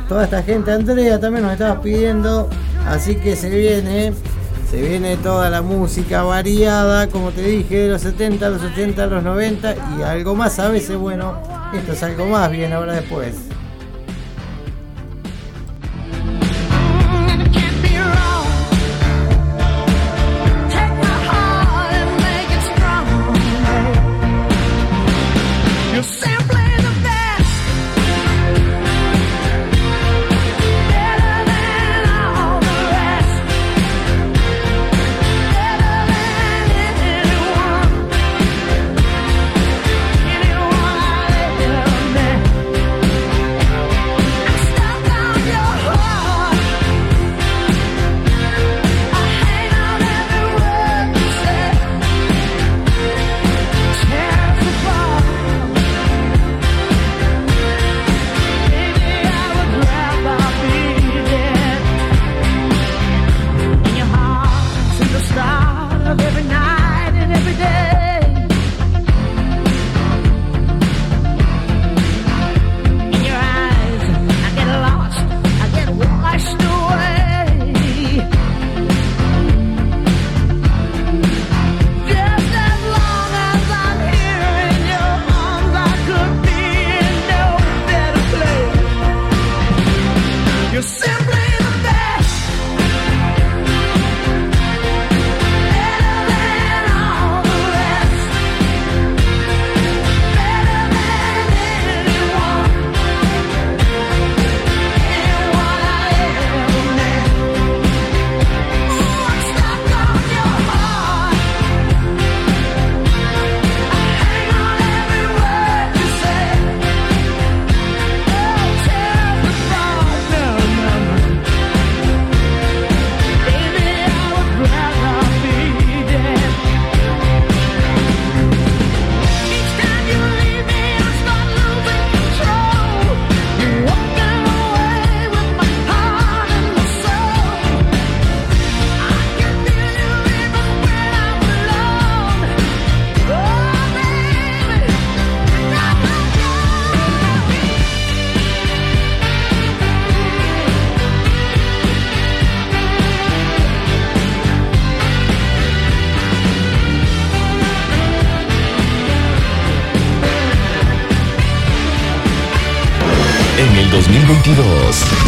Toda 0.10 0.23
esta 0.23 0.41
gente, 0.41 0.72
Andrea 0.72 1.19
también 1.19 1.44
nos 1.44 1.53
estabas 1.53 1.77
pidiendo. 1.84 2.49
Así 2.88 3.18
que 3.18 3.35
se 3.35 3.49
viene, 3.49 4.14
se 4.72 4.81
viene 4.81 5.18
toda 5.18 5.52
la 5.52 5.61
música 5.61 6.23
variada, 6.23 7.07
como 7.07 7.30
te 7.30 7.44
dije, 7.44 7.84
de 7.84 7.89
los 7.89 8.02
70, 8.02 8.49
los 8.49 8.64
80, 8.64 9.06
los 9.06 9.23
90 9.23 9.76
y 9.99 10.02
algo 10.02 10.34
más 10.34 10.57
a 10.57 10.69
veces. 10.69 10.98
Bueno, 10.98 11.38
esto 11.76 11.91
es 11.91 12.02
algo 12.02 12.26
más, 12.26 12.49
bien 12.49 12.73
ahora 12.73 12.94
después. 12.94 13.47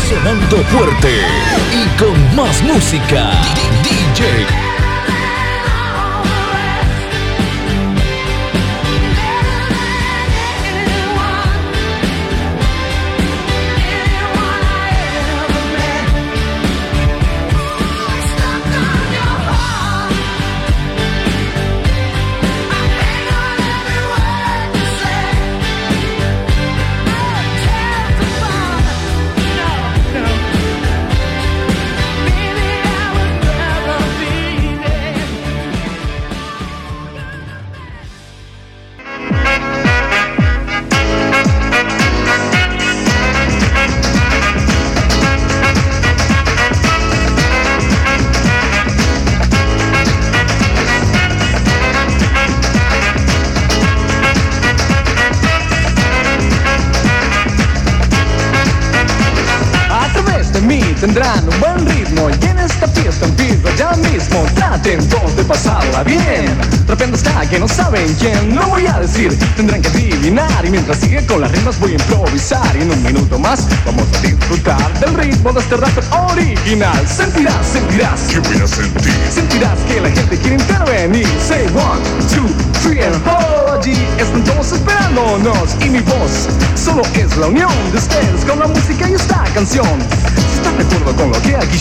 Sonando 0.08 0.58
fuerte 0.66 1.10
y 1.72 2.00
con 2.00 2.36
más 2.36 2.62
música. 2.64 3.32
DJ 3.84 4.59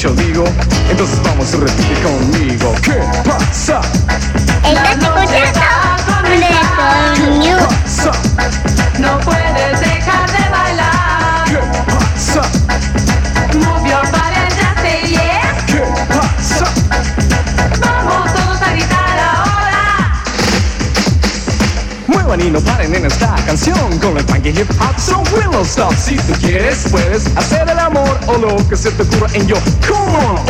yo 0.08 0.14
digo, 0.14 0.44
entonces 0.90 1.20
vamos 1.22 1.52
a 1.52 1.56
repetir 1.58 2.02
conmigo. 2.02 2.74
¿Qué 2.82 2.98
pasa? 3.28 3.80
Estás 4.64 4.96
escuchando 4.96 6.22
Retro 6.22 7.26
News. 7.36 7.62
No 8.98 9.20
puedes 9.20 9.80
dejar 9.80 10.30
de 10.30 10.48
bailar. 10.50 11.44
¿Qué 11.44 11.58
pasa? 11.92 12.42
Move 13.54 13.88
your 13.88 14.02
body 14.10 14.36
and 14.36 14.54
just 14.54 14.78
say 14.80 15.02
yeah. 15.10 15.54
¿Qué 15.66 15.82
pasa? 16.08 16.66
Vamos 17.80 18.32
todos 18.32 18.62
a 18.62 18.72
gritar 18.72 19.18
ahora. 19.18 20.22
Muevan 22.06 22.40
y 22.40 22.50
no 22.50 22.60
paren 22.60 22.94
en 22.94 23.04
esta 23.04 23.34
canción 23.44 23.98
Con 23.98 24.16
el 24.16 24.24
punk 24.24 24.46
y 24.46 24.48
hip 24.48 24.70
hop 24.80 24.98
so 24.98 25.22
will 25.34 25.50
not 25.50 25.66
stop 25.66 25.92
Si 25.94 26.16
tú 26.16 26.32
quieres 26.40 26.86
puedes 26.90 27.26
hacer 27.36 27.68
el 27.68 27.78
amor 27.78 28.18
O 28.26 28.38
lo 28.38 28.56
que 28.68 28.76
se 28.76 28.90
te 28.90 29.02
ocurra 29.02 29.28
en 29.34 29.46
yo 29.46 29.56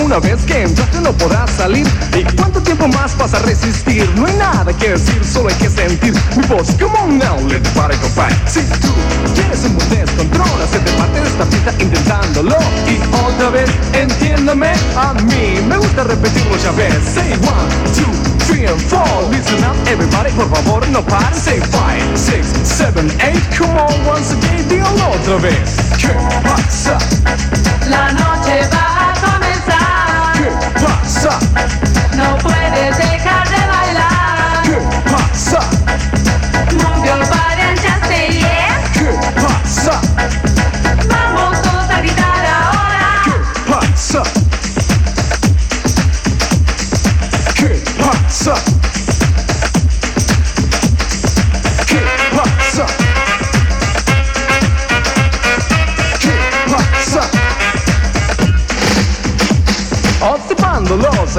una 0.09 0.21
vez 0.21 0.41
que 0.47 0.63
entraste 0.63 1.01
no 1.03 1.13
podrás 1.13 1.51
salir. 1.51 1.87
¿Y 2.17 2.25
cuánto 2.35 2.63
tiempo 2.63 2.89
más 2.89 3.15
vas 3.19 3.35
a 3.35 3.41
resistir? 3.41 4.09
No 4.17 4.25
hay 4.25 4.33
nada 4.37 4.73
que 4.73 4.89
decir, 4.93 5.23
solo 5.23 5.51
hay 5.51 5.55
que 5.57 5.69
sentir. 5.69 6.15
Mi 6.35 6.47
voz, 6.47 6.69
come 6.81 6.99
on 6.99 7.19
now, 7.19 7.37
let 7.47 7.61
the 7.61 7.71
party 7.79 7.95
go 7.99 8.09
by. 8.17 8.33
Si 8.47 8.63
tú 8.81 8.89
quieres 9.35 9.65
un 9.65 9.77
descontrol 9.91 10.63
Hacerte 10.63 10.91
parte 10.93 11.21
de 11.21 11.29
esta 11.29 11.45
fiesta 11.45 11.75
intentándolo. 11.79 12.57
Y 12.89 12.97
otra 13.23 13.51
vez, 13.51 13.69
entiéndame 13.93 14.73
A 14.97 15.13
mí 15.13 15.61
me 15.69 15.77
gusta 15.77 16.05
repetirlo 16.05 16.57
ya 16.57 16.73
ves 16.73 16.95
Say 17.05 17.33
one, 17.45 17.69
two, 17.93 18.11
three 18.47 18.65
and 18.65 18.81
four. 18.89 19.05
Listen 19.31 19.63
up 19.65 19.77
everybody, 19.89 20.31
por 20.33 20.49
favor 20.49 20.89
no 20.89 21.03
paren. 21.05 21.39
Say 21.39 21.61
five, 21.61 22.01
six, 22.17 22.47
seven, 22.65 23.11
eight. 23.21 23.45
Come 23.55 23.77
on 23.77 23.93
once 24.07 24.33
again, 24.33 24.67
dígalo 24.71 25.11
otra 25.11 25.37
vez. 25.37 25.77
¿Qué 25.99 26.15
pasa? 26.43 26.97
La 27.91 28.11
noche 28.13 28.67
va 28.73 28.98
¿Qué 31.09 31.15
pasa? 31.15 31.39
No 32.17 32.37
puedes 32.37 33.18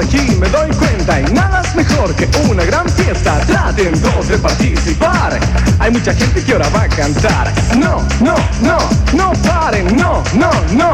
aquí 0.00 0.36
me 0.36 0.48
doy 0.48 0.70
cuenta 0.70 1.20
y 1.20 1.24
nada 1.32 1.62
es 1.62 1.74
mejor 1.74 2.14
que 2.14 2.28
una 2.48 2.64
gran 2.64 2.88
fiesta. 2.88 3.38
Traten 3.46 4.00
todos 4.00 4.28
de 4.28 4.38
participar. 4.38 5.38
Hay 5.78 5.90
mucha 5.90 6.14
gente 6.14 6.42
que 6.42 6.52
ahora 6.52 6.68
va 6.70 6.82
a 6.82 6.88
cantar. 6.88 7.52
No, 7.78 8.02
no, 8.20 8.34
no, 8.62 8.78
no 9.12 9.32
paren, 9.42 9.96
no, 9.96 10.22
no, 10.34 10.50
no, 10.72 10.92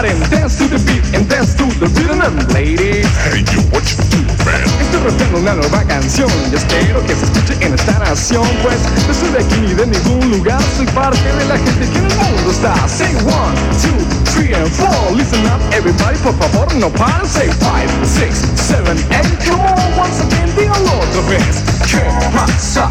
no 0.00 0.08
paren. 0.08 0.30
Dance 0.30 0.56
to 0.58 0.66
the 0.68 0.78
beat 0.86 1.04
and 1.14 1.28
dance 1.28 1.54
to 1.54 1.64
the 1.78 1.86
rhythm 1.98 2.20
and 2.20 2.52
ladies. 2.52 3.06
Hey, 3.28 3.44
you, 3.52 3.60
what 3.70 3.84
you 3.90 3.98
do, 4.08 4.20
man? 4.44 4.64
Estoy 4.80 5.00
rapeando 5.04 5.38
una 5.38 5.54
nueva 5.54 5.84
canción 5.84 6.30
y 6.50 6.54
espero 6.54 7.04
que 7.06 7.14
se 7.14 7.24
escuche 7.24 7.54
en 7.60 7.74
esta 7.74 7.98
nación. 7.98 8.46
Pues 8.62 8.78
no 9.06 9.14
soy 9.14 9.30
de 9.30 9.38
aquí 9.44 9.60
ni 9.60 9.74
de 9.74 9.86
ningún 9.86 10.30
lugar, 10.30 10.60
soy 10.76 10.86
parte 10.86 11.20
de 11.20 11.44
la 11.46 11.56
gente 11.56 11.88
que 11.92 11.98
en 11.98 12.06
el 12.06 12.16
mundo 12.16 12.50
está. 12.50 12.74
Say 12.88 13.14
one, 13.24 13.54
two, 13.82 13.96
three 14.32 14.54
and 14.54 14.70
four. 14.72 15.16
Listen 15.16 15.44
up, 15.46 15.60
everybody, 15.72 16.16
por 16.18 16.34
favor, 16.38 16.72
no 16.76 16.90
paren. 16.90 17.26
Say 17.26 17.48
five, 17.60 17.90
six, 18.04 18.44
seven, 18.56 18.96
eight. 19.10 19.28
Come 19.46 19.60
on, 19.60 19.98
once 19.98 20.20
again, 20.20 20.48
dígalo 20.56 20.92
otra 21.00 21.22
vez. 21.28 21.62
¿Qué 21.86 22.02
pasa? 22.32 22.88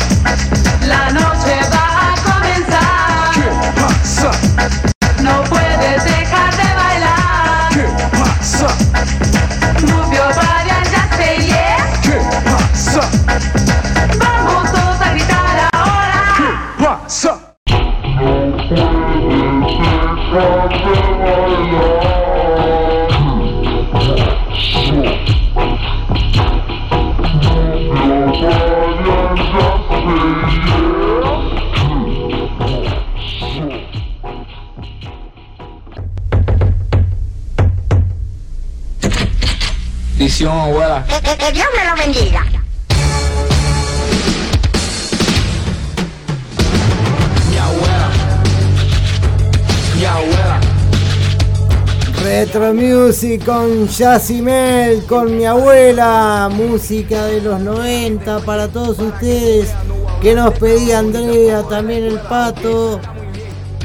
La 0.87 1.09
noche 1.11 1.55
va 1.71 2.13
a 2.13 2.17
comenzar. 2.23 3.31
¿Qué 3.33 3.81
pasa? 3.81 4.88
Que, 41.49 41.53
Dios 41.55 41.67
me 41.75 41.83
lo 41.83 41.95
bendiga. 41.95 42.45
Mi 47.49 47.57
abuela. 47.57 48.09
Mi 49.95 50.05
abuela. 50.05 50.59
Retro 52.23 52.73
Music 52.73 53.45
con 53.45 53.87
Yacimel, 53.87 55.03
con 55.05 55.37
mi 55.37 55.45
abuela, 55.45 56.49
música 56.51 57.25
de 57.25 57.41
los 57.41 57.59
90 57.59 58.39
para 58.41 58.67
todos 58.67 58.99
ustedes 58.99 59.73
que 60.21 60.35
nos 60.35 60.53
pedía 60.53 60.99
Andrea, 60.99 61.63
también 61.63 62.03
el 62.03 62.19
pato. 62.19 62.99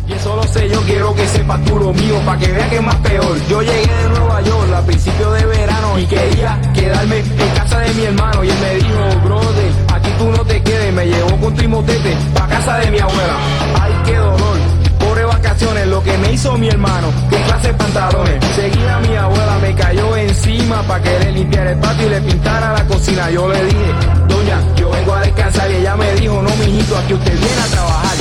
Y 0.06 0.12
eso 0.12 0.36
lo 0.36 0.42
sé, 0.42 0.68
yo 0.68 0.82
quiero 0.82 1.14
que 1.14 1.26
sepas 1.26 1.64
tú 1.64 1.78
lo 1.78 1.94
mío, 1.94 2.20
para 2.26 2.38
que 2.38 2.52
vea 2.52 2.68
que 2.68 2.76
es 2.76 2.82
más 2.82 2.96
peor. 2.96 3.38
Yo 3.48 3.62
llegué 3.62 3.86
de 3.86 4.08
York 4.44 4.72
a 4.74 4.82
principios 4.82 5.34
de 5.38 5.46
verano 5.46 5.98
y 5.98 6.06
quería 6.06 6.60
quedarme 6.72 7.18
en 7.18 7.50
casa 7.56 7.78
de 7.80 7.94
mi 7.94 8.04
hermano. 8.04 8.44
Y 8.44 8.50
él 8.50 8.58
me 8.60 8.74
dijo, 8.76 9.20
brother, 9.24 9.72
aquí 9.94 10.10
tú 10.18 10.30
no 10.30 10.44
te 10.44 10.62
quedes. 10.62 10.92
Me 10.94 11.06
llevó 11.06 11.36
con 11.40 11.54
Timotete 11.54 12.16
pa' 12.34 12.46
casa 12.46 12.78
de 12.78 12.90
mi 12.90 12.98
abuela. 12.98 13.36
Ay, 13.80 13.92
qué 14.04 14.16
dolor, 14.16 14.58
pobre 14.98 15.24
vacaciones, 15.24 15.86
lo 15.88 16.02
hizo 16.34 16.58
mi 16.58 16.68
hermano? 16.68 17.08
¿Qué 17.30 17.36
clase 17.42 17.68
de 17.68 17.74
pantalones? 17.74 18.44
Seguida 18.56 18.98
mi 19.00 19.14
abuela 19.14 19.58
me 19.62 19.74
cayó 19.74 20.16
encima 20.16 20.82
para 20.82 21.02
que 21.02 21.18
le 21.20 21.32
limpiara 21.32 21.70
el 21.70 21.78
patio 21.78 22.06
y 22.06 22.10
le 22.10 22.20
pintara 22.20 22.72
la 22.72 22.84
cocina. 22.86 23.30
Yo 23.30 23.48
le 23.48 23.64
dije, 23.64 23.92
doña, 24.28 24.58
yo 24.76 24.90
vengo 24.90 25.14
a 25.14 25.20
descansar 25.20 25.70
y 25.70 25.74
ella 25.76 25.96
me 25.96 26.12
dijo, 26.14 26.42
no, 26.42 26.50
mijito, 26.56 26.98
aquí 26.98 27.14
usted 27.14 27.38
viene 27.38 27.60
a 27.60 27.66
trabajar. 27.66 28.16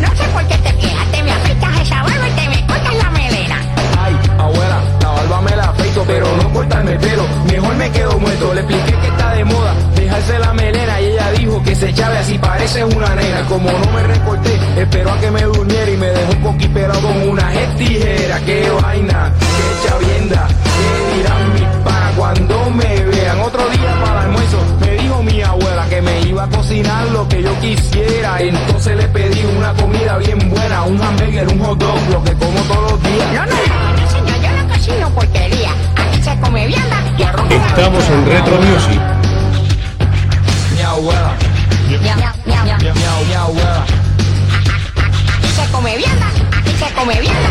No 0.00 0.08
sé 0.16 0.24
por 0.32 0.46
qué 0.48 0.58
te 0.58 0.76
quejas, 0.76 0.95
pero 6.04 6.26
no 6.36 6.52
cortarme 6.52 6.92
el 6.92 6.98
pelo. 6.98 7.24
Mejor 7.50 7.74
me 7.76 7.90
quedo 7.90 8.18
muerto. 8.18 8.54
Le 8.54 8.60
expliqué 8.60 8.92
que 9.00 9.06
está 9.08 9.32
de 9.34 9.44
moda 9.44 9.74
dejarse 9.94 10.38
la 10.38 10.52
melena 10.52 11.00
y 11.00 11.04
ella 11.06 11.30
dijo 11.32 11.62
que 11.62 11.74
se 11.74 11.88
echaba 11.88 12.18
así 12.18 12.38
parece 12.38 12.84
una 12.84 13.14
nena. 13.14 13.42
Como 13.48 13.70
no 13.70 13.92
me 13.92 14.02
recorté, 14.02 14.58
esperó 14.76 15.12
a 15.12 15.20
que 15.20 15.30
me 15.30 15.42
durmiera 15.42 15.90
y 15.90 15.96
me 15.96 16.06
dejó 16.06 16.32
un 16.32 16.42
poquito 16.42 16.74
pelado 16.74 17.00
con 17.00 17.28
una 17.28 17.50
tijera. 17.78 18.40
Qué 18.40 18.70
vaina, 18.82 19.32
qué 19.38 19.88
chavienda, 19.88 20.48
qué 20.48 21.16
dirán 21.16 21.54
mis 21.54 21.84
panas 21.84 22.14
cuando 22.16 22.70
me 22.70 23.04
vean. 23.04 23.40
Otro 23.40 23.68
día 23.70 24.00
para 24.04 24.20
el 24.20 24.26
almuerzo 24.26 24.58
me 24.80 24.90
dijo 25.02 25.22
mi 25.22 25.42
abuela 25.42 25.86
que 25.88 26.02
me 26.02 26.20
iba 26.22 26.44
a 26.44 26.48
cocinar 26.48 27.06
lo 27.08 27.28
que 27.28 27.42
yo 27.42 27.60
quisiera. 27.60 28.40
Entonces 28.40 28.96
le 28.96 29.08
pedí 29.08 29.44
una 29.56 29.72
comida 29.74 30.18
bien 30.18 30.50
buena, 30.50 30.82
un 30.84 31.00
hamburger, 31.00 31.48
un 31.48 31.58
hot 31.60 31.78
dog, 31.78 32.10
lo 32.10 32.24
que 32.24 32.32
como 32.34 32.60
todos 32.62 32.92
los 32.92 33.02
días. 33.02 34.05
No, 34.86 34.94
no, 34.94 35.00
no, 35.00 35.00
señor, 35.00 35.00
yo 35.00 35.00
no 35.00 35.10
cocino 35.10 35.10
porquería. 35.10 35.70
Aquí 35.96 36.22
se 36.22 36.38
come 36.40 36.66
vianda 36.66 36.96
y 37.18 37.22
arroz 37.22 37.46
con 37.46 37.52
Estamos 37.52 38.08
en 38.08 38.26
Retro 38.26 38.56
Music. 38.60 39.00
Mi 40.74 40.82
abuela, 40.82 41.32
Miau, 41.88 42.00
miau, 42.00 42.32
miau, 42.46 42.64
miau. 42.64 42.94
mi, 42.94 43.28
mi 43.28 43.34
abuela. 43.34 43.84
Aquí 45.38 45.48
se 45.54 45.72
come 45.72 45.96
vianda, 45.96 46.26
aquí 46.58 46.70
se 46.78 46.94
come 46.94 47.20
vianda. 47.20 47.50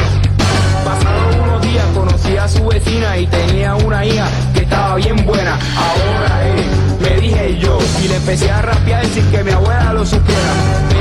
Pasaron 0.86 1.40
unos 1.42 1.62
días, 1.62 1.86
conocí 1.96 2.38
a 2.38 2.48
su 2.48 2.66
vecina 2.68 3.18
y 3.18 3.28
tenía 3.28 3.76
una 3.76 4.06
hija 4.06 4.28
que 4.54 4.62
estaba 4.62 4.96
bien 4.96 5.26
buena. 5.26 5.58
Ahora 5.76 6.48
eh, 6.48 6.66
me 7.02 7.22
dije 7.22 7.58
yo 7.60 7.78
y 8.04 8.08
le 8.08 8.16
empecé 8.18 8.52
a 8.52 8.62
rapear 8.62 9.06
sin 9.08 9.30
que 9.32 9.44
mi 9.44 9.52
abuela 9.52 9.94
lo 9.94 10.06
supiera. 10.06 10.95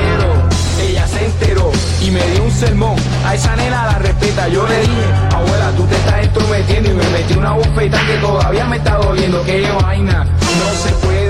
Y 2.00 2.10
me 2.10 2.20
dio 2.32 2.44
un 2.44 2.50
sermón. 2.50 2.96
A 3.24 3.34
esa 3.34 3.56
nena 3.56 3.86
la 3.86 3.98
respeta. 3.98 4.48
Yo 4.48 4.66
le 4.66 4.80
dije, 4.80 5.04
abuela, 5.30 5.70
tú 5.76 5.84
te 5.84 5.94
estás 5.96 6.24
entrometiendo 6.24 6.90
y 6.90 6.94
me 6.94 7.08
metí 7.10 7.34
una 7.34 7.52
bofeta 7.52 7.98
que 8.06 8.16
todavía 8.18 8.64
me 8.66 8.76
está 8.76 8.96
doliendo. 8.96 9.42
Que 9.44 9.62
vaina, 9.82 10.24
no 10.24 10.82
se 10.82 10.92
puede. 10.94 11.23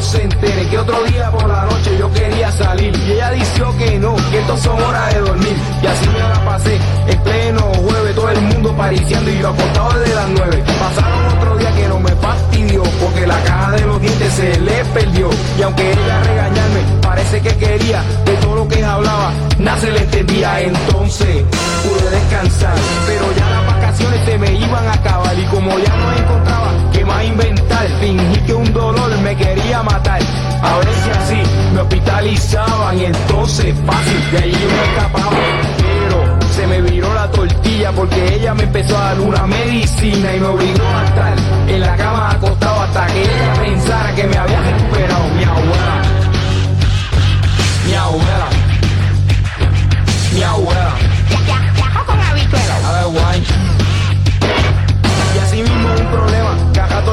Se 0.00 0.22
entere 0.22 0.68
que 0.68 0.78
otro 0.78 1.02
día 1.04 1.30
por 1.30 1.48
la 1.48 1.64
noche 1.64 1.96
yo 1.98 2.12
quería 2.12 2.50
salir? 2.52 2.96
Y 2.96 3.12
ella 3.12 3.30
dijo 3.30 3.76
que 3.78 3.98
no, 3.98 4.14
que 4.30 4.38
esto 4.38 4.56
son 4.56 4.82
horas 4.82 5.14
de 5.14 5.20
dormir. 5.20 5.56
Y 5.82 5.86
así 5.86 6.08
me 6.08 6.18
la 6.18 6.44
pasé 6.44 6.78
en 7.08 7.22
pleno 7.22 7.60
jueves, 7.60 8.14
todo 8.14 8.30
el 8.30 8.40
mundo 8.42 8.76
pariciando 8.76 9.30
y 9.30 9.38
yo 9.38 9.48
acostado 9.48 9.98
desde 9.98 10.14
las 10.14 10.28
nueve. 10.30 10.64
Pasaron 10.78 11.38
otro 11.38 11.56
día 11.56 11.72
que 11.74 11.88
no 11.88 12.00
me 12.00 12.10
fastidió 12.10 12.82
porque 13.02 13.26
la 13.26 13.42
caja 13.42 13.72
de 13.72 13.80
los 13.82 14.00
dientes 14.00 14.32
se 14.34 14.60
le 14.60 14.84
perdió. 14.86 15.30
Y 15.58 15.62
aunque 15.62 15.92
ella 15.92 16.22
regañarme, 16.22 16.80
parece 17.02 17.40
que 17.40 17.56
quería 17.56 18.02
de 18.24 18.32
todo 18.34 18.54
lo 18.54 18.68
que 18.68 18.84
hablaba, 18.84 19.32
nada 19.58 19.78
se 19.80 19.90
le 19.90 20.00
entendía. 20.00 20.60
Entonces 20.60 21.44
pude 21.82 22.10
descansar, 22.10 22.74
pero 23.06 23.24
ya 23.36 23.50
las 23.50 23.67
se 24.28 24.38
me 24.38 24.52
iban 24.52 24.86
a 24.86 24.92
acabar 24.92 25.38
y 25.38 25.44
como 25.46 25.70
ya 25.78 25.96
no 25.96 26.12
encontraba 26.12 26.72
qué 26.92 27.04
más 27.04 27.24
inventar, 27.24 27.86
fingí 28.00 28.40
que 28.46 28.54
un 28.54 28.72
dolor 28.72 29.10
me 29.18 29.34
quería 29.36 29.82
matar. 29.82 30.20
A 30.62 30.76
ver 30.78 30.88
si 31.02 31.10
así 31.10 31.42
me 31.74 31.80
hospitalizaban 31.80 32.98
y 32.98 33.04
entonces 33.06 33.74
fácil 33.86 34.30
de 34.32 34.38
allí 34.38 34.66
me 34.66 34.84
escapaba. 34.92 35.36
Pero 35.78 36.38
se 36.54 36.66
me 36.66 36.80
viró 36.82 37.12
la 37.14 37.30
tortilla 37.30 37.90
porque 37.92 38.34
ella 38.34 38.54
me 38.54 38.64
empezó 38.64 38.96
a 38.98 39.14
dar 39.14 39.20
una 39.20 39.46
medicina 39.46 40.34
y 40.34 40.40
me 40.40 40.46
obligó 40.46 40.86
a 40.86 41.04
estar 41.04 41.34
en 41.68 41.80
la 41.80 41.96
cama 41.96 42.30
acostado 42.32 42.80
hasta 42.82 43.06
que 43.06 43.22
ella 43.22 43.54
pensara 43.62 44.14
que 44.14 44.24
me 44.24 44.36
había 44.36 44.60
recuperado 44.60 45.28
mi 45.36 45.44
abuela. 45.44 46.02
Mi 47.86 47.94
abuela. 47.94 48.48
Mi 50.34 50.42
abuela. 50.42 51.07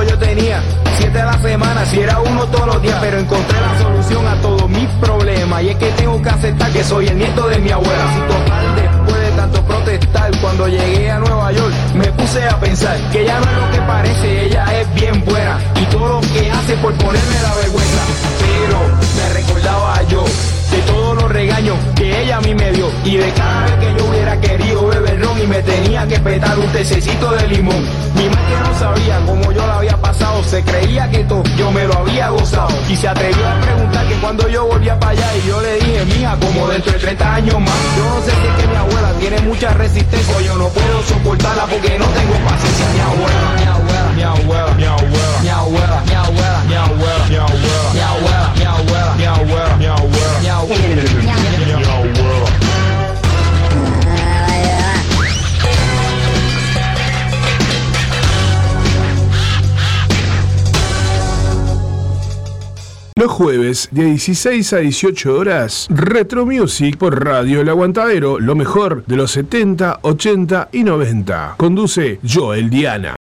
Yo 0.03 0.17
tenía. 0.17 0.61
Siete 0.97 1.19
a 1.19 1.25
la 1.25 1.37
semana, 1.39 1.85
si 1.85 1.99
era 1.99 2.19
uno 2.19 2.45
todos 2.45 2.67
los 2.67 2.81
días, 2.81 2.97
pero 3.01 3.19
encontré 3.19 3.59
la 3.59 3.77
solución 3.79 4.27
a 4.27 4.35
todos 4.41 4.69
mis 4.69 4.87
problemas. 5.01 5.63
Y 5.63 5.69
es 5.69 5.75
que 5.75 5.89
tengo 5.91 6.21
que 6.21 6.29
aceptar 6.29 6.71
que 6.71 6.83
soy 6.83 7.07
el 7.07 7.17
nieto 7.17 7.47
de 7.47 7.59
mi 7.59 7.71
abuela. 7.71 8.05
Si 8.13 8.19
total 8.21 8.75
después 8.75 9.21
de 9.21 9.31
tanto 9.31 9.61
protestar, 9.63 10.31
cuando 10.41 10.67
llegué 10.67 11.11
a 11.11 11.19
Nueva 11.19 11.51
York, 11.51 11.73
me 11.95 12.07
puse 12.13 12.43
a 12.47 12.59
pensar 12.59 12.97
que 13.11 13.21
ella 13.23 13.39
no 13.39 13.51
es 13.51 13.57
lo 13.57 13.71
que 13.71 13.81
parece, 13.87 14.45
ella 14.45 14.65
es 14.79 14.93
bien 14.95 15.23
buena. 15.25 15.59
Y 15.81 15.85
todo 15.85 16.07
lo 16.07 16.21
que 16.21 16.51
hace 16.51 16.75
por 16.77 16.93
ponerme 16.93 17.41
la 17.41 17.55
vergüenza. 17.55 18.03
Pero 18.39 18.79
me 19.17 19.33
recordaba 19.33 20.01
yo 20.03 20.23
de 20.71 20.81
todos 20.87 21.21
los 21.21 21.31
regaños 21.31 21.77
que 21.95 22.23
ella 22.23 22.37
a 22.37 22.41
mí 22.41 22.55
me 22.55 22.71
dio 22.71 22.89
y 23.03 23.17
de 23.17 23.31
cada 23.33 23.65
vez 23.65 23.75
que 23.75 23.99
yo 23.99 24.05
hubiera 24.09 24.39
querido 24.41 24.87
beber 24.87 25.14
que 26.07 26.19
petar 26.19 26.57
un 26.59 26.67
tececito 26.67 27.31
de 27.31 27.47
limón. 27.47 27.83
Mi 28.15 28.29
madre 28.29 28.55
no 28.63 28.79
sabía 28.79 29.19
cómo 29.25 29.51
yo 29.51 29.65
la 29.65 29.77
había 29.77 29.97
pasado, 29.97 30.43
se 30.43 30.63
creía 30.63 31.09
que 31.09 31.19
todo 31.23 31.43
yo 31.57 31.71
me 31.71 31.85
lo 31.85 31.97
había 31.97 32.29
gozado 32.29 32.69
y 32.89 32.95
se 32.95 33.07
atrevió 33.07 33.47
a 33.47 33.59
preguntar 33.61 34.07
que 34.07 34.15
cuando 34.15 34.47
yo 34.47 34.65
volvía 34.65 34.99
para 34.99 35.11
allá 35.11 35.35
y 35.35 35.47
yo 35.47 35.61
le 35.61 35.75
dije, 35.75 36.05
mija, 36.05 36.37
como 36.37 36.67
dentro 36.67 36.91
de 36.91 36.99
30 36.99 37.35
años 37.35 37.59
más. 37.59 37.75
Yo 37.97 38.03
no 38.05 38.21
sé 38.21 38.31
si 38.31 38.47
es 38.47 38.61
que 38.61 38.67
mi 38.67 38.75
abuela 38.75 39.11
tiene 39.19 39.41
mucha 39.41 39.73
resistencia 39.73 40.35
yo 40.45 40.55
no 40.57 40.67
puedo 40.69 41.03
soportarla 41.03 41.65
porque 41.65 41.97
no 41.97 42.05
tengo 42.05 42.33
paciencia. 42.47 42.85
Mi 42.93 42.99
abuela, 42.99 43.53
mi 43.57 43.63
abuela, 43.63 44.11
mi 44.15 44.23
abuela, 44.23 44.73
mi 44.75 44.83
abuela, 44.83 45.14
Jueves 63.27 63.89
de 63.91 64.05
16 64.05 64.73
a 64.73 64.77
18 64.77 65.33
horas, 65.33 65.87
Retro 65.89 66.45
Music 66.45 66.97
por 66.97 67.23
Radio 67.23 67.61
El 67.61 67.69
Aguantadero, 67.69 68.39
lo 68.39 68.55
mejor 68.55 69.03
de 69.05 69.15
los 69.15 69.31
70, 69.31 69.99
80 70.01 70.69
y 70.71 70.83
90. 70.83 71.55
Conduce 71.57 72.19
Joel 72.27 72.69
Diana. 72.69 73.15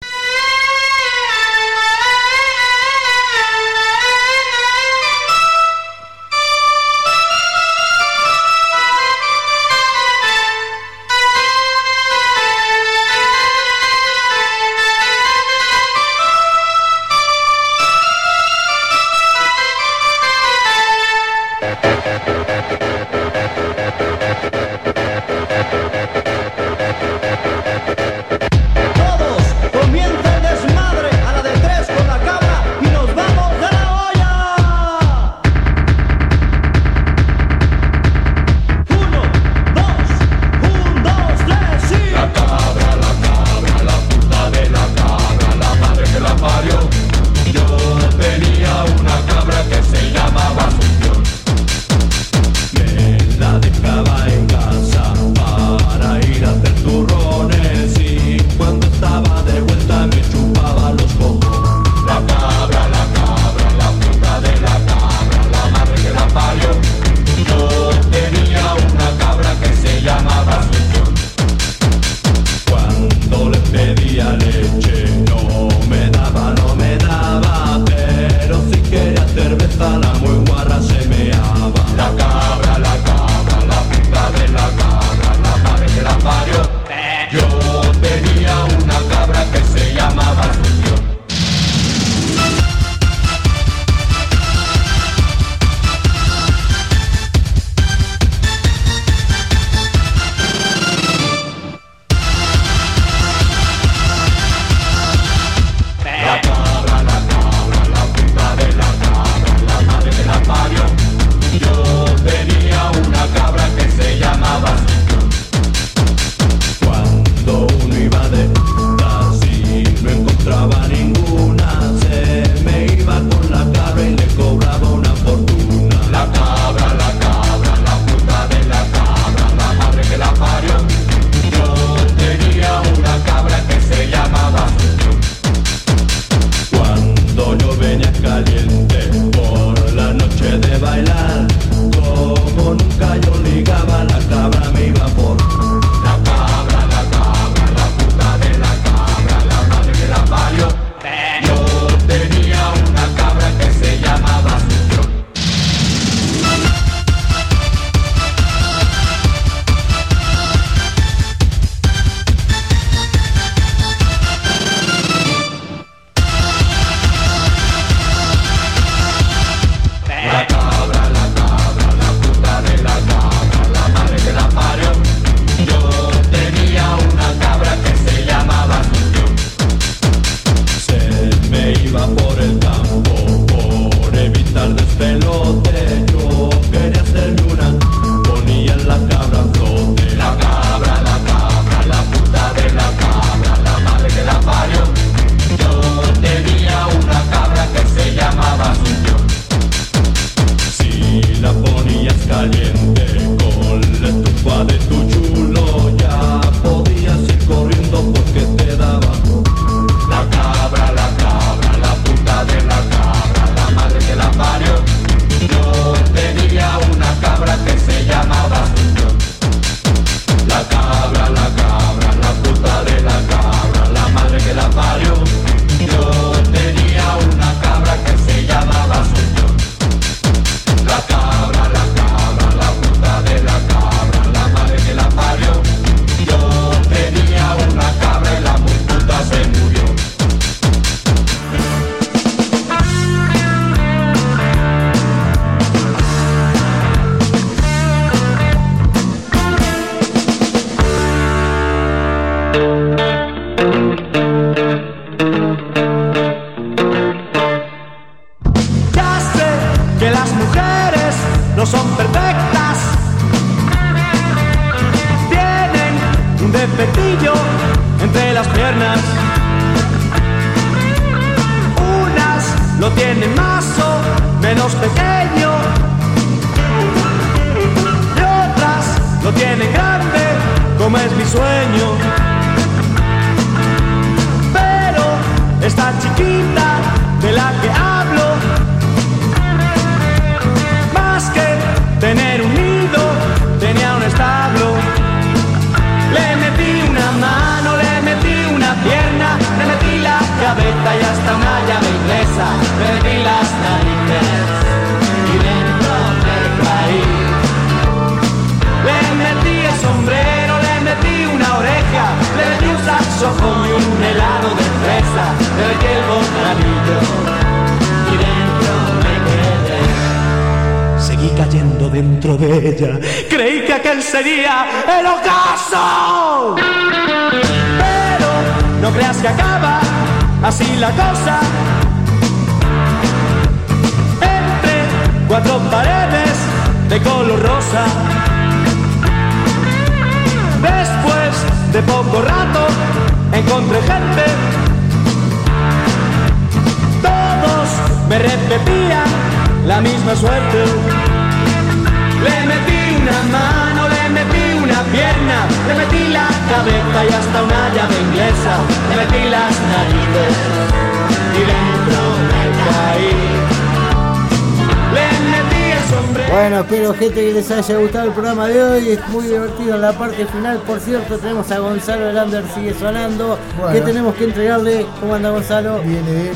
Programa 368.35 368.49
de 368.49 368.63
hoy. 368.63 368.89
Es 368.91 369.09
muy 369.09 369.27
divertido 369.27 369.75
en 369.77 369.81
la 369.81 369.93
parte 369.93 370.27
final. 370.27 370.59
Por 370.67 370.81
cierto, 370.81 371.19
tenemos 371.19 371.51
a 371.51 371.59
Gonzalo 371.59 372.13
Lander, 372.13 372.45
sigue 372.55 372.75
sonando. 372.75 373.39
Bueno. 373.59 373.73
¿Qué 373.73 373.81
tenemos 373.81 374.15
que 374.15 374.25
entregarle? 374.25 374.87
¿Cómo 375.01 375.15
anda 375.15 375.31
Gonzalo? 375.31 375.81
Viene. 375.81 376.31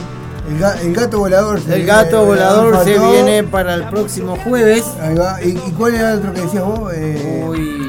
El, 0.49 0.59
ga- 0.61 0.81
el 0.81 0.95
gato 0.95 1.19
volador. 1.19 1.61
se 1.61 1.67
El 1.75 1.83
viene, 1.83 1.87
gato 1.87 2.25
volador 2.25 2.75
faltó. 2.77 2.91
se 2.91 2.99
viene 2.99 3.43
para 3.45 3.75
el 3.75 3.85
próximo 3.89 4.37
jueves. 4.45 4.85
Ahí 5.01 5.15
va. 5.15 5.43
¿Y, 5.43 5.49
y 5.51 5.73
cuál 5.77 5.95
era 5.95 6.13
el 6.13 6.19
otro 6.21 6.33
que 6.33 6.41
decías 6.43 6.65
vos? 6.65 6.93
Eh, 6.95 7.45
Uy, 7.49 7.88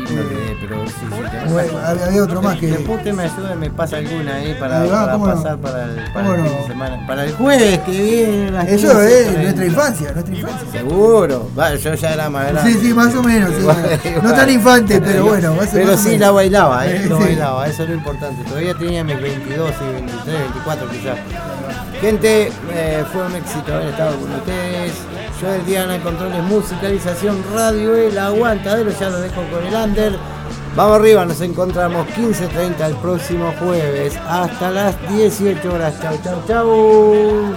Bueno, 1.51 1.79
había- 1.85 2.05
había 2.05 2.23
otro 2.23 2.41
más 2.41 2.57
que- 2.57 2.67
Después 2.67 2.97
usted 2.99 3.13
me 3.13 3.23
ayuda 3.23 3.53
y 3.53 3.57
me 3.57 3.69
pasa 3.69 3.97
alguna 3.97 4.35
ahí 4.35 4.55
para, 4.59 4.81
Ahí 4.81 4.89
va, 4.89 4.99
para 5.01 5.11
cómo 5.13 5.27
no. 5.27 5.35
pasar 5.35 5.57
para 5.57 5.83
el, 5.85 5.95
para 5.95 6.13
¿Cómo 6.13 6.33
el 6.33 6.43
no? 6.43 6.49
fin 6.49 6.57
de 6.61 6.67
semana. 6.67 7.07
Para 7.07 7.23
el 7.25 7.33
jueves 7.33 7.79
que 7.79 7.91
viene. 7.91 8.47
Eso 8.73 8.87
15, 8.89 9.21
es 9.21 9.37
nuestra 9.37 9.65
infancia, 9.65 10.11
nuestra 10.11 10.35
infancia. 10.35 10.71
Seguro. 10.71 11.49
Va, 11.57 11.75
yo 11.75 11.93
ya 11.95 12.13
era 12.13 12.29
más 12.29 12.47
grande. 12.51 12.71
Sí, 12.73 12.79
sí, 12.81 12.93
más 12.93 13.15
o 13.15 13.23
menos. 13.23 13.51
sí. 13.53 14.09
No 14.23 14.33
tan 14.33 14.49
infante, 14.49 15.01
pero 15.01 15.25
bueno. 15.25 15.53
más- 15.55 15.69
Pero 15.71 15.91
más 15.91 15.99
sí 16.01 16.17
la 16.17 16.31
bailaba, 16.31 16.85
¿eh? 16.87 17.05
Lo 17.07 17.19
bailaba, 17.19 17.67
eso 17.67 17.83
es 17.83 17.89
lo 17.89 17.95
importante. 17.95 18.43
Todavía 18.43 18.73
tenía 18.75 19.03
mis 19.03 19.19
22 19.21 19.71
y 19.81 19.93
23, 19.93 20.39
24 20.39 20.89
quizás. 20.89 21.17
Gente, 22.01 22.51
eh, 22.71 23.03
fue 23.11 23.25
un 23.25 23.35
éxito 23.35 23.73
haber 23.73 23.89
estado 23.89 24.15
con 24.17 24.31
ustedes. 24.31 24.93
Yo 25.41 25.53
el 25.53 25.65
Diana 25.65 25.97
Controles 26.01 26.43
Musicalización 26.43 27.43
Radio 27.53 27.95
El 27.95 28.17
Aguantadero, 28.17 28.89
ya 28.97 29.09
lo 29.09 29.19
dejo 29.19 29.41
con 29.51 29.65
el 29.65 29.73
under. 29.73 30.17
Vamos 30.79 30.95
arriba, 30.95 31.25
nos 31.25 31.41
encontramos 31.41 32.07
15.30 32.07 32.85
el 32.85 32.95
próximo 32.95 33.53
jueves. 33.59 34.15
Hasta 34.15 34.71
las 34.71 34.95
18 35.09 35.73
horas. 35.73 36.01
Chau, 36.01 36.17
chau, 36.23 36.41
chau. 36.47 37.53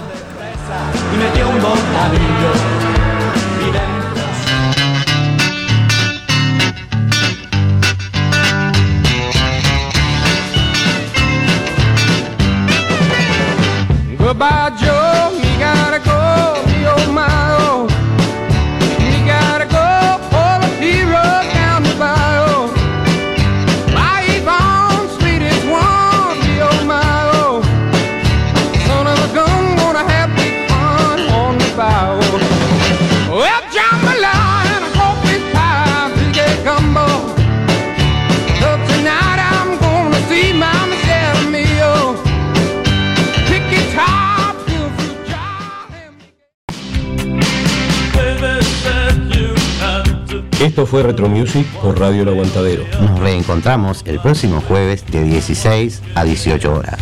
Fue 50.93 51.01
Retro 51.01 51.27
Music 51.27 51.65
por 51.81 51.99
Radio 51.99 52.21
El 52.21 52.29
Aguantadero. 52.29 52.83
Nos 53.01 53.19
reencontramos 53.19 54.03
el 54.05 54.19
próximo 54.19 54.61
jueves 54.61 55.03
de 55.07 55.23
16 55.23 56.03
a 56.13 56.23
18 56.23 56.71
horas. 56.71 56.99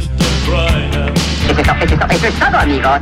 Eso 1.49 1.59
es, 1.59 2.15
eso 2.15 2.27
es 2.27 2.39
todo, 2.39 2.57
amigos. 2.57 3.01